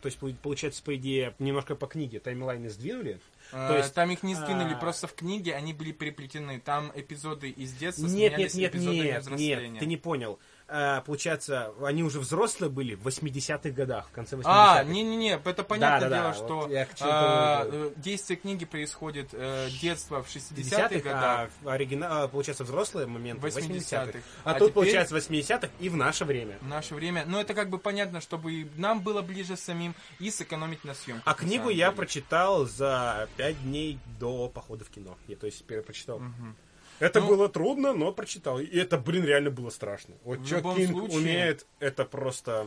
[0.00, 3.20] то есть, получается, по идее, немножко по книге таймлайны сдвинули.
[3.50, 6.60] То есть, там их не сдвинули, а, просто в книге они были переплетены.
[6.60, 9.68] Там эпизоды из детства Нет, сменялись нет, нет, эпизодами нет, взросления.
[9.68, 10.38] нет, ты не понял.
[10.76, 14.80] А, получается, они уже взрослые были в 80-х годах, в конце 80-х.
[14.80, 16.36] А, не-не-не, это понятное Да-да-да, дело, вот
[16.66, 17.90] что я чему а, говорю.
[17.90, 21.50] э, действие книги происходит э, детство в 60-х 50-х, годах.
[21.64, 24.06] а оригинал, получается, взрослые моменты 80-х.
[24.06, 24.18] 80-х.
[24.42, 26.58] А, А тут, теперь- получается, 80-х и в наше время.
[26.60, 27.24] В наше время.
[27.24, 31.22] Но это как бы понятно, чтобы нам было ближе самим и сэкономить на съемках.
[31.24, 35.16] А книгу я прочитал за 5 дней до похода в кино.
[35.28, 36.18] Я, то есть, прочитал.
[36.18, 36.56] Мгм.
[37.04, 38.58] Это Ну- было трудно, но прочитал.
[38.60, 40.14] И это, блин, реально было страшно.
[40.24, 42.66] Вот что Кинг случае- умеет, это просто...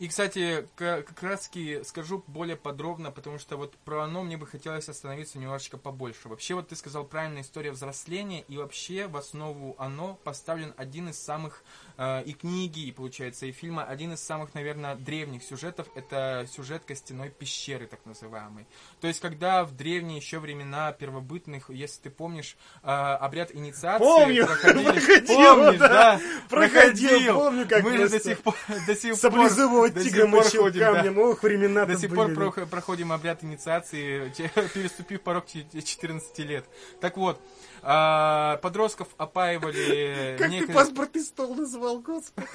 [0.00, 1.48] И, кстати, как раз
[1.84, 6.28] скажу более подробно, потому что вот про оно мне бы хотелось остановиться немножечко побольше.
[6.28, 11.22] Вообще, вот ты сказал правильная история взросления, и вообще в основу оно поставлен один из
[11.22, 11.62] самых
[11.96, 17.30] и книги, и, получается, и фильма, один из самых, наверное, древних сюжетов, это сюжет костяной
[17.30, 18.66] пещеры, так называемый.
[19.00, 24.46] То есть, когда в древние еще времена первобытных, если ты помнишь, э, обряд инициации Помню,
[24.46, 24.84] проходили...
[24.90, 25.88] проходил, Помнишь, да.
[25.88, 26.20] да?
[26.48, 28.54] Проходил, помню, как Мы просто до сих пор...
[28.86, 30.92] До сих пор тигра мочил ходим, да.
[30.94, 31.18] камнем.
[31.18, 34.28] Ох, времена До сих пор прохо- проходим обряд инициации,
[34.74, 36.64] переступив порог че- 14 лет.
[37.00, 37.40] Так вот,
[37.86, 40.36] а, подростков опаивали...
[40.38, 42.48] Как ты некое- паспортный стол называл, господи?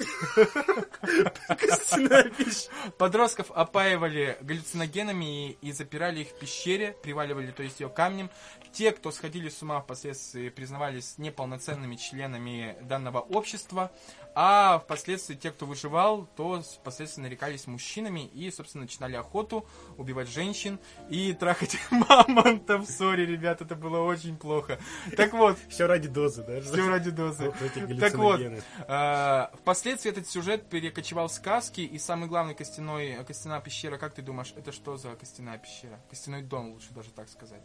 [2.98, 8.30] Подростков опаивали галлюциногенами и запирали их в пещере, приваливали, то есть ее камнем.
[8.72, 13.90] Те, кто сходили с ума, впоследствии признавались неполноценными членами данного общества,
[14.34, 19.66] а впоследствии те, кто выживал, то впоследствии нарекались мужчинами и, собственно, начинали охоту,
[19.96, 20.78] убивать женщин
[21.08, 22.88] и трахать мамонтов.
[22.88, 24.78] Сори, ребят, это было очень плохо.
[25.16, 26.60] Так вот, Все ради дозы, да?
[26.60, 27.52] все ради дозы.
[27.98, 28.40] Так вот,
[28.88, 34.22] а, впоследствии этот сюжет перекочевал в сказки, и самый главный костяной, костяная пещера, как ты
[34.22, 36.00] думаешь, это что за костяная пещера?
[36.08, 37.62] Костяной дом, лучше даже так сказать.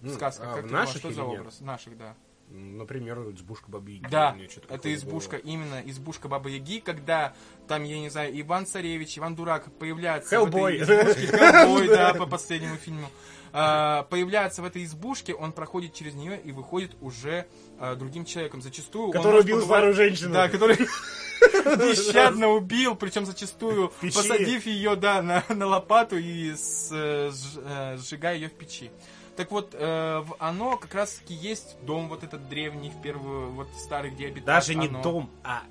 [0.00, 1.60] В Ну, сказках, а как в ты думаешь, что за образ?
[1.60, 2.14] Наших, да.
[2.48, 4.06] Например, избушка Бабы Яги.
[4.10, 4.36] Да,
[4.68, 5.50] это избушка, было.
[5.50, 7.34] именно избушка Бабы Яги, когда
[7.66, 10.78] там, я не знаю, Иван Царевич, Иван Дурак появляется Хеллбой.
[10.78, 13.08] Хеллбой, да, по последнему фильму,
[13.52, 17.46] А, появляется в этой избушке, он проходит через нее и выходит уже
[17.78, 18.60] а, другим человеком.
[18.60, 20.34] Зачастую Который убил старую женщину.
[20.34, 20.76] Да, который
[21.40, 26.54] нещадно убил, причем зачастую посадив ее, да, на, на лопату и э,
[26.90, 28.90] э, сжигая ее в печи.
[29.36, 33.50] Так вот, э, в оно как раз таки есть дом вот этот древний, в первую,
[33.52, 35.02] вот старый, где обитает Даже не оно.
[35.02, 35.62] дом, а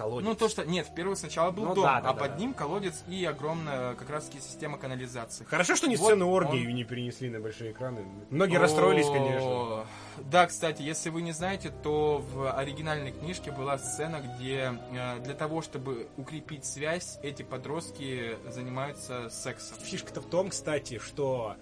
[0.00, 0.26] колодец.
[0.26, 0.64] Ну, то, что...
[0.64, 2.38] Нет, в первый сначала был Ну, дом, да, да, а да, под да.
[2.38, 5.44] ним колодец и огромная как раз таки система канализации.
[5.44, 8.04] Хорошо, что не Вот сцену оргии не перенесли на большие экраны.
[8.30, 9.86] Многие расстроились, конечно.
[10.18, 15.34] Да, кстати, если вы не знаете, то в оригинальной книжке была сцена, где э, для
[15.34, 19.76] того, чтобы укрепить связь, эти подростки занимаются сексом.
[19.80, 21.56] Фишка-то в том, кстати, что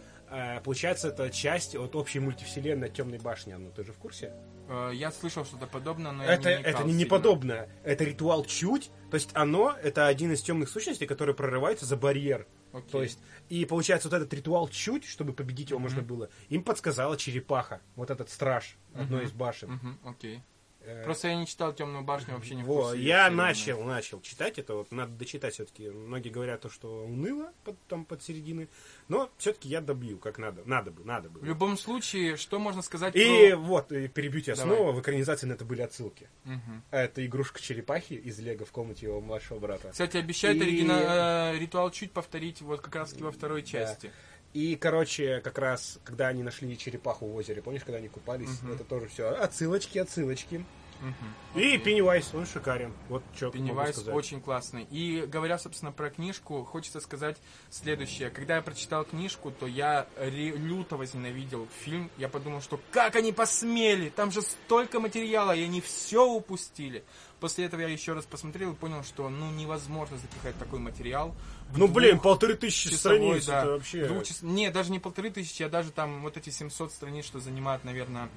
[0.64, 3.54] получается это часть от общей мультивселенной Темной башни.
[3.54, 4.32] Ну, ты же в курсе?
[4.68, 7.06] Э, Я слышал что-то подобное, но это, я не это не, сильно.
[7.08, 7.68] подобно.
[7.84, 8.90] Это ритуал чуть.
[9.10, 12.46] То есть оно это один из темных сущностей, который прорывается за барьер.
[12.72, 12.90] Окей.
[12.90, 13.18] То есть,
[13.48, 15.88] и получается, вот этот ритуал чуть, чтобы победить его Мгм.
[15.88, 17.80] можно было, им подсказала черепаха.
[17.96, 19.26] Вот этот страж одной Мгм.
[19.28, 19.70] из башен.
[19.72, 20.42] Мгм, окей.
[20.80, 24.74] Э, Просто я не читал Темную башню вообще не Во, я начал, начал читать это,
[24.74, 25.90] вот надо дочитать все-таки.
[25.90, 28.68] Многие говорят, то, что уныло под, там под середины,
[29.08, 30.62] но все-таки я добью, как надо.
[30.66, 31.40] Надо бы, надо бы.
[31.40, 33.56] В любом случае, что можно сказать И про...
[33.56, 34.76] вот, и перебью тебя Давай.
[34.76, 36.28] снова, в экранизации на это были отсылки.
[36.44, 36.82] Мгм.
[36.90, 39.90] Это игрушка черепахи из Лего в комнате его младшего брата.
[39.90, 44.12] Кстати, обещают И- оригина- э, ритуал чуть повторить вот как раз таки во второй части.
[44.54, 48.72] И, короче, как раз, когда они нашли черепаху в озере, помнишь, когда они купались, Мгм.
[48.72, 50.64] это тоже все отсылочки, отсылочки.
[51.00, 51.60] Мгм.
[51.60, 52.92] И Пеннивайз, он шикарен.
[53.08, 54.84] Вот что Пеннивайз очень классный.
[54.90, 57.36] И говоря, собственно, про книжку, хочется сказать
[57.70, 58.30] следующее.
[58.30, 62.10] Когда я прочитал книжку, то я люто возненавидел фильм.
[62.18, 64.08] Я подумал, что как они посмели?
[64.10, 67.04] Там же столько материала, и они все упустили.
[67.40, 71.34] После этого я еще раз посмотрел и понял, что ну невозможно запихать такой материал.
[71.76, 73.60] Ну, блин, двух- полторы тысячи часовой, страниц, да.
[73.62, 74.06] это вообще...
[74.06, 77.84] Двухчас- Не, даже не полторы тысячи, а даже там вот эти 700 страниц, что занимают,
[77.84, 78.28] наверное,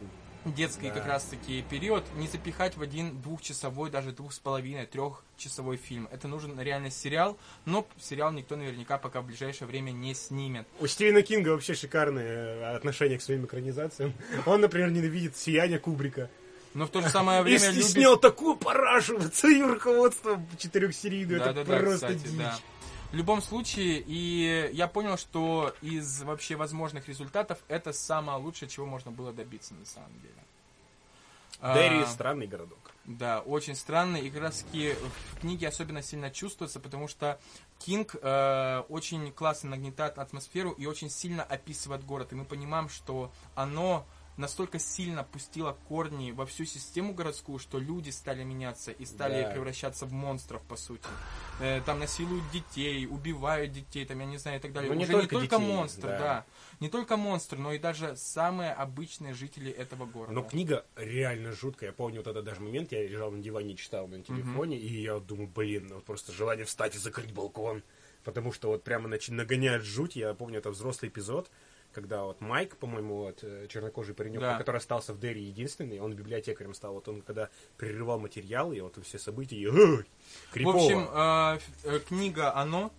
[0.45, 0.95] детский Да.
[0.95, 6.07] как раз-таки период, не запихать в один двухчасовой, даже двух с половиной, трехчасовой фильм.
[6.11, 10.67] Это нужен реально сериал, но сериал никто наверняка пока в ближайшее время не снимет.
[10.79, 14.13] У Стивена Кинга вообще шикарные э, отношения к своим экранизациям.
[14.45, 16.29] Он, например, ненавидит «Сияние Кубрика».
[16.73, 17.85] Но в то же самое время с- и любит...
[17.85, 21.41] снял такую парашу в свое руководство четырехсерийную.
[21.41, 22.37] Это Да-да-да, просто кстати, дичь.
[22.39, 22.57] да.
[23.11, 28.85] В любом случае, и я понял, что из вообще возможных результатов это самое лучшее, чего
[28.85, 30.41] можно было добиться на самом деле.
[31.61, 32.79] Дерри А, странный городок.
[33.05, 34.15] Да, очень странно.
[34.15, 34.93] И как раз таки
[35.33, 37.39] в книге особенно сильно чувствуется, потому что
[37.79, 42.31] Кинг э, очень классно нагнетает атмосферу и очень сильно описывает город.
[42.31, 44.05] И мы понимаем, что оно
[44.41, 49.51] настолько сильно пустило корни во всю систему городскую, что люди стали меняться и стали Да.
[49.51, 51.07] превращаться в монстров, по сути.
[51.61, 54.91] Э, там насилуют детей, убивают детей, там, я не знаю, и так далее.
[54.91, 56.17] Ну, не Уже только не только детей, монстры, да.
[56.19, 56.45] да.
[56.79, 60.33] Не только монстры, но и даже самые обычные жители этого города.
[60.33, 61.91] Но книга реально жуткая.
[61.91, 65.19] Я помню вот этот даже момент, я лежал на диване читал на телефоне, и я
[65.19, 67.83] думаю, блин, ну вот просто желание встать и закрыть балкон.
[68.23, 70.15] Потому что вот прямо нагоняет жуть.
[70.15, 71.49] Я помню, это взрослый эпизод,
[71.93, 74.57] когда вот Майк, по-моему, вот э, чернокожий паренек, Да.
[74.57, 76.93] который остался в Дерри единственный, он библиотекарем стал.
[76.93, 80.03] Вот он когда прерывал материалы, и вот все события, и, В
[80.53, 80.77] крипово.
[80.77, 82.91] общем, э, э, книга «Оно»,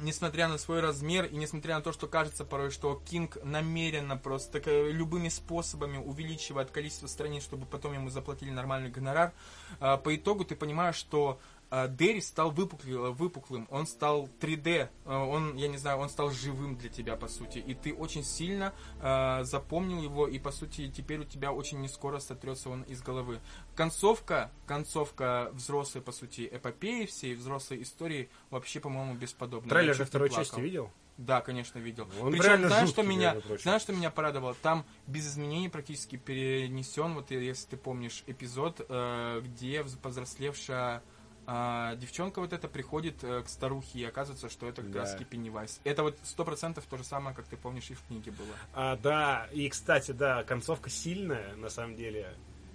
[0.00, 4.62] несмотря на свой размер и несмотря на то, что кажется порой, что Кинг намеренно просто
[4.64, 9.32] э, любыми способами увеличивает количество страниц, чтобы потом ему заплатили нормальный гонорар,
[9.80, 15.14] э, по итогу ты понимаешь, что э, Дерри стал выпукли- выпуклым, он стал 3D, э,
[15.14, 18.72] он, я не знаю, он стал живым для тебя, по сути, и ты очень сильно
[19.02, 23.02] э, запомнил его, и, по сути, теперь у тебя очень не скоро сотрется он из
[23.02, 23.40] головы.
[23.74, 29.70] Концовка, концовка взрослой, по сути, эпопеи всей, взрослой истории, вообще, по-моему, бесподобная.
[29.70, 30.44] Трейлер же второй плакал.
[30.44, 30.90] части видел?
[31.18, 32.08] Да, конечно, видел.
[32.22, 34.54] Он Причем, знаешь, что меня, знаешь, что меня порадовало?
[34.62, 41.02] Там без изменений практически перенесен, вот если ты помнишь, эпизод, э, где вз- повзрослевшая
[41.50, 45.00] а, девчонка вот эта приходит э, к старухе, и оказывается, что это как Да.
[45.00, 45.80] раз Пеннивайз.
[45.82, 48.54] Это вот сто процентов то же самое, как ты помнишь, и в книге было.
[48.74, 52.34] А, да, и, кстати, да, концовка сильная, на самом деле.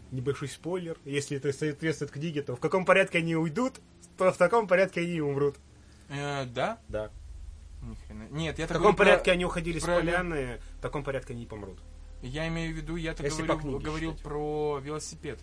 [0.10, 0.98] Небольшой спойлер.
[1.06, 3.76] Если это соответствует книге, то в каком порядке они уйдут,
[4.18, 5.56] то в таком порядке они и умрут.
[6.10, 6.80] Э, да?
[6.90, 7.12] Да.
[7.84, 8.28] Ни хрена.
[8.32, 11.04] Нет, я В так каком говорю про- порядке они уходили с про- поляны, в таком
[11.04, 11.78] порядке они и помрут.
[12.24, 14.24] Я имею в виду, я так Если по говорю, книге говорил считать.
[14.24, 15.40] про велосипед.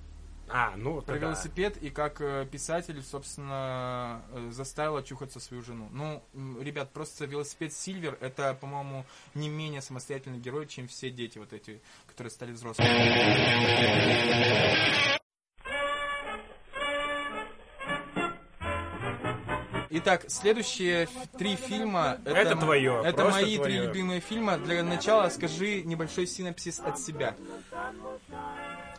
[0.52, 5.88] А, ну, Про тогда- велосипед и как э, писатель, собственно, э, заставил очухаться свою жену.
[5.92, 6.24] Ну,
[6.60, 9.04] ребят, просто велосипед Сильвер это, по-моему,
[9.34, 12.88] не менее самостоятельный герой, чем все дети вот эти, которые стали взрослыми.
[19.92, 22.18] Итак, следующие три фильма.
[22.24, 23.82] Это м- твое, Это мои три твое.
[23.86, 24.56] любимые фильма.
[24.56, 27.34] Для начала скажи небольшой синопсис от себя.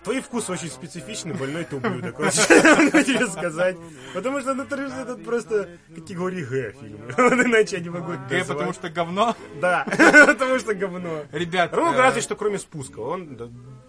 [0.04, 2.18] Твои вкусы очень специфичны, больной ты ублюдок.
[2.18, 3.78] Вот что тебе сказать.
[4.14, 7.14] Потому что «Натурыш» это просто категории Г фильмы.
[7.18, 9.36] Вот иначе я не могу Г, потому что говно.
[9.62, 9.86] Да,
[10.28, 11.24] потому что говно.
[11.32, 13.00] Ребят, Ну, э, разве что кроме спуска.
[13.00, 13.38] Он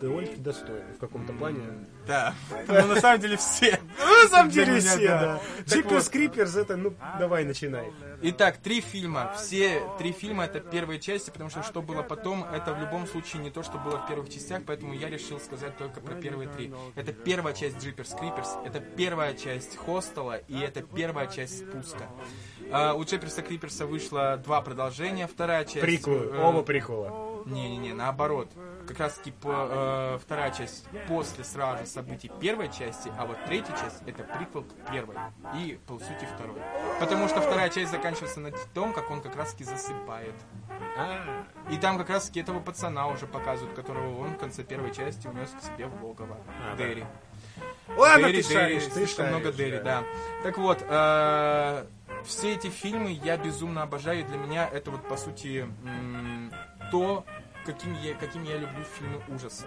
[0.01, 1.61] довольно-таки достойный в каком-то плане.
[2.07, 2.35] Да.
[2.69, 3.81] Ну, на самом деле все.
[3.99, 5.41] Ну, на самом деле все, да.
[5.67, 6.09] Джиперс.
[6.09, 7.91] Криперс, это, ну, давай, начинай.
[8.25, 9.35] Итак, три фильма.
[9.37, 13.43] Все три фильма это первые части, потому что что было потом, это в любом случае
[13.43, 16.73] не то, что было в первых частях, поэтому я решил сказать только про первые три.
[16.95, 22.09] Это первая часть Джиперс Криперс, это первая часть Хостела и это первая часть Спуска.
[22.71, 25.81] А, у Джиперса Криперса вышло два продолжения, вторая часть...
[25.81, 27.32] Приквелы, э, оба прикола.
[27.47, 28.51] Не-не-не, наоборот.
[28.87, 33.73] Как раз таки по, э, вторая часть после сразу событий первой части, а вот третья
[33.73, 35.17] часть это приквел к первой
[35.57, 36.61] и, по сути, второй.
[36.99, 40.35] Потому что вторая часть заканчивается на том, как он как раз таки засыпает.
[40.99, 44.93] А, И там как раз таки этого пацана уже показывают, которого он в конце первой
[44.93, 46.37] части унес к себе в логово.
[46.73, 46.77] А.
[46.77, 47.05] Дерри.
[47.97, 49.83] Ладно, Дерри, ты Дерри, шаришь, ты слишком шаришь, много Дерри, да.
[49.83, 50.05] да.
[50.43, 51.87] Так вот, э,
[52.25, 55.67] все эти фильмы я безумно обожаю, и для меня это вот, по сути,
[56.93, 57.25] то,
[57.65, 59.67] каким я, каким я люблю фильмы ужасов.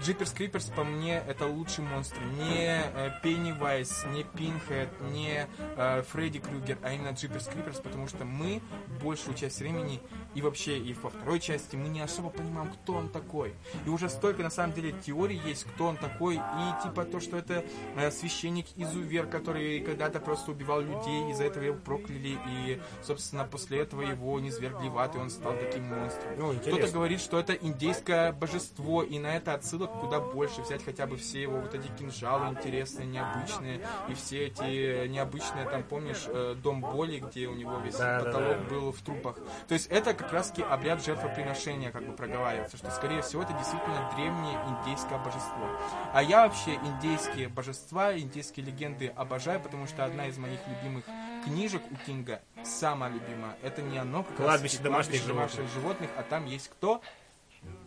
[0.00, 2.20] Джиперс Криперс, по мне, это лучший монстр.
[2.38, 8.24] Не э, Пеннивайз, не Пинхед, не э, Фредди Крюгер, а именно Джиперс Криперс, потому что
[8.24, 8.60] мы
[9.02, 10.00] большую часть времени
[10.36, 13.54] и вообще и во второй части мы не особо понимаем, кто он такой.
[13.86, 17.38] И уже столько, на самом деле, теорий есть, кто он такой, и типа то, что
[17.38, 17.64] это
[17.96, 24.02] э, священник-изувер, который когда-то просто убивал людей, из-за этого его прокляли, и, собственно, после этого
[24.02, 26.38] его низвергли в ад, и он стал таким монстром.
[26.38, 30.60] Ну, Кто-то говорит, что это индейское божество, и на это отсылок куда больше.
[30.60, 33.80] Взять хотя бы все его вот эти кинжалы интересные, необычные,
[34.10, 38.24] и все эти необычные, там, помнишь, э, дом боли, где у него весь Да, да,
[38.26, 38.70] потолок да.
[38.70, 39.36] был в трупах.
[39.66, 44.10] То есть это как раз-таки обряд жертвоприношения, как бы проговаривается, что, скорее всего, это действительно
[44.14, 45.68] древнее индейское божество.
[46.12, 51.04] А я вообще индейские божества, индейские легенды обожаю, потому что одна из моих любимых
[51.44, 55.74] книжек у Кинга, самая любимая, это не оно, как раз «Кладбище таки домашних «Кладбище домашних
[55.74, 57.00] животных», а там есть кто?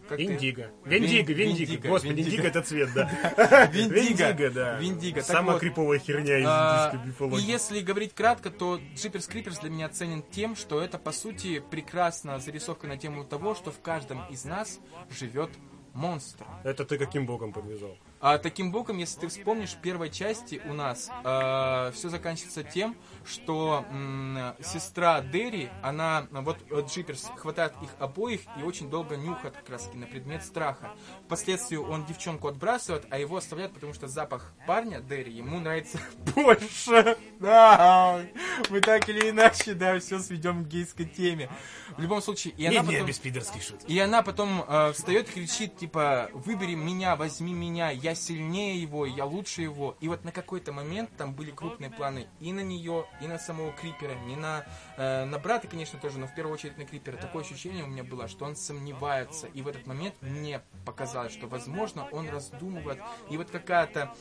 [0.10, 0.20] Как?
[0.20, 0.72] Индиго.
[0.86, 1.34] Виндиго.
[1.34, 2.22] Виндиго, Господи.
[2.22, 3.68] Индиго это цвет, да.
[3.72, 4.50] Виндиго.
[4.50, 4.80] да.
[4.80, 5.18] Виндиго.
[5.22, 9.60] Так Самая вот, криповая херня из А, индийской И если говорить кратко, то Джиперс Криперс
[9.60, 13.80] для меня ценен тем, что это, по сути, прекрасная зарисовка на тему того, что в
[13.82, 14.80] каждом из нас
[15.12, 15.52] живет
[15.94, 16.46] монстр.
[16.64, 17.98] Это ты каким боком подвязал?
[18.20, 21.10] А таким боком, если ты вспомнишь, в первой части у нас
[21.96, 22.96] все заканчивается тем,
[23.26, 29.70] что м, сестра Дерри, она, вот Джиперс хватает их обоих и очень долго нюхает как
[29.70, 30.92] раз на предмет страха.
[31.26, 36.00] Впоследствии он девчонку отбрасывает, а его оставляют, потому что запах парня Дерри ему нравится
[36.36, 37.18] больше.
[37.40, 38.22] Да,
[38.70, 41.50] мы так или иначе, да, все сведем к гейской теме.
[41.98, 43.08] В любом случае, и она Не, не, потом...
[43.08, 43.92] без пидорской шутки.
[43.92, 49.06] И она потом э, встает и кричит, типа, выбери меня, возьми меня, я сильнее его,
[49.06, 49.98] я лучше его.
[50.00, 53.72] И вот на какой-то момент там были крупные планы и на нее, и на самого
[53.72, 54.66] Крипера, не на,
[54.98, 57.18] э, на брата, конечно, тоже, но в первую очередь на Крипера.
[57.18, 59.48] Такое ощущение у меня было, что он сомневается.
[59.48, 63.00] И в этот момент мне показалось, что, возможно, он раздумывает.
[63.30, 64.16] И вот какая-то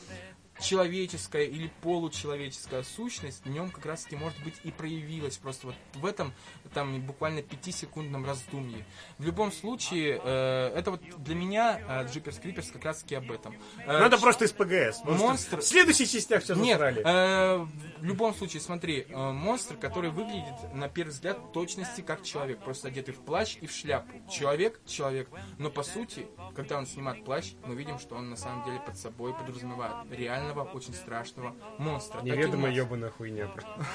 [0.59, 5.75] человеческая или получеловеческая сущность в нем как раз таки может быть и проявилась просто вот
[5.95, 6.33] в этом
[6.73, 8.85] там буквально пятисекундном раздумье.
[9.17, 13.31] В любом случае, э, это вот для меня э, Джиперс Криперс как раз таки об
[13.31, 13.55] этом.
[13.85, 15.01] Э, Ну это ч- просто из ПГС.
[15.01, 17.01] Просто Монстр- В следующих частях все нет, засрали.
[17.05, 17.65] э,
[17.99, 22.87] в любом случае, смотри, э, монстр, который выглядит, на первый взгляд, точности как человек, просто
[22.87, 24.11] одетый в плащ и в шляпу.
[24.29, 28.63] Человек, человек, но по сути, когда он снимает плащ, мы видим, что он на самом
[28.65, 32.21] деле под собой подразумевает реального, очень страшного монстра.
[32.21, 32.25] Монстром.
[32.71, 33.47] ебаная хуйня.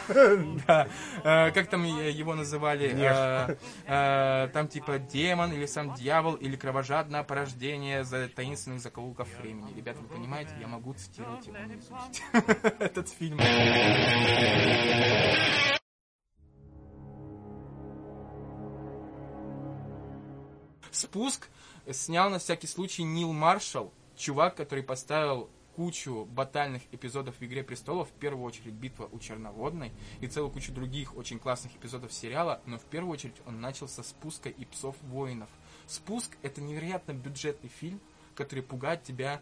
[0.66, 0.88] Да.
[1.24, 2.34] Э, Как там его
[2.64, 3.56] называли?
[3.86, 9.72] Э, э, Там типа демон или сам дьявол или кровожадное порождение за таинственных закоулков времени.
[9.76, 11.56] Ребята, вы понимаете, я могу цитировать его.
[12.80, 13.38] Этот фильм.
[20.90, 21.48] Спуск
[21.90, 28.08] снял на всякий случай Нил Маршалл, чувак, который поставил кучу батальных эпизодов в «Игре престолов»,
[28.08, 32.78] в первую очередь «Битва у Черноводной» и целую кучу других очень классных эпизодов сериала, но
[32.78, 35.48] в первую очередь он начал со «Спуска и псов воинов».
[35.86, 38.00] «Спуск»— это невероятно бюджетный фильм,
[38.34, 39.40] который пугает тебя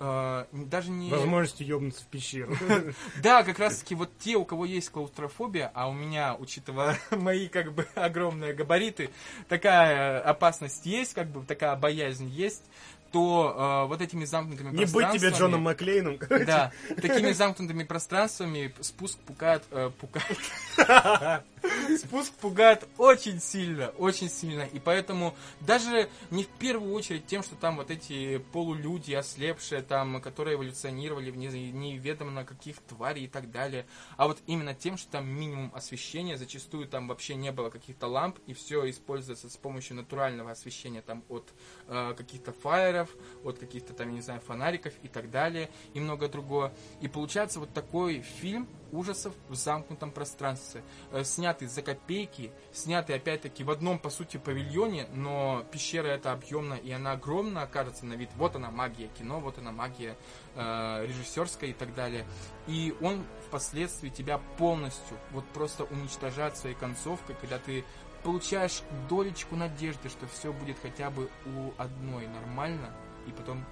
[0.00, 1.10] э, даже не...
[1.10, 2.54] Возможностью ебнуться в пещеру.
[3.22, 7.48] Да, как раз таки вот те, у кого есть клаустрофобия, а у меня, учитывая мои
[7.48, 9.10] как бы огромные габариты,
[9.48, 12.64] такая опасность есть, как бы такая боязнь есть,
[13.12, 16.18] то э, вот этими замкнутыми Не быть тебе Джоном Маклейном.
[16.18, 20.38] Да, такими замкнутыми пространствами спуск пугает, э, пугает.
[21.98, 24.62] Спуск пугает очень сильно, очень сильно.
[24.62, 30.20] И поэтому даже не в первую очередь тем, что там вот эти полулюди, ослепшие там,
[30.20, 35.10] которые эволюционировали в не- неведомо каких тварей и так далее, а вот именно тем, что
[35.10, 39.96] там минимум освещения, зачастую там вообще не было каких-то ламп, и все используется с помощью
[39.96, 41.52] натурального освещения там от
[41.88, 43.10] э, каких-то фаеров,
[43.44, 46.72] от каких-то там, я не знаю, фонариков и так далее, и много другого.
[47.00, 50.82] И получается вот такой фильм ужасов в замкнутом пространстве,
[51.12, 56.78] э, снятый за копейки, снятый опять-таки в одном, по сути, павильоне, но пещера эта объемная,
[56.78, 58.30] и она огромная, кажется, на вид.
[58.36, 60.16] Вот она магия кино, вот она магия
[60.54, 62.24] э, режиссерская и так далее.
[62.68, 67.84] И он впоследствии тебя полностью вот просто уничтожает своей концовкой, когда ты
[68.22, 72.94] получаешь долечку надежды, что все будет хотя бы у одной нормально,
[73.26, 73.64] и потом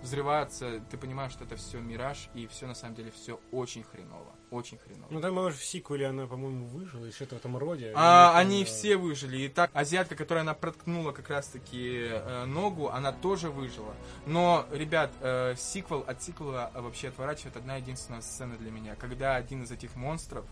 [0.00, 3.84] пф, взрываются, ты понимаешь, что это все мираж, и все на самом деле все очень
[3.84, 4.34] хреново.
[4.50, 5.06] Очень хреново.
[5.10, 7.92] Ну там, может, в сиквеле она, по-моему, выжила, и что-то в этом роде.
[7.94, 8.66] А, они помню.
[8.66, 9.38] все выжили.
[9.42, 13.94] И так, азиатка, которая она проткнула как раз-таки э, ногу, она тоже выжила.
[14.26, 18.96] Но, ребят, э, сиквел от сиквела вообще отворачивает одна единственная сцена для меня.
[18.96, 20.44] Когда один из этих монстров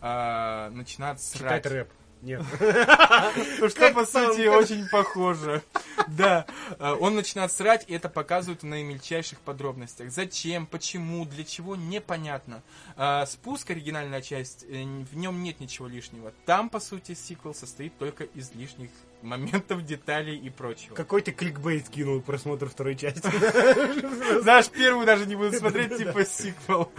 [0.00, 1.62] э, начинает срать.
[1.62, 1.92] Читать рэп.
[2.22, 2.42] Нет.
[3.58, 5.62] Ну, что, по сути, очень похоже.
[6.08, 6.46] Да.
[6.78, 10.10] Э, Он начинает срать, и это показывают в наимельчайших подробностях.
[10.10, 12.62] Зачем, почему, для чего, непонятно.
[12.96, 16.32] А, Спуск, оригинальная часть, э, в нем нет ничего лишнего.
[16.44, 18.90] Там, по сути, сиквел состоит только из лишних
[19.22, 20.94] моментов, деталей и прочего.
[20.94, 23.20] Какой ты кликбейт кинул просмотр второй части.
[24.40, 26.92] Знаешь, первую даже не буду смотреть, типа сиквел.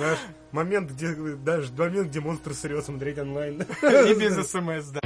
[0.51, 3.61] Момент, где даже момент, где монстр срет смотреть онлайн.
[3.61, 4.99] И без смс, да.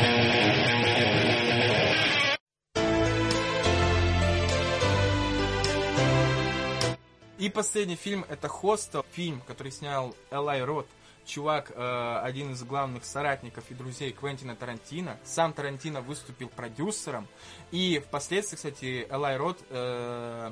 [7.38, 10.88] И последний фильм это Хостел, фильм, который снял Элай Рот.
[11.28, 15.20] Чувак, э, один из главных соратников и друзей Квентина Тарантино.
[15.26, 17.28] Сам Тарантино выступил продюсером.
[17.72, 20.52] И впоследствии, кстати, Элай Рот э,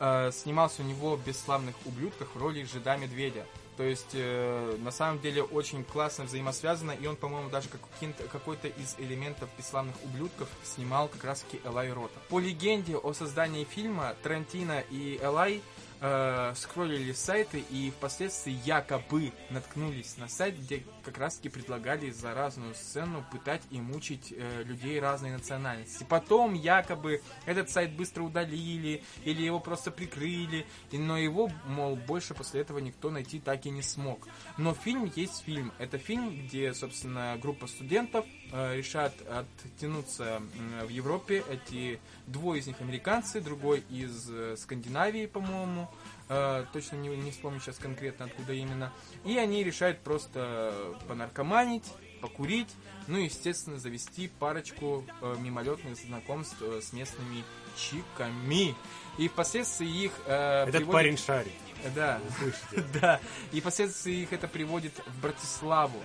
[0.00, 3.46] э, снимался у него в «Бесславных ублюдках» в роли Жида Медведя.
[3.76, 8.68] То есть, э, на самом деле, очень классно взаимосвязано, и он, по-моему, даже как- какой-то
[8.68, 12.18] из элементов «Бесславных ублюдков» снимал как раз-таки Элай Рота.
[12.30, 15.60] По легенде о создании фильма, Тарантино и Элай
[16.00, 22.74] э, скроллили сайты и впоследствии якобы наткнулись на сайт, где как раз-таки предлагали за разную
[22.74, 26.04] сцену пытать и мучить э, людей разной национальности.
[26.08, 32.34] Потом якобы этот сайт быстро удалили или его просто прикрыли, и- но его, мол, больше
[32.34, 34.26] после этого никто найти так и не смог.
[34.58, 35.72] Но фильм есть фильм.
[35.78, 40.40] Это фильм, где, собственно, группа студентов решат оттянуться
[40.84, 41.42] в Европе.
[41.50, 45.88] Эти двое из них американцы, другой из э, Скандинавии, по-моему.
[46.28, 48.92] Э, точно не, не вспомню сейчас конкретно, откуда именно.
[49.24, 51.84] И они решают просто понаркоманить,
[52.20, 52.68] покурить,
[53.08, 57.44] ну и, естественно, завести парочку э, мимолетных знакомств э, с местными
[57.76, 58.74] чиками.
[59.18, 61.52] И впоследствии их э, Этот приводят- парень шарит.
[61.94, 62.20] Да,
[63.00, 63.20] да.
[63.52, 66.02] И впоследствии их это приводит в Братиславу,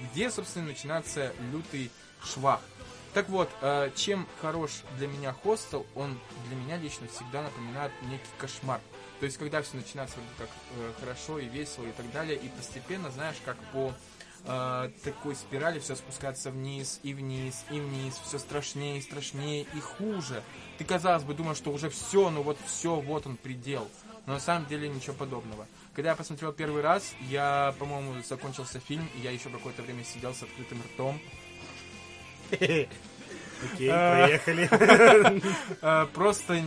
[0.00, 1.90] где, собственно, начинается лютый
[2.22, 2.60] швах.
[3.14, 6.18] Так вот, э, чем хорош для меня хостел, он
[6.48, 8.80] для меня лично всегда напоминает некий кошмар.
[9.20, 12.48] То есть, когда все начинается вроде как э, хорошо и весело и так далее, и
[12.48, 13.94] постепенно, знаешь, как по
[14.46, 19.80] э, такой спирали все спускается вниз и вниз и вниз, все страшнее и страшнее и
[19.80, 20.42] хуже.
[20.78, 23.88] Ты, казалось бы, думаешь, что уже все, ну вот все, вот он предел.
[24.26, 25.66] Но на самом деле ничего подобного.
[25.94, 30.34] Когда я посмотрел первый раз, я, по-моему, закончился фильм, и я еще какое-то время сидел
[30.34, 31.20] с открытым ртом.
[32.50, 32.88] Окей,
[33.90, 34.26] А.
[34.26, 34.68] проехали.
[35.82, 36.62] Э, Просто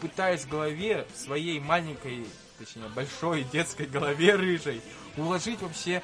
[0.00, 2.26] пытаясь в голове, в своей маленькой,
[2.58, 4.82] точнее, большой детской голове рыжей,
[5.16, 6.02] уложить вообще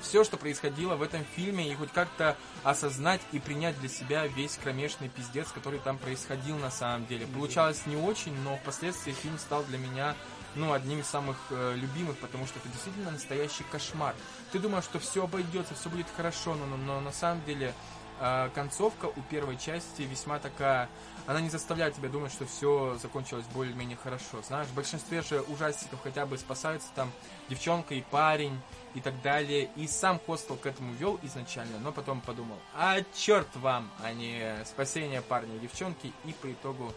[0.00, 4.56] все, что происходило в этом фильме, и хоть как-то осознать и принять для себя весь
[4.56, 7.26] кромешный пиздец, который там происходил на самом деле.
[7.26, 10.16] Получалось не очень, но впоследствии фильм стал для меня
[10.56, 14.14] ну, одним из самых э, любимых, потому что это действительно настоящий кошмар.
[14.52, 17.74] Ты думаешь, что все обойдется, все будет хорошо, но, но, но на самом деле
[18.20, 20.88] э, концовка у первой части весьма такая...
[21.26, 24.42] Она не заставляет тебя думать, что все закончилось более-менее хорошо.
[24.46, 27.10] Знаешь, в большинстве же ужастиков хотя бы спасаются там
[27.48, 28.60] девчонка и парень
[28.94, 29.70] и так далее.
[29.76, 34.54] И сам Хостел к этому вел изначально, но потом подумал, а черт вам, а не
[34.66, 36.12] спасение парня и девчонки.
[36.26, 36.92] И по итогу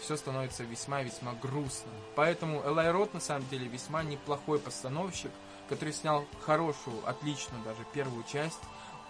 [0.00, 1.90] все становится весьма-весьма грустно.
[2.14, 5.30] Поэтому Элай Рот на самом деле весьма неплохой постановщик,
[5.68, 8.60] который снял хорошую, отличную даже первую часть,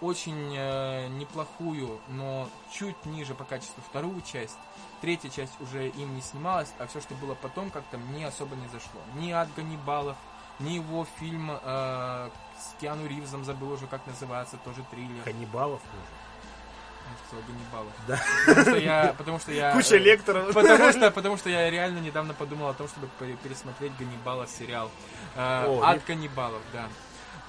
[0.01, 4.57] очень э, неплохую, но чуть ниже по качеству вторую часть.
[5.01, 8.67] Третья часть уже им не снималась, а все, что было потом, как-то мне особо не
[8.67, 9.01] зашло.
[9.15, 10.17] Ни от Ганнибалов,
[10.59, 15.23] ни его фильм э, с Киану Ривзом, забыл уже как называется, тоже триллер.
[15.23, 16.28] Каннибалов тоже.
[17.27, 17.93] Сказал Ганнибалов.
[18.07, 18.19] Да.
[18.47, 19.15] Потому что я...
[19.17, 20.53] Потому что я Куча э, лекторов.
[20.53, 24.89] Потому что, потому что я реально недавно подумал о том, чтобы пере- пересмотреть Ганнибала сериал.
[25.35, 26.87] Э, О, Ад каннибалов, да.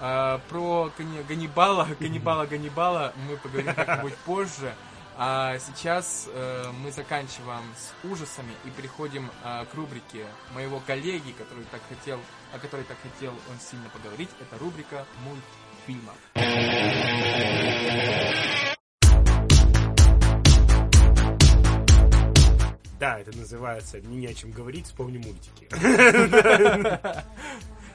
[0.01, 0.91] Э, про
[1.29, 4.75] Ганнибала, Ганнибала, Ганнибала мы поговорим как-нибудь позже.
[5.23, 10.25] А сейчас э, мы заканчиваем с ужасами и переходим э, к рубрике
[10.55, 12.19] моего коллеги, который так хотел,
[12.55, 14.31] о которой так хотел он сильно поговорить.
[14.41, 16.17] Это рубрика мультфильмов.
[23.01, 25.67] Да, это называется «Мне не о чем говорить, вспомни мультики».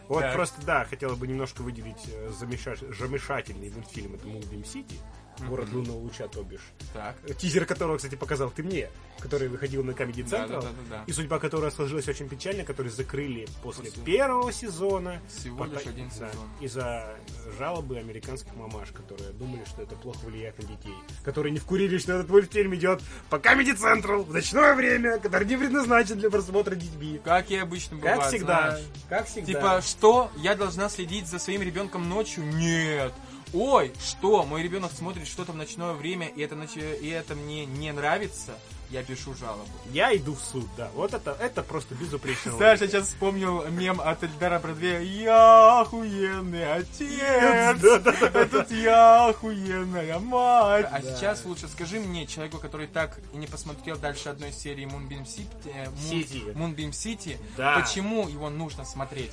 [0.07, 4.99] Вот просто, да, хотела бы немножко выделить э, замеша- замешательный мультфильм, это Мулбим Сити.
[5.47, 6.61] Город лунного луча, то бишь.
[6.93, 7.15] Так.
[7.37, 8.89] Тизер которого, кстати, показал ты мне,
[9.19, 10.47] который выходил на Comedy Да, Central.
[10.49, 11.03] да, да, да, да.
[11.07, 15.21] И судьба которого сложилась очень печально, который закрыли после После- первого сезона.
[15.27, 16.49] Всего лишь один Да, сезон.
[16.61, 17.15] Из-за
[17.59, 20.93] жалобы американских мамаш, которые думали, что это плохо влияет на детей.
[21.23, 25.57] Которые не вкурили, что этот мультфильм идет по Comedy Central в ночное время, который не
[25.57, 27.19] предназначен для просмотра детьми.
[27.23, 28.61] Как и обычно бывает, Как всегда.
[28.71, 28.85] знаешь.
[29.09, 29.45] Как всегда.
[29.47, 30.31] Типа, что?
[30.37, 32.43] Я должна следить за своим ребенком ночью?
[32.45, 33.13] Нет.
[33.53, 34.43] Ой, что?
[34.43, 38.53] Мой ребенок смотрит что-то в ночное время, и это, ноч- и это мне не нравится?
[38.91, 39.67] Я пишу жалобу.
[39.91, 40.91] Я иду в суд, да.
[40.93, 42.51] Вот это, это просто безупречно.
[42.59, 44.99] Я сейчас вспомнил мем от Эльдара Бродвея.
[45.01, 50.85] Я охуенный отец, Да, да, да, этот я охуенная мать.
[50.91, 55.25] А сейчас лучше скажи мне, человеку, который так и не посмотрел дальше одной серии Moonbeam
[55.25, 56.53] City, Moon- City.
[56.53, 57.37] Moonbeam City,
[57.81, 59.31] почему его нужно смотреть?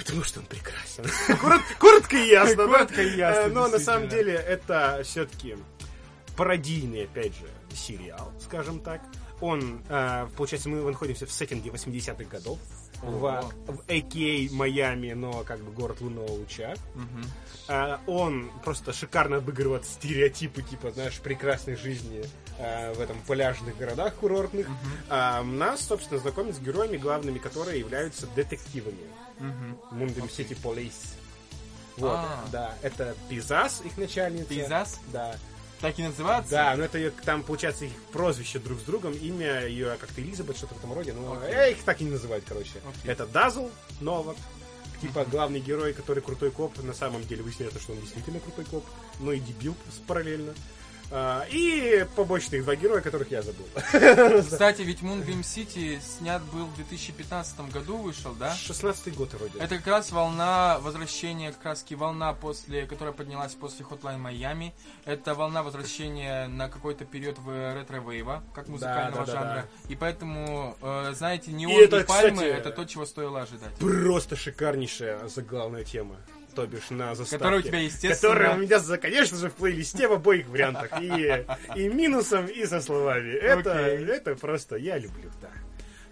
[0.00, 1.04] Потому что он прекрасен.
[1.36, 2.66] Корот- Коротко и ясно.
[2.66, 5.56] Коротко и ясно, Э, Но на самом деле это все-таки
[6.36, 9.02] пародийный, опять же, сериал, скажем так.
[9.40, 12.58] Он, э, получается, мы находимся в сеттинге 80-х годов.
[13.02, 16.74] В, в AKA Майами, но как бы город лунного луча.
[16.94, 17.24] Мгм.
[17.68, 22.22] А, он просто шикарно обыгрывает стереотипы, типа, знаешь, прекрасной жизни
[22.60, 24.66] а, в этом пляжных городах курортных.
[25.08, 28.98] А, нас, собственно, знакомят с героями главными, которые являются детективами.
[29.90, 31.14] Мундем Сити Police.
[31.96, 32.44] Вот, А.
[32.52, 34.48] да, это Пизас, их начальница.
[34.48, 35.00] Пейзас?
[35.12, 35.36] Да.
[35.80, 36.50] Так и называется?
[36.50, 40.56] Да, но это ее, там, получается, их прозвище друг с другом, имя ее как-то Элизабет,
[40.56, 41.54] что-то в этом роде, но Окей.
[41.54, 42.72] э, их так и не называют, короче.
[42.86, 43.10] Окей.
[43.10, 43.70] Это Дазл
[44.00, 44.36] Новак,
[45.00, 48.84] типа главный герой, который крутой коп, на самом деле выясняется, что он действительно крутой коп,
[49.20, 49.74] но и дебил
[50.06, 50.52] параллельно.
[51.12, 53.66] А, и побочных два героя, которых я забыл.
[54.42, 58.54] Кстати, ведь Moonbeam City снят был в 2015 году, вышел, да?
[58.54, 59.58] 16-й год вроде.
[59.58, 64.72] Это как раз волна возвращения, как раз волна, после, которая поднялась после Hotline Miami.
[65.04, 69.66] Это волна возвращения на какой-то период в ретро-вейва, как музыкального да, да, жанра.
[69.88, 73.74] И поэтому, э, знаете, не это, и пальмы, кстати, это то, чего стоило ожидать.
[73.74, 76.16] Просто шикарнейшая заглавная тема.
[76.54, 77.38] То бишь на заставке.
[77.38, 81.00] Которая у тебя, естественно- Которая у меня, за- конечно же, в плейлисте в обоих вариантах.
[81.00, 81.44] И,
[81.76, 83.32] и минусом, и со словами.
[83.32, 84.04] Это, Окей.
[84.06, 85.48] это просто я люблю, да.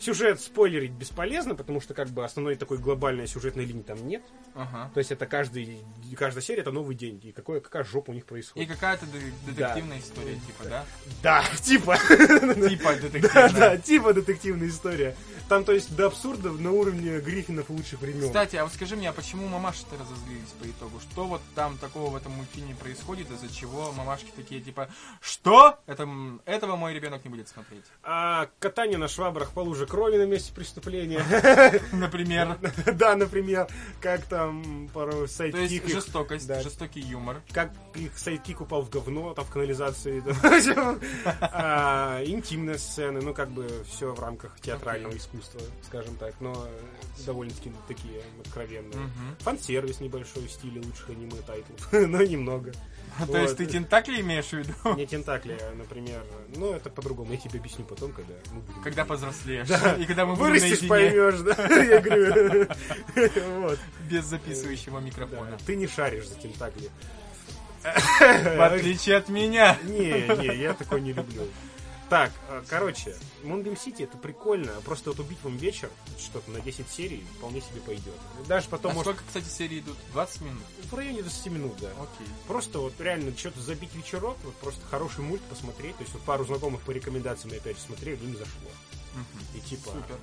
[0.01, 4.23] Сюжет спойлерить бесполезно, потому что как бы основной такой глобальной сюжетной линии там нет.
[4.55, 4.91] Ага.
[4.95, 5.81] То есть это каждый,
[6.16, 7.20] каждая серия это новый день.
[7.25, 8.69] И какое, какая жопа у них И происходит.
[8.69, 10.85] какая-то де- детективная история, типа, да?
[11.23, 11.97] Да, типа.
[11.99, 13.51] Типа Да, детективная.
[13.53, 15.16] да, типа детективная история.
[15.49, 18.27] Там, то есть, до абсурда на уровне Гриффинов лучших времен.
[18.27, 21.01] Кстати, а вот скажи мне, а почему мамаши-то разозлились по итогу?
[21.01, 24.89] Что вот там такого в этом мультфильме происходит, из-за чего мамашки такие, типа,
[25.23, 25.79] что?
[25.87, 26.07] Это,
[26.45, 27.85] этого мой ребенок не будет смотреть.
[28.03, 31.24] А катание на швабрах по луже крови на месте преступления.
[31.93, 32.59] Например.
[32.98, 33.69] Да, например,
[34.01, 35.85] как там порой То sidekick...
[35.85, 37.43] есть жестокость, жестокий юмор.
[37.52, 40.23] Как их sidekick упал в говно, там в канализации.
[41.40, 46.66] А, Интимные сцены, ну как бы все в рамках театрального искусства, скажем так, но
[47.27, 49.10] довольно-таки такие откровенные.
[49.40, 52.73] Фан-сервис небольшой в стиле лучших аниме-тайтлов, но немного.
[53.26, 54.74] То есть ты тентакли имеешь в виду?
[54.97, 56.24] Не тентакли, а, например.
[56.56, 57.32] Ну, это по-другому.
[57.32, 58.82] Я тебе объясню потом, когда мы будем...
[58.82, 59.68] Когда повзрослеешь.
[59.98, 61.74] И когда мы Вырастешь, поймешь, да?
[61.82, 62.68] Я говорю.
[63.60, 63.78] Вот.
[64.10, 65.59] без записывающего микрофона.
[65.66, 66.90] Ты не шаришь за тентакли.
[67.82, 69.76] В отличие от меня.
[69.85, 71.48] Не, не, я такой не люблю.
[72.09, 74.72] Так, э, короче, Moonbeam City это прикольно.
[74.85, 78.14] Просто вот убить вам вечер, что-то на 10 серий, вполне себе пойдет.
[78.47, 79.97] Даже потом, А может, сколько, кстати, серий идут?
[80.12, 80.62] 20 минут?
[80.90, 81.89] в районе 20 минут, да.
[81.89, 82.26] Окей.
[82.47, 85.97] Просто вот реально что-то забить вечерок, вот просто хороший мульт посмотреть.
[85.98, 88.70] То есть вот пару знакомых по рекомендациям мы опять же смотрели, им зашло.
[89.14, 89.44] Мгм.
[89.56, 90.16] И типа, Супер.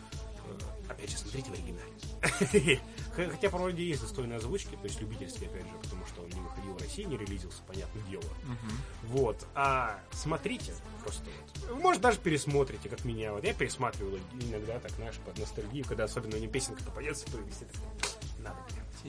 [0.48, 2.82] э, опять же, смотрите в оригинале.
[3.32, 6.40] Хотя по вроде есть достойные озвучки, то есть любительские, опять же, потому что он не
[6.76, 8.24] в России, не релизился, понятное дело.
[8.44, 8.78] Мгм.
[9.04, 9.46] Вот.
[9.56, 10.74] А смотрите
[11.04, 11.24] просто
[11.70, 11.82] вот.
[11.82, 13.34] Может, даже пересмотрите, как меня.
[13.34, 17.62] Вот я пересматривал иногда, так, знаешь, под ностальгию, когда особенно мне песенка попадется в плейлист,
[17.62, 17.88] я такой,
[18.40, 18.58] надо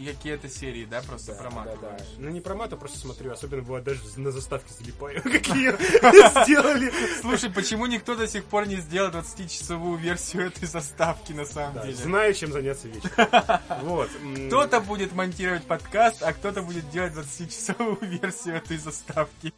[0.05, 1.81] какие-то серии, да, просто Да, проматываешь?
[1.81, 2.05] да, да.
[2.18, 3.32] Ну, не проматываю, просто смотрю.
[3.32, 5.70] Особенно бывает даже на заставке залипаю, какие
[6.44, 6.93] сделали.
[7.20, 11.82] Слушай, почему никто до сих пор не сделал 20-часовую версию этой заставки на самом Да,
[11.85, 11.97] деле?
[11.97, 13.60] Знаю, чем заняться вечером.
[13.82, 14.10] Вот.
[14.48, 19.52] Кто-то будет монтировать подкаст, а кто-то будет делать 20-часовую версию этой заставки.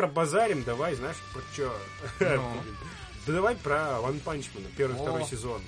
[0.00, 1.76] Про базарим давай, знаешь, про что?
[2.20, 2.62] Ну.
[3.26, 5.02] Да давай про Ван Панчмана, первый, О.
[5.02, 5.60] второй сезон.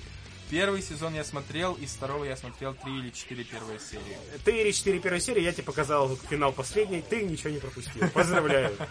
[0.49, 4.17] Первый сезон я смотрел, из второго я смотрел три или четыре первые серии.
[4.43, 8.09] Ты или 4 первой серии, я тебе показал финал последний, ты ничего не пропустил.
[8.09, 8.75] Поздравляю.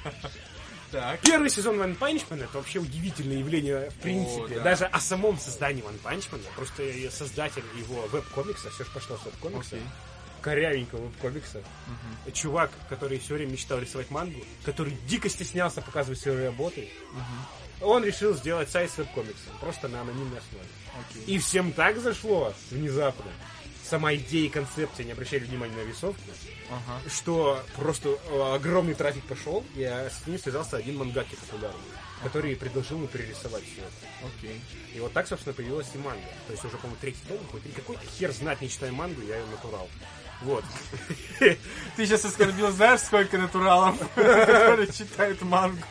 [0.92, 1.20] Так.
[1.20, 4.56] Первый сезон One Punch Man это вообще удивительное явление в принципе.
[4.56, 4.62] да.
[4.62, 6.42] Даже о самом создании One Punch Man.
[6.54, 9.76] Просто создатель его веб-комикса, все же пошло с веб-комикса.
[9.76, 9.86] Окей.
[10.42, 11.62] Корявенького веб-комикса.
[12.34, 16.90] Чувак, который все время мечтал рисовать мангу, который дико стеснялся показывать свои работы.
[17.80, 19.56] Он решил сделать сайт с веб-комиксом.
[19.60, 20.66] Просто на анонимной основе.
[21.10, 21.22] Окей.
[21.34, 23.30] И всем так зашло внезапно.
[23.88, 26.22] Сама идея и концепция не обращали внимания на рисовку,
[26.70, 27.00] Ага.
[27.10, 31.80] что просто э, огромный трафик пошел, и с ним связался один мангаки популярный,
[32.22, 34.26] который предложил ему перерисовать все это.
[34.38, 34.60] Окей.
[34.94, 36.24] И вот так, собственно, появилась и манга.
[36.46, 37.38] То есть уже, по-моему, третий том
[37.74, 39.88] какой-то хер знать, не читая мангу, я ее натурал.
[40.44, 40.64] Вот.
[41.38, 41.58] Ты
[41.96, 45.82] сейчас оскорбил, знаешь, сколько натуралов, которые читают мангу.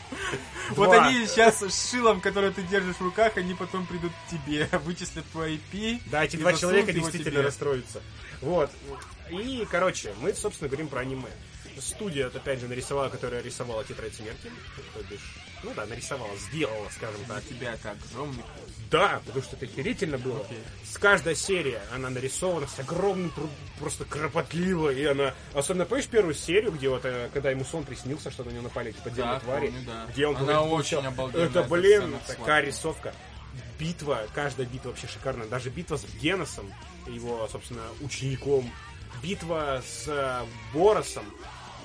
[0.71, 4.69] Вот они сейчас с шилом, который ты держишь в руках, они потом придут к тебе,
[4.85, 6.01] вычислят твой IP.
[6.09, 7.41] Да, эти два человека действительно тебе.
[7.41, 8.01] расстроятся.
[8.41, 8.71] Вот.
[9.29, 11.29] И, короче, мы, собственно, говорим про аниме.
[11.77, 14.51] Студия, опять же, нарисовала, которая рисовала «Тетрадь смерти».
[14.93, 17.43] То бишь, ну да, нарисовала, сделала, скажем Для так.
[17.45, 18.43] тебя как, зомби?
[18.89, 20.41] Да, потому что это охерительно было.
[20.41, 20.59] Окей.
[20.83, 23.31] С каждой серия она нарисована с огромным
[23.79, 25.33] просто кропотливо, и она...
[25.53, 28.89] Особенно, помнишь первую серию, где вот, э, когда ему сон приснился, что на него напали
[28.89, 29.67] эти подземные Да, твари?
[29.67, 30.05] помню, да.
[30.11, 33.13] Где он Она говорит, очень получал- обалденная, Это, блин, такая рисовка.
[33.79, 35.47] Битва, каждая битва вообще шикарная.
[35.47, 36.71] Даже битва с Геносом,
[37.07, 38.69] его, собственно, учеником.
[39.23, 41.25] Битва с э, Боросом.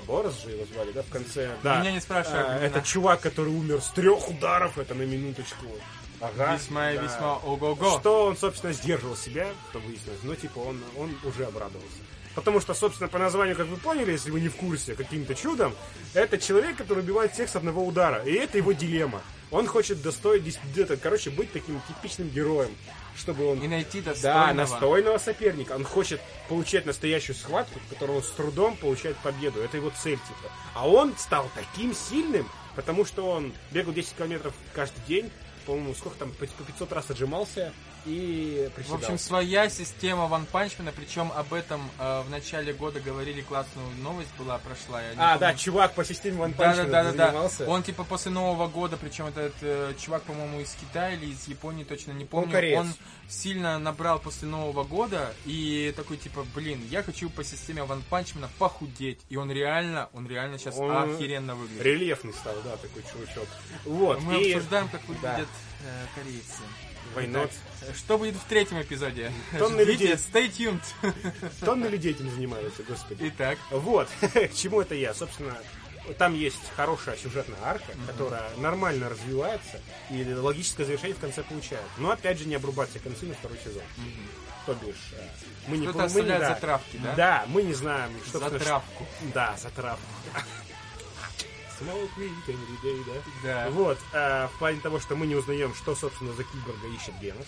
[0.07, 1.51] Борос же его звали, да, в конце?
[1.63, 1.81] Да.
[1.81, 5.67] Меня не спрашивай, А, это чувак, который умер с трех ударов, это на минуточку.
[6.21, 6.55] Ага.
[6.55, 7.03] Весьма и да.
[7.03, 7.99] весьма ого-го.
[7.99, 10.21] Что он, собственно, сдерживал себя, что выяснилось.
[10.23, 11.99] Но, типа, он, он уже обрадовался.
[12.35, 15.75] Потому что, собственно, по названию, как вы поняли, если вы не в курсе, каким-то чудом,
[16.15, 18.23] это человек, который убивает всех с одного удара.
[18.25, 19.23] И это его дилемма.
[19.57, 20.43] Он хочет достоить,
[20.73, 22.77] где-то, короче, быть таким типичным героем.
[23.17, 23.59] Чтобы он...
[23.63, 24.53] И найти Да, достойного.
[24.53, 25.73] настойного соперника.
[25.73, 26.21] Он хочет
[26.51, 29.63] получать настоящую схватку, в которой он с трудом получает победу.
[29.63, 30.53] Это его цель, типа.
[30.75, 35.31] А он стал таким сильным, потому что он бегал 10 километров каждый день,
[35.65, 37.73] по-моему, сколько там, по 500 раз отжимался
[38.07, 38.97] и В приседал.
[38.99, 44.31] общем, своя система Ван Панчмена, причем об этом э, в начале года говорили, классную новость
[44.39, 45.03] была, прошла.
[45.03, 45.41] я а, помню.
[45.41, 47.27] да, чувак по системе One Да, Punch да, Man да, да, да.
[47.27, 47.69] занимался.
[47.69, 51.85] Он типа после Нового года, причем этот э, чувак, по-моему, из Китая или из Японии,
[51.85, 52.53] точно не помню.
[52.53, 52.79] кореец.
[52.81, 52.95] Он
[53.29, 58.49] сильно набрал после Нового года и такой типа, блин, я хочу по системе Ван Панчмена
[58.59, 59.21] похудеть.
[59.29, 61.83] И он реально, он реально сейчас Он охеренно выглядит.
[61.83, 63.49] Рельефный стал, да, такой чувачок.
[63.85, 64.53] Вот, Мы и...
[64.53, 65.07] обсуждаем, как Да.
[65.09, 65.49] выглядят
[65.85, 66.63] э, корейцы.
[67.15, 67.51] Why not?
[67.95, 69.33] Что будет в третьем эпизоде?
[69.59, 70.17] Тонны Ждите, людей.
[70.17, 71.15] stay tuned.
[71.65, 73.29] Тонны людей этим занимаются, господи.
[73.29, 75.15] Итак, Вот, к чему это я?
[75.15, 75.57] Собственно,
[76.19, 79.81] там есть хорошая сюжетная арка, которая нормально развивается,
[80.11, 81.85] и логическое завершение в конце получает.
[81.99, 83.83] Но опять же не обрубать все концы на второй сезон.
[84.67, 85.29] То бишь, э,
[85.69, 85.93] мы не мы
[86.23, 86.49] не- да.
[86.49, 87.15] затравки, да?
[87.15, 89.07] Да, мы не знаем, что затравку.
[89.33, 90.03] Да, затравку.
[91.79, 93.23] Smoke weed every day, да?
[93.65, 93.71] Да.
[93.71, 97.47] Вот, э, в плане того, что мы не узнаем, что, собственно, за киборга ищет Генос.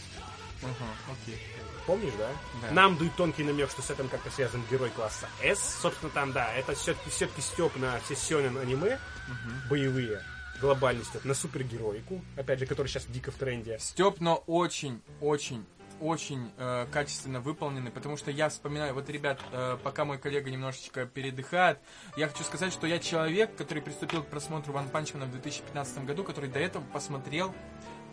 [0.62, 1.38] Ага, окей.
[1.86, 2.28] Помнишь, да?
[2.62, 2.74] Да.
[2.74, 5.78] Нам дует тонкий намек, что с этим как-то связан герой класса S.
[5.80, 8.98] Собственно, там, да, это все-таки все-таки степ на все сёнэн аниме,
[9.70, 10.22] боевые,
[10.60, 13.78] глобальный степ, на супергероику, опять же, который сейчас дико в тренде.
[13.78, 15.64] Степ, но очень, очень,
[16.00, 21.06] очень э, качественно выполнены, потому что я вспоминаю, вот, ребят, э, пока мой коллега немножечко
[21.06, 21.78] передыхает,
[22.16, 26.24] я хочу сказать, что я человек, который приступил к просмотру Ван Панчмана в 2015 году,
[26.24, 27.54] который до этого посмотрел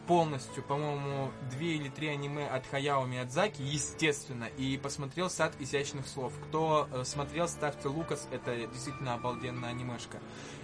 [0.08, 6.34] полностью, по-моему, две или три аниме от Хаяо Миядзаки, естественно, и посмотрел «Сад изящных слов».
[6.48, 10.20] Кто э, смотрел, ставьте Лукас, это действительно обалденная анимешка.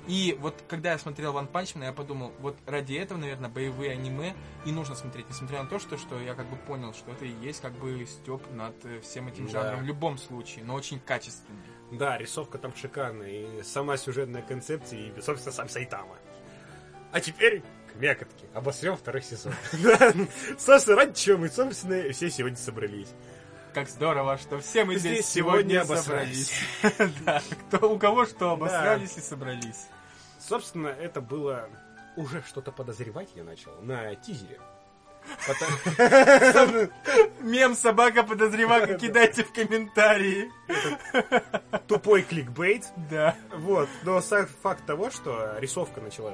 [0.08, 4.34] И вот когда я смотрел Ван Панчмана, я подумал, вот ради этого, наверное, боевые аниме
[4.66, 7.32] и нужно смотреть, несмотря на то, что, что я как бы понял, что это и
[7.42, 9.52] есть как бы степ над э, всем этим Да.
[9.52, 11.60] жанром в любом случае, но очень качественный.
[11.92, 16.16] Да, рисовка там шикарная, и сама сюжетная концепция, и, собственно, сам Сайтама.
[17.12, 17.62] А теперь
[17.94, 18.46] к мякотке.
[18.54, 19.54] Обосрем второй сезон.
[20.58, 23.10] Собственно, ради чего мы, собственно, все сегодня собрались.
[23.74, 27.12] Как здорово, что все мы здесь, Здесь сегодня, сегодня.
[27.26, 29.88] Да, кто, у кого что, обосрались и собрались.
[30.40, 31.70] Собственно, это было
[32.18, 34.60] уже что-то подозревать я начал на тизере.
[37.42, 40.52] Мем собака подозревака, кидайте в комментарии.
[41.88, 42.86] Тупой кликбейт.
[43.10, 43.36] Да.
[43.56, 46.34] Вот, но сам факт того, что рисовка начала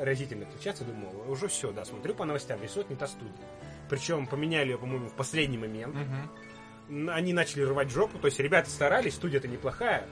[0.00, 3.34] разительно отличаться, думал, уже все, да, смотрю по новостям, рисует не та студия.
[3.88, 5.96] Причем поменяли ее, по-моему, в последний момент.
[6.88, 10.06] Они начали рвать жопу, то есть ребята старались, студия-то неплохая,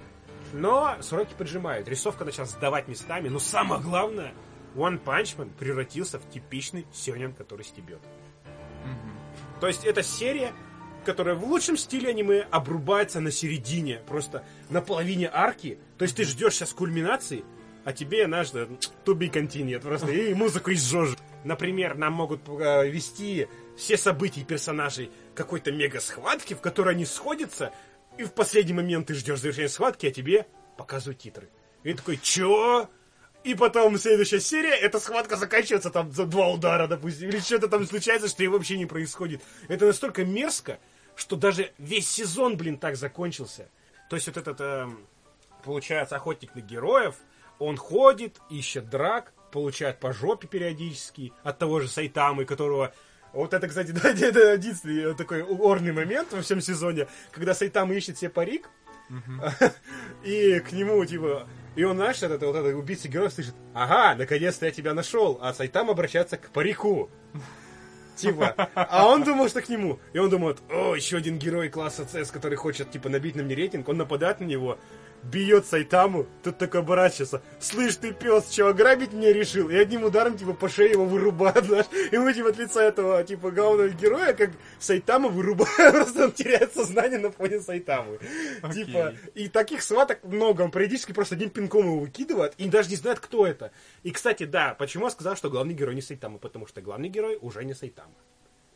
[0.52, 1.88] но сроки поджимают.
[1.88, 4.32] Рисовка начала сдавать местами, но самое главное,
[4.74, 8.00] One Punch Man превратился в типичный сёнэн, который стебет.
[9.60, 10.52] То есть это серия,
[11.04, 15.78] которая в лучшем стиле аниме обрубается на середине, просто на половине арки.
[15.98, 17.44] То есть ты ждешь сейчас кульминации,
[17.84, 18.62] а тебе наш да,
[19.04, 21.16] to be continued просто, и музыку изжжешь.
[21.44, 27.72] Например, нам могут э, вести все события персонажей какой-то мега-схватки, в которой они сходятся,
[28.16, 30.46] и в последний момент ты ждешь завершения схватки, а тебе
[30.78, 31.50] показывают титры.
[31.82, 32.88] И такой, чё?
[33.44, 37.86] И потом следующая серия, эта схватка заканчивается там за два удара, допустим, или что-то там
[37.86, 39.42] случается, что и вообще не происходит.
[39.68, 40.78] Это настолько мерзко,
[41.14, 43.68] что даже весь сезон, блин, так закончился.
[44.08, 44.88] То есть вот этот, э,
[45.62, 47.16] получается, охотник на героев,
[47.58, 52.94] он ходит, ищет драк, получает по жопе периодически от того же Сайтамы, которого
[53.34, 58.16] вот это, кстати, да, это единственный такой орный момент во всем сезоне, когда Сайтама ищет
[58.16, 58.70] себе парик,
[60.24, 61.46] и к нему, типа,
[61.76, 65.52] и он, знаешь, этот, вот этот убийца герой слышит, ага, наконец-то я тебя нашел, а
[65.52, 67.10] Сайтам обращается к парику.
[68.16, 69.98] Типа, а он думал, что к нему.
[70.12, 73.56] И он думает, о, еще один герой класса CS, который хочет, типа, набить на мне
[73.56, 73.88] рейтинг.
[73.88, 74.78] Он нападает на него,
[75.30, 77.42] бьет Сайтаму, тут такой оборачивается.
[77.60, 79.68] Слышь, ты пес, что, ограбить меня решил?
[79.68, 81.86] И одним ударом, типа, по шее его вырубает, знаешь.
[82.10, 86.74] И мы, типа, от лица этого, типа, главного героя, как Сайтама вырубает, просто он теряет
[86.74, 88.18] сознание на фоне Сайтамы.
[88.62, 88.84] Окей.
[88.84, 92.96] Типа, и таких сваток много, он периодически просто одним пинком его выкидывает, и даже не
[92.96, 93.72] знает, кто это.
[94.02, 96.38] И, кстати, да, почему я сказал, что главный герой не Сайтама?
[96.38, 98.14] Потому что главный герой уже не Сайтама.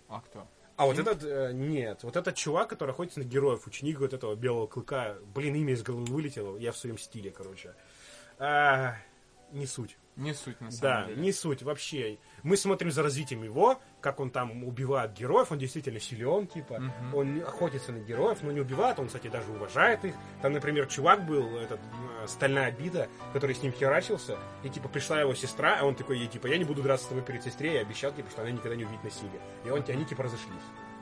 [0.08, 0.46] А кто?
[0.78, 4.36] А вот этот, э, нет, вот этот чувак, который охотится на героев, ученик вот этого
[4.36, 7.74] белого клыка, блин, имя из головы вылетело, я в своем стиле, короче.
[8.38, 8.94] А,
[9.50, 9.98] не суть.
[10.14, 11.20] Не суть, на самом Да, деле.
[11.20, 12.18] не суть вообще.
[12.44, 17.14] Мы смотрим за развитием его, как он там убивает героев, он действительно силен, типа, Мгм.
[17.14, 20.14] он охотится на героев, но не убивает, он, кстати, даже уважает их.
[20.42, 21.80] Там, например, чувак был, этот,
[22.22, 26.18] э, стальная обида, который с ним херачился, и, типа, пришла его сестра, а он такой
[26.18, 28.50] ей, типа, я не буду драться с тобой перед сестре, я обещал, типа, что она
[28.52, 29.40] никогда не увидит насилие.
[29.64, 30.54] И он, они, типа, разошлись.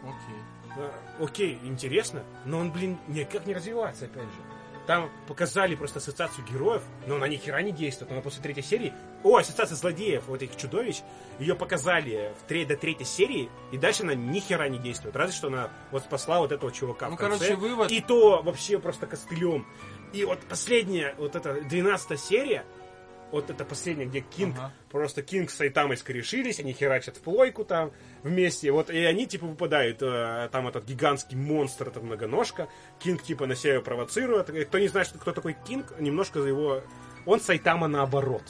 [0.02, 0.40] Окей.
[0.78, 4.40] А, Окей, интересно, но он, блин, никак не развивается, опять же.
[4.86, 8.12] Там показали просто ассоциацию героев, но она ни хера не действует.
[8.12, 8.92] Она после третьей серии...
[9.24, 11.00] О, ассоциация злодеев, вот этих чудовищ.
[11.40, 15.16] Ее показали в тре- до третьей серии, и дальше она ни хера не действует.
[15.16, 17.38] Разве что она вот спасла вот этого чувака Ну, в конце.
[17.38, 19.66] короче, вывод- И то вообще просто костылем.
[20.12, 22.64] И вот последняя, вот эта 12 серия,
[23.32, 24.72] вот это последняя, где Кинг, Ага.
[24.90, 27.92] просто Кинг с Сайтамой скорешились, они херачат в плойку там
[28.22, 32.68] вместе, вот, и они, типа, выпадают, э, там этот гигантский монстр, этот многоножка,
[33.00, 36.82] Кинг, типа, на себя провоцирует, И кто не знает, кто такой Кинг, немножко за его...
[37.24, 38.42] Он Сайтама наоборот.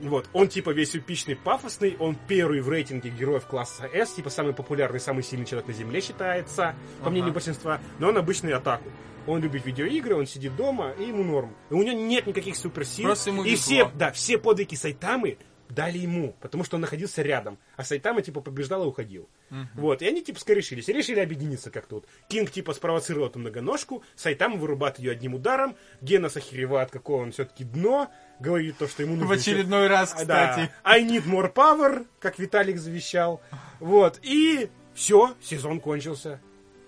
[0.00, 4.54] Вот, он типа весь эпичный, пафосный, он первый в рейтинге героев класса S, типа самый
[4.54, 7.10] популярный, самый сильный человек на Земле считается, по Ага.
[7.10, 8.84] мнению большинства, но он обычный атаку.
[9.26, 11.54] Он любит видеоигры, он сидит дома, и ему норм.
[11.70, 13.06] И у него нет никаких суперсил.
[13.06, 15.38] Просто ему и все, да, все подвиги Сайтамы
[15.68, 17.56] дали ему, потому что он находился рядом.
[17.76, 19.28] А Сайтама, типа, побеждал и уходил.
[19.74, 20.88] Вот, и они, типа, скорешились.
[20.88, 22.06] И решили объединиться как тут.
[22.28, 27.62] Кинг, типа, спровоцировал эту многоножку, Сайтама вырубает ее одним ударом, Гена охеревает, какое он все-таки
[27.62, 28.10] дно,
[28.40, 29.28] говорит то, что ему нужно...
[29.28, 30.48] В очередной раз, А, да.
[30.50, 30.72] кстати.
[30.82, 33.40] I need more power, как Виталик завещал.
[33.78, 36.40] Вот, и все, сезон кончился.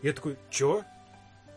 [0.03, 0.83] Я такой, чё?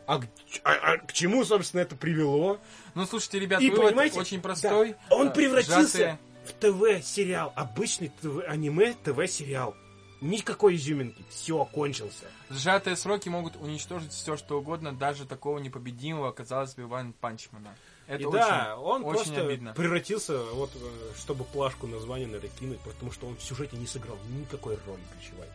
[0.07, 0.21] А,
[0.63, 2.59] а- а к чему, собственно, это привело?
[2.93, 4.95] Ну, слушайте, ребят, И вывод понимаете, очень да, простой.
[5.09, 9.75] он Э, превратился сжатые- в ТВ-сериал, обычный ТВ, аниме ТВ-сериал.
[10.21, 12.25] Никакой изюминки, все, кончился.
[12.49, 17.75] Сжатые сроки могут уничтожить все, что угодно, даже такого непобедимого, казалось бы, Ван Панчмана.
[18.07, 19.73] Это и очень, да, он очень просто обидно.
[19.73, 20.79] превратился, вот, э,
[21.17, 25.47] чтобы плашку названия наверное, кинуть, потому что он в сюжете не сыграл никакой роли ключевой.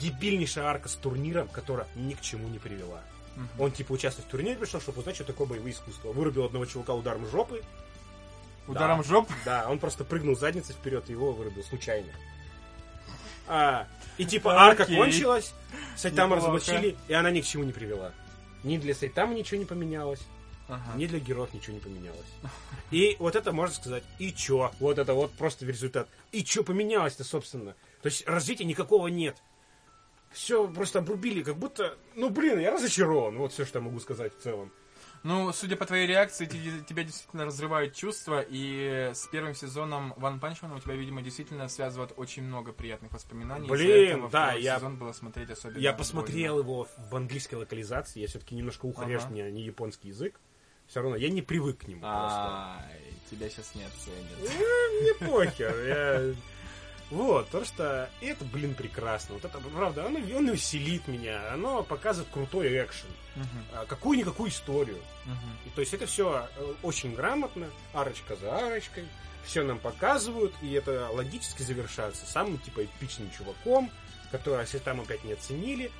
[0.00, 3.02] Дебильнейшая арка с турниром, которая ни к чему не привела.
[3.58, 6.12] Он типа участвовать в турнире пришел, чтобы узнать, что такое боевые искусства.
[6.12, 7.62] Вырубил одного чувака ударом жопы.
[8.68, 9.04] Ударом Да.
[9.04, 9.28] жоп.
[9.44, 12.08] Да, он просто прыгнул задницей вперед и его вырубил случайно.
[13.48, 13.86] А,
[14.18, 14.68] и типа Окей.
[14.82, 15.52] арка кончилась,
[15.96, 16.56] Сайтама Неплохо.
[16.58, 18.12] разоблачили, и она ни к чему не привела.
[18.62, 20.20] Ни для Сайтама ничего не поменялось,
[20.68, 20.96] Ага.
[20.96, 22.26] ни для героев ничего не поменялось.
[22.92, 24.70] И вот это можно сказать, и чё?
[24.78, 26.08] Вот это вот просто результат.
[26.30, 27.74] И чё поменялось-то, собственно?
[28.02, 29.36] То есть развития никакого нет.
[30.32, 31.96] Все просто обрубили, как будто...
[32.14, 33.36] Ну, блин, я разочарован.
[33.38, 34.72] Вот все, что я могу сказать в целом.
[35.24, 40.40] Ну, судя по твоей реакции, те- тебя действительно разрывают чувства, и с первым сезоном Ван
[40.40, 43.68] Панчмана у тебя, видимо, действительно связывает очень много приятных воспоминаний.
[43.68, 46.68] Блин, да, я- сезон было смотреть особенно Я посмотрел больно.
[46.70, 48.18] его в английской локализации.
[48.20, 49.28] Я все-таки немножко ухо Ага.
[49.30, 50.40] мне не японский язык.
[50.88, 52.00] Все равно я не привык к нему.
[52.00, 52.80] просто.
[52.80, 53.00] Ай,
[53.30, 55.20] тебя сейчас не оценят.
[55.20, 55.86] Мне похер.
[55.86, 56.34] я-
[57.12, 59.34] Вот, то что это, блин, прекрасно.
[59.34, 61.52] Вот это, правда, оно, оно веселит меня.
[61.52, 63.08] Оно показывает крутой экшен.
[63.74, 64.96] А, Какую-никакую историю.
[65.26, 65.36] мгм.
[65.66, 66.48] И, то есть это все
[66.82, 69.04] очень грамотно, арочка за арочкой.
[69.44, 73.90] Все нам показывают, и это логически завершается самым, типа, эпичным чуваком,
[74.30, 75.90] который если там опять не оценили.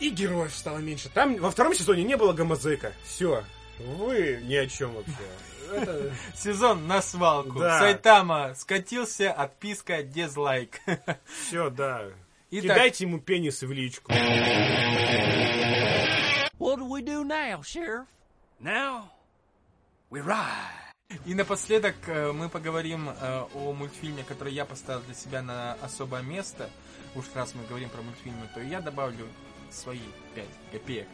[0.00, 1.08] И героев стало меньше.
[1.08, 2.92] Там во втором сезоне не было гомозека.
[3.06, 3.42] Все.
[3.78, 5.12] Вы ни о чем вообще.
[5.70, 6.12] Это...
[6.34, 7.60] Сезон на свалку.
[7.60, 7.78] Да.
[7.78, 10.80] Сайтама скатился, отписка, дизлайк.
[11.46, 12.08] Все, да.
[12.50, 14.12] Итак, Кидайте ему пенис в личку.
[16.58, 18.06] What do we do now, Sheriff?
[18.60, 19.04] Now,
[20.10, 20.82] we ride.
[21.26, 26.22] И напоследок э, мы поговорим э, о мультфильме, который я поставил для себя на особое
[26.22, 26.70] место.
[27.14, 29.26] Уж раз мы говорим про мультфильмы, то я добавлю
[29.70, 30.00] свои
[30.34, 31.08] 5 копеек.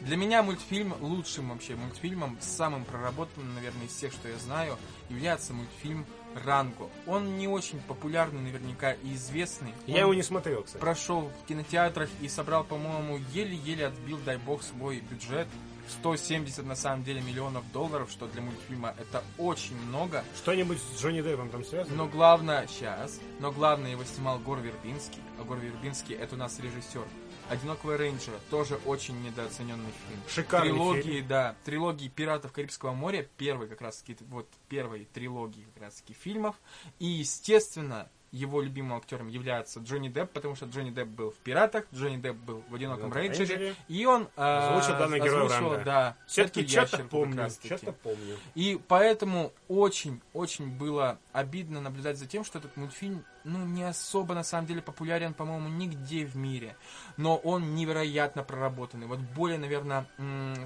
[0.00, 4.78] Для меня мультфильм лучшим вообще мультфильмом, самым проработанным, наверное, из всех, что я знаю,
[5.10, 6.06] является мультфильм
[6.44, 6.88] Ранго.
[7.06, 9.74] Он не очень популярный, наверняка, и известный.
[9.86, 10.80] Я Он его не смотрел, кстати.
[10.80, 15.48] прошел в кинотеатрах и собрал, по-моему, еле-еле отбил, дай бог, свой бюджет.
[15.88, 20.22] 170 на самом деле миллионов долларов, что для мультфильма это очень много.
[20.36, 21.96] Что-нибудь с Джонни Деппом там связано?
[21.96, 25.22] Но главное, сейчас, но главное его снимал Гор Вербинский.
[25.40, 27.06] А Гор Вербинский это у нас режиссер.
[27.48, 30.20] Одинокого рейнджера тоже очень недооцененный фильм.
[30.28, 31.28] Шикарный трилогии, фильм.
[31.28, 36.14] да, трилогии Пиратов Карибского моря, первый как раз таки, вот первой трилогии как раз таки
[36.14, 36.56] фильмов.
[36.98, 41.84] И, естественно, его любимым актером является Джонни Депп, потому что Джонни Депп был в «Пиратах»,
[41.94, 43.74] Джонни Депп был в «Одиноком «Одиноком рейнджере», рейнджере».
[43.88, 45.84] и он э, Озвучил героя озвучивал, Ранга.
[45.84, 48.36] да, Все-таки что-то помню, что-то помню.
[48.54, 54.44] И поэтому очень-очень было обидно наблюдать за тем, что этот мультфильм, ну, не особо на
[54.44, 56.76] самом деле популярен, по-моему, нигде в мире.
[57.16, 59.06] Но он невероятно проработанный.
[59.06, 60.06] Вот более, наверное,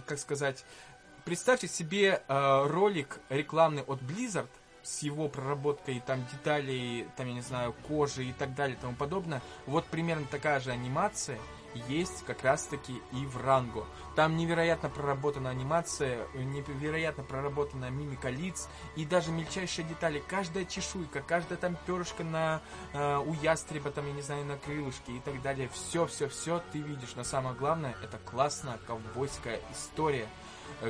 [0.07, 0.65] как сказать,
[1.25, 4.49] представьте себе э, ролик рекламный от Blizzard
[4.83, 8.95] с его проработкой там деталей, там, я не знаю, кожи и так далее и тому
[8.95, 9.43] подобное.
[9.67, 11.39] Вот примерно такая же анимация
[11.89, 13.87] есть как раз-таки и в Ранго.
[14.15, 20.23] Там невероятно проработана анимация, невероятно проработана мимика лиц и даже мельчайшие детали.
[20.29, 22.61] Каждая чешуйка, каждая там перышко на,
[22.93, 25.69] э, у ястреба, там, я не знаю, на крылышке и так далее.
[25.73, 27.15] Все-все-все ты видишь.
[27.17, 30.29] Но самое главное, это классная ковбойская история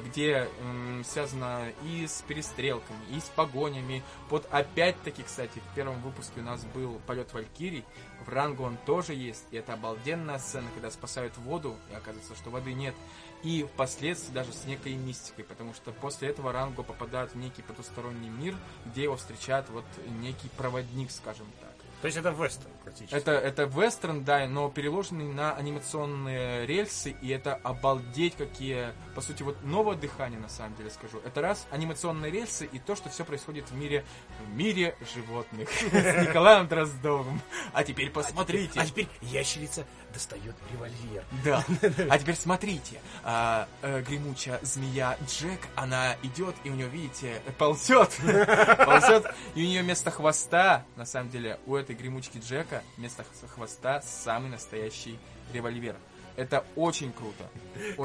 [0.01, 4.03] где м, связано и с перестрелками, и с погонями.
[4.31, 7.85] Вот опять-таки, кстати, в первом выпуске у нас был полет Валькирий,
[8.25, 12.51] в Ранго он тоже есть, и это обалденная сцена, когда спасают воду, и оказывается, что
[12.51, 12.95] воды нет.
[13.43, 18.29] И впоследствии даже с некой мистикой, потому что после этого Ранго попадает в некий потусторонний
[18.29, 18.57] мир,
[18.87, 19.85] где его встречает вот
[20.21, 21.72] некий проводник, скажем так.
[22.03, 23.15] То есть это вестерн практически.
[23.15, 29.45] Это, это вестерн, да, но переложенный на анимационные рельсы, и это обалдеть какие, по сути,
[29.45, 31.21] вот новое дыхание, на самом деле, скажу.
[31.25, 34.05] Это раз, анимационные рельсы и то, что все происходит в мире,
[34.45, 37.41] в мире животных с Николаем Дроздовым.
[37.73, 38.81] А теперь посмотрите.
[38.81, 41.25] А теперь ящерица достает револьвер.
[41.45, 41.65] Да.
[42.11, 48.11] А теперь смотрите, а, э, гремучая змея Джек, она идет, и у нее, видите, ползет,
[48.87, 53.25] ползет, и у нее вместо хвоста, на самом деле, у этой гремучки Джека вместо
[53.55, 55.19] хвоста самый настоящий
[55.53, 55.97] револьвер.
[56.37, 57.51] Это очень круто.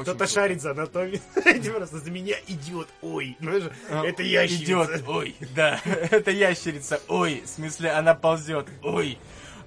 [0.02, 1.22] Кто-то шарит за анатомией.
[1.72, 2.88] Просто за меня идет.
[3.00, 3.58] Ой, ну
[3.90, 4.64] А, это ящерица.
[4.64, 9.18] Идет, ой, да, это ящерица, ой, в смысле она ползет, ой.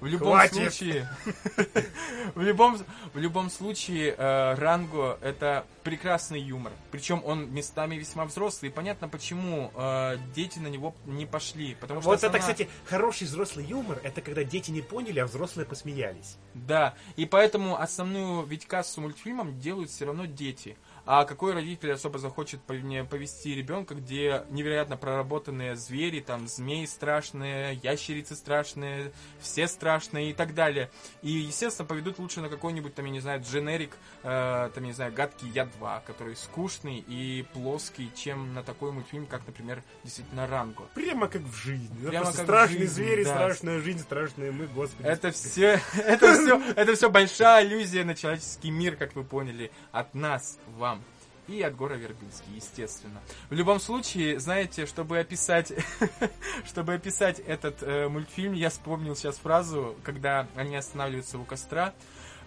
[0.02, 0.54] В любом Хватит.
[0.74, 1.08] случае,
[2.34, 2.76] в любом,
[3.14, 6.72] в любом случае, э, Ранго это прекрасный юмор.
[6.90, 8.72] Причем он местами весьма взрослый.
[8.72, 11.76] И понятно, почему э, дети на него не пошли.
[11.80, 14.00] Потому что Вот это, основная- кстати, хороший взрослый юмор.
[14.02, 16.36] Это когда дети не поняли, а взрослые посмеялись.
[16.54, 20.76] Да, и поэтому основную ведь кассу мультфильмам делают все равно дети.
[21.04, 28.36] А какой родитель особо захочет повести ребенка, где невероятно проработанные звери, там змеи страшные, ящерицы
[28.36, 30.90] страшные, все страшные и так далее.
[31.22, 34.92] И, естественно, поведут лучше на какой-нибудь, там, я не знаю, дженерик, э, там, я не
[34.92, 40.46] знаю, гадкий я 2, который скучный и плоский, чем на такой мультфильм, как, например, действительно
[40.46, 40.84] Ранго.
[40.94, 42.08] Прямо как в жизни.
[42.08, 43.34] Прямо как страшные жизни, звери, да.
[43.34, 45.08] страшная жизнь, страшные мы, господи.
[45.08, 50.14] Это все, это все, это все большая иллюзия на человеческий мир, как вы поняли, от
[50.14, 51.01] нас, вам.
[51.48, 53.20] И от Гора Вербинский, естественно.
[53.50, 55.72] В любом случае, знаете, чтобы описать,
[56.64, 61.94] чтобы описать этот э, мультфильм, я вспомнил сейчас фразу, когда они останавливаются у костра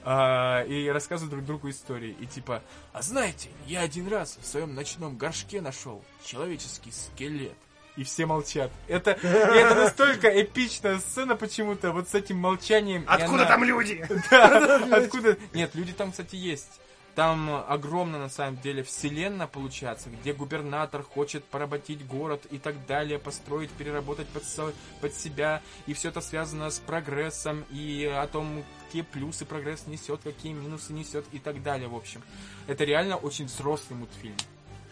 [0.08, 2.16] а, и рассказывают друг другу истории.
[2.20, 2.62] И типа,
[2.94, 7.54] а знаете, я один раз в своем ночном горшке нашел человеческий скелет.
[7.98, 8.72] И все молчат.
[8.88, 13.06] Это, это настолько эпичная сцена почему-то, вот с этим молчанием.
[13.08, 14.06] Откуда она- там люди?
[14.30, 15.38] Да, откуда?
[15.54, 16.82] Нет, люди там, кстати, есть.
[17.16, 23.20] Там огромная, на самом деле, вселенная получается, где губернатор хочет поработить город и так далее,
[23.20, 25.62] построить, переработать под, со- под себя.
[25.88, 30.92] И все это связано с прогрессом и о том, какие плюсы прогресс несет, какие минусы
[30.92, 32.22] несет и так далее, в общем.
[32.68, 34.36] Это реально очень взрослый мультфильм.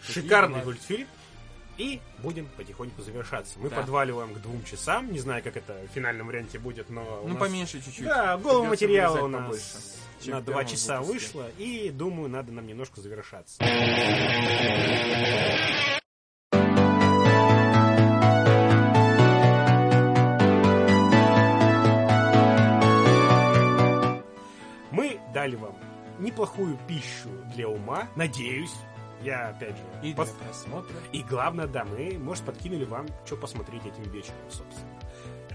[0.02, 1.08] Шикарный Такие мультфильм.
[1.76, 3.58] И будем потихоньку завершаться.
[3.58, 3.76] Мы Да.
[3.76, 5.10] подваливаем к двум часам.
[5.12, 7.20] Не знаю, как это в финальном варианте будет, но...
[7.26, 8.06] Ну, нас- поменьше чуть-чуть.
[8.06, 9.64] Да, Придется материала у нас побольше,
[10.26, 11.38] на два часа выпуске.
[11.38, 11.50] вышло.
[11.58, 13.62] И думаю, надо нам немножко завершаться.
[24.90, 25.76] Мы дали вам
[26.18, 28.74] неплохую пищу для ума, надеюсь.
[29.22, 30.94] Я, опять же, И для пос- просмотра.
[31.12, 34.90] и главное, да, мы, может, подкинули вам, что посмотреть этим вечером, собственно.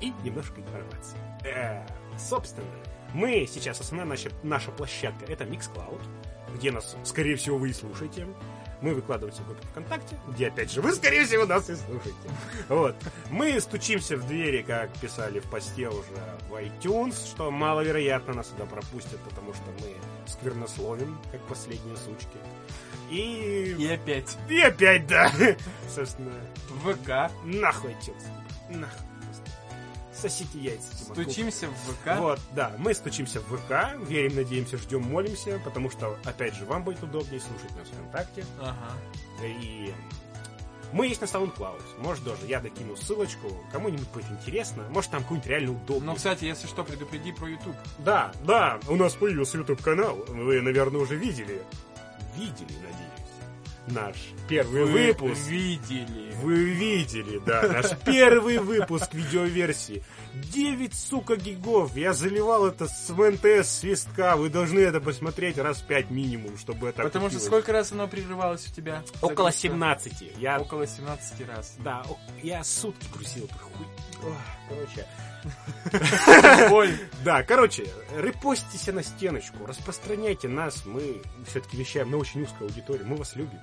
[0.01, 1.17] И немножко информации.
[1.45, 1.85] Э,
[2.17, 2.65] собственно,
[3.13, 6.01] мы сейчас, основная наша, наша площадка, это Mixcloud,
[6.55, 8.27] где нас, скорее всего, вы и слушаете.
[8.81, 12.15] Мы выкладываемся в группе ВКонтакте, где, опять же, вы, скорее всего, нас и слушаете.
[12.69, 12.95] Вот.
[13.29, 18.65] Мы стучимся в двери, как писали в посте уже в iTunes, что маловероятно нас сюда
[18.65, 19.95] пропустят, потому что мы
[20.27, 22.37] сквернословим, как последние сучки.
[23.09, 23.75] И...
[23.77, 25.29] И опять И опять, да.
[25.93, 26.31] Собственно,
[26.83, 27.31] ВК.
[27.43, 28.15] нахуй отец.
[28.69, 29.09] Нахуй.
[30.21, 30.95] Сосите яйца.
[30.95, 31.23] Тимофей.
[31.23, 32.19] Стучимся в ВК.
[32.19, 36.83] Вот, да, мы стучимся в ВК, верим, надеемся, ждем, молимся, потому что, опять же, вам
[36.83, 38.45] будет удобнее слушать нас ВКонтакте.
[38.59, 38.93] Ага.
[39.45, 39.93] И
[40.91, 41.81] мы есть на SoundCloud.
[41.99, 44.83] Может, даже я докину ссылочку, кому-нибудь будет интересно.
[44.89, 46.07] Может, там какой-нибудь реально удобный.
[46.07, 47.75] Ну, кстати, если что, предупреди про YouTube.
[47.99, 50.17] Да, да, у нас появился YouTube-канал.
[50.27, 51.61] Вы, наверное, уже видели.
[52.35, 53.08] Видели, надеюсь.
[53.87, 54.15] Наш
[54.47, 55.47] первый выпуск.
[55.47, 56.31] видели.
[56.41, 60.03] Вы видели, да, наш первый выпуск видеоверсии.
[60.33, 61.95] 9, сука, гигов.
[61.95, 64.35] Я заливал это с МНТС свистка.
[64.35, 67.45] Вы должны это посмотреть раз пять минимум, чтобы это Потому что окупилось.
[67.45, 69.03] сколько раз оно прерывалось у тебя?
[69.21, 69.59] Около Загрузка?
[69.61, 70.13] 17.
[70.37, 71.75] Я, Около 17 раз.
[71.79, 72.03] да,
[72.43, 73.49] я сутки грузил.
[74.23, 74.35] Ох,
[74.69, 75.07] Короче,
[76.69, 76.91] Боль.
[77.23, 77.87] да, короче,
[78.17, 80.85] репостите на стеночку, распространяйте нас.
[80.85, 83.03] Мы все-таки вещаем на очень узкой аудитории.
[83.03, 83.59] Мы вас любим.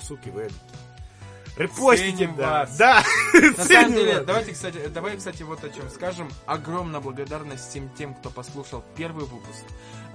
[0.00, 0.60] Суки вы эдакие.
[1.56, 2.50] Репостите, Ценим да.
[2.50, 2.76] вас.
[2.76, 3.02] Да.
[3.56, 6.28] На самом деле, давайте, кстати, давай, кстати, вот о чем скажем.
[6.44, 9.64] Огромная благодарность всем тем, кто послушал первый выпуск.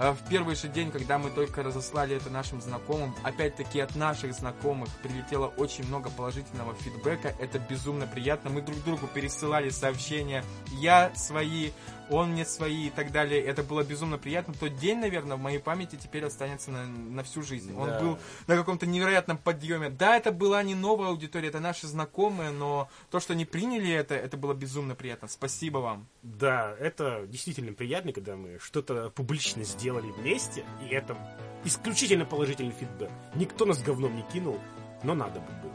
[0.02, 4.34] Э, В первый же день, когда мы только разослали это нашим знакомым, опять-таки от наших
[4.34, 7.36] знакомых прилетело очень много положительного фидбэка.
[7.40, 8.50] Это безумно приятно.
[8.50, 10.44] Мы друг другу пересылали сообщения.
[10.80, 11.70] Я свои,
[12.10, 13.42] он мне свои и так далее.
[13.44, 14.56] Это было безумно приятно.
[14.60, 17.76] Тот день, наверное, в моей памяти теперь останется на, на всю жизнь.
[17.78, 18.00] Он Да.
[18.00, 18.18] был
[18.48, 19.90] на каком-то невероятном подъеме.
[19.92, 24.16] Да, это была не новая аудитория, это наши знакомые, но то, что они приняли это,
[24.16, 25.28] это было безумно приятно.
[25.28, 26.08] Спасибо вам.
[26.24, 31.18] Да, это действительно приятно, когда мы что-то публично сделали вместе, и это
[31.64, 33.10] исключительно положительный фидбэк.
[33.36, 34.60] Никто нас говном не кинул,
[35.04, 35.74] но надо бы было.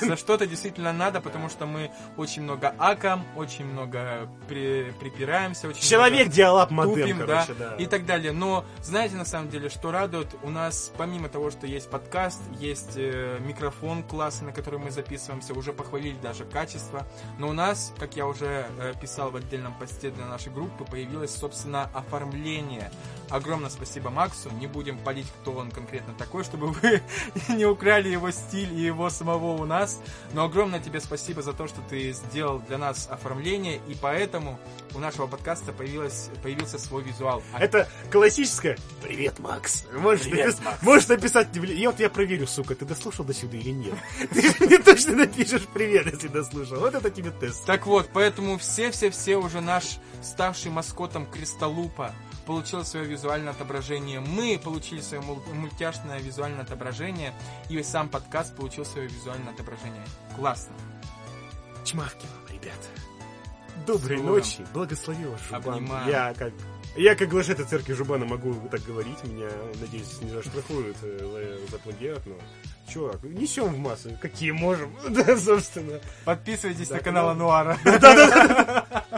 [0.00, 5.82] За что-то действительно надо, потому что мы очень много акам, очень много при- припираемся, очень
[5.82, 6.28] Человек
[6.70, 7.76] много модем, короче, да, да.
[7.76, 8.32] и так далее.
[8.32, 10.28] Но знаете, на самом деле, что радует?
[10.42, 15.54] У нас, помимо того, что есть подкаст, есть э, микрофон классный, на который мы записываемся,
[15.54, 17.06] уже похвалили даже качество.
[17.38, 21.34] Но у нас, как я уже э, писал в отдельном посте для нашей группы, появилось,
[21.34, 22.90] собственно, оформление.
[23.30, 24.50] Огромное спасибо Максу.
[24.50, 27.02] Не будем палить, кто он конкретно такой, чтобы вы
[27.48, 30.00] не украли его стиль и его самого у нас.
[30.32, 34.58] Но огромное тебе спасибо за то, что ты сделал для нас оформление, и поэтому
[34.94, 37.42] у нашего подкаста появилось, появился свой визуал.
[37.52, 39.84] А Это классическое «Привет, Макс».
[39.92, 40.82] Можешь, Привет, напис- Макс.
[40.82, 41.48] можешь написать.
[41.56, 43.94] И вот я проверю, сука, ты дослушал до сюда или нет.
[44.32, 46.78] Ты же мне точно напишешь «Привет», если дослушал.
[46.80, 47.64] Вот это тебе тест.
[47.66, 52.14] Так вот, поэтому все-все-все уже наш ставший маскотом Кристаллупа
[52.46, 54.20] получил свое визуальное отображение.
[54.20, 57.34] Мы получили свое мул- мультяшное визуальное отображение.
[57.68, 60.04] И сам подкаст получил свое визуальное отображение.
[60.36, 60.74] Классно.
[61.84, 62.88] Чмавки вам, ребята.
[63.86, 64.34] Доброй Целую.
[64.34, 65.74] ночи, благослови вас, Жубан.
[65.74, 66.10] Обнимаю.
[66.10, 66.52] Я как...
[66.96, 69.50] Я как глашета церкви Жубана могу так говорить, меня,
[69.80, 72.36] надеюсь, не заштрафуют э, за плагиат, но...
[72.88, 74.94] Чувак, несем в массы, какие можем.
[75.08, 76.00] Да, собственно.
[76.24, 77.28] Подписывайтесь Да, на канал.
[77.30, 77.78] Ануара.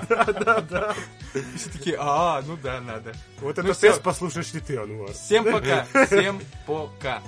[0.08, 0.94] Да-да-да.
[1.34, 3.12] И все такие, а, ну да, надо.
[3.40, 5.12] Вот Ну это тест послушаешь ли ты, Ануар.
[5.12, 5.86] Всем пока.
[6.06, 7.20] Всем пока.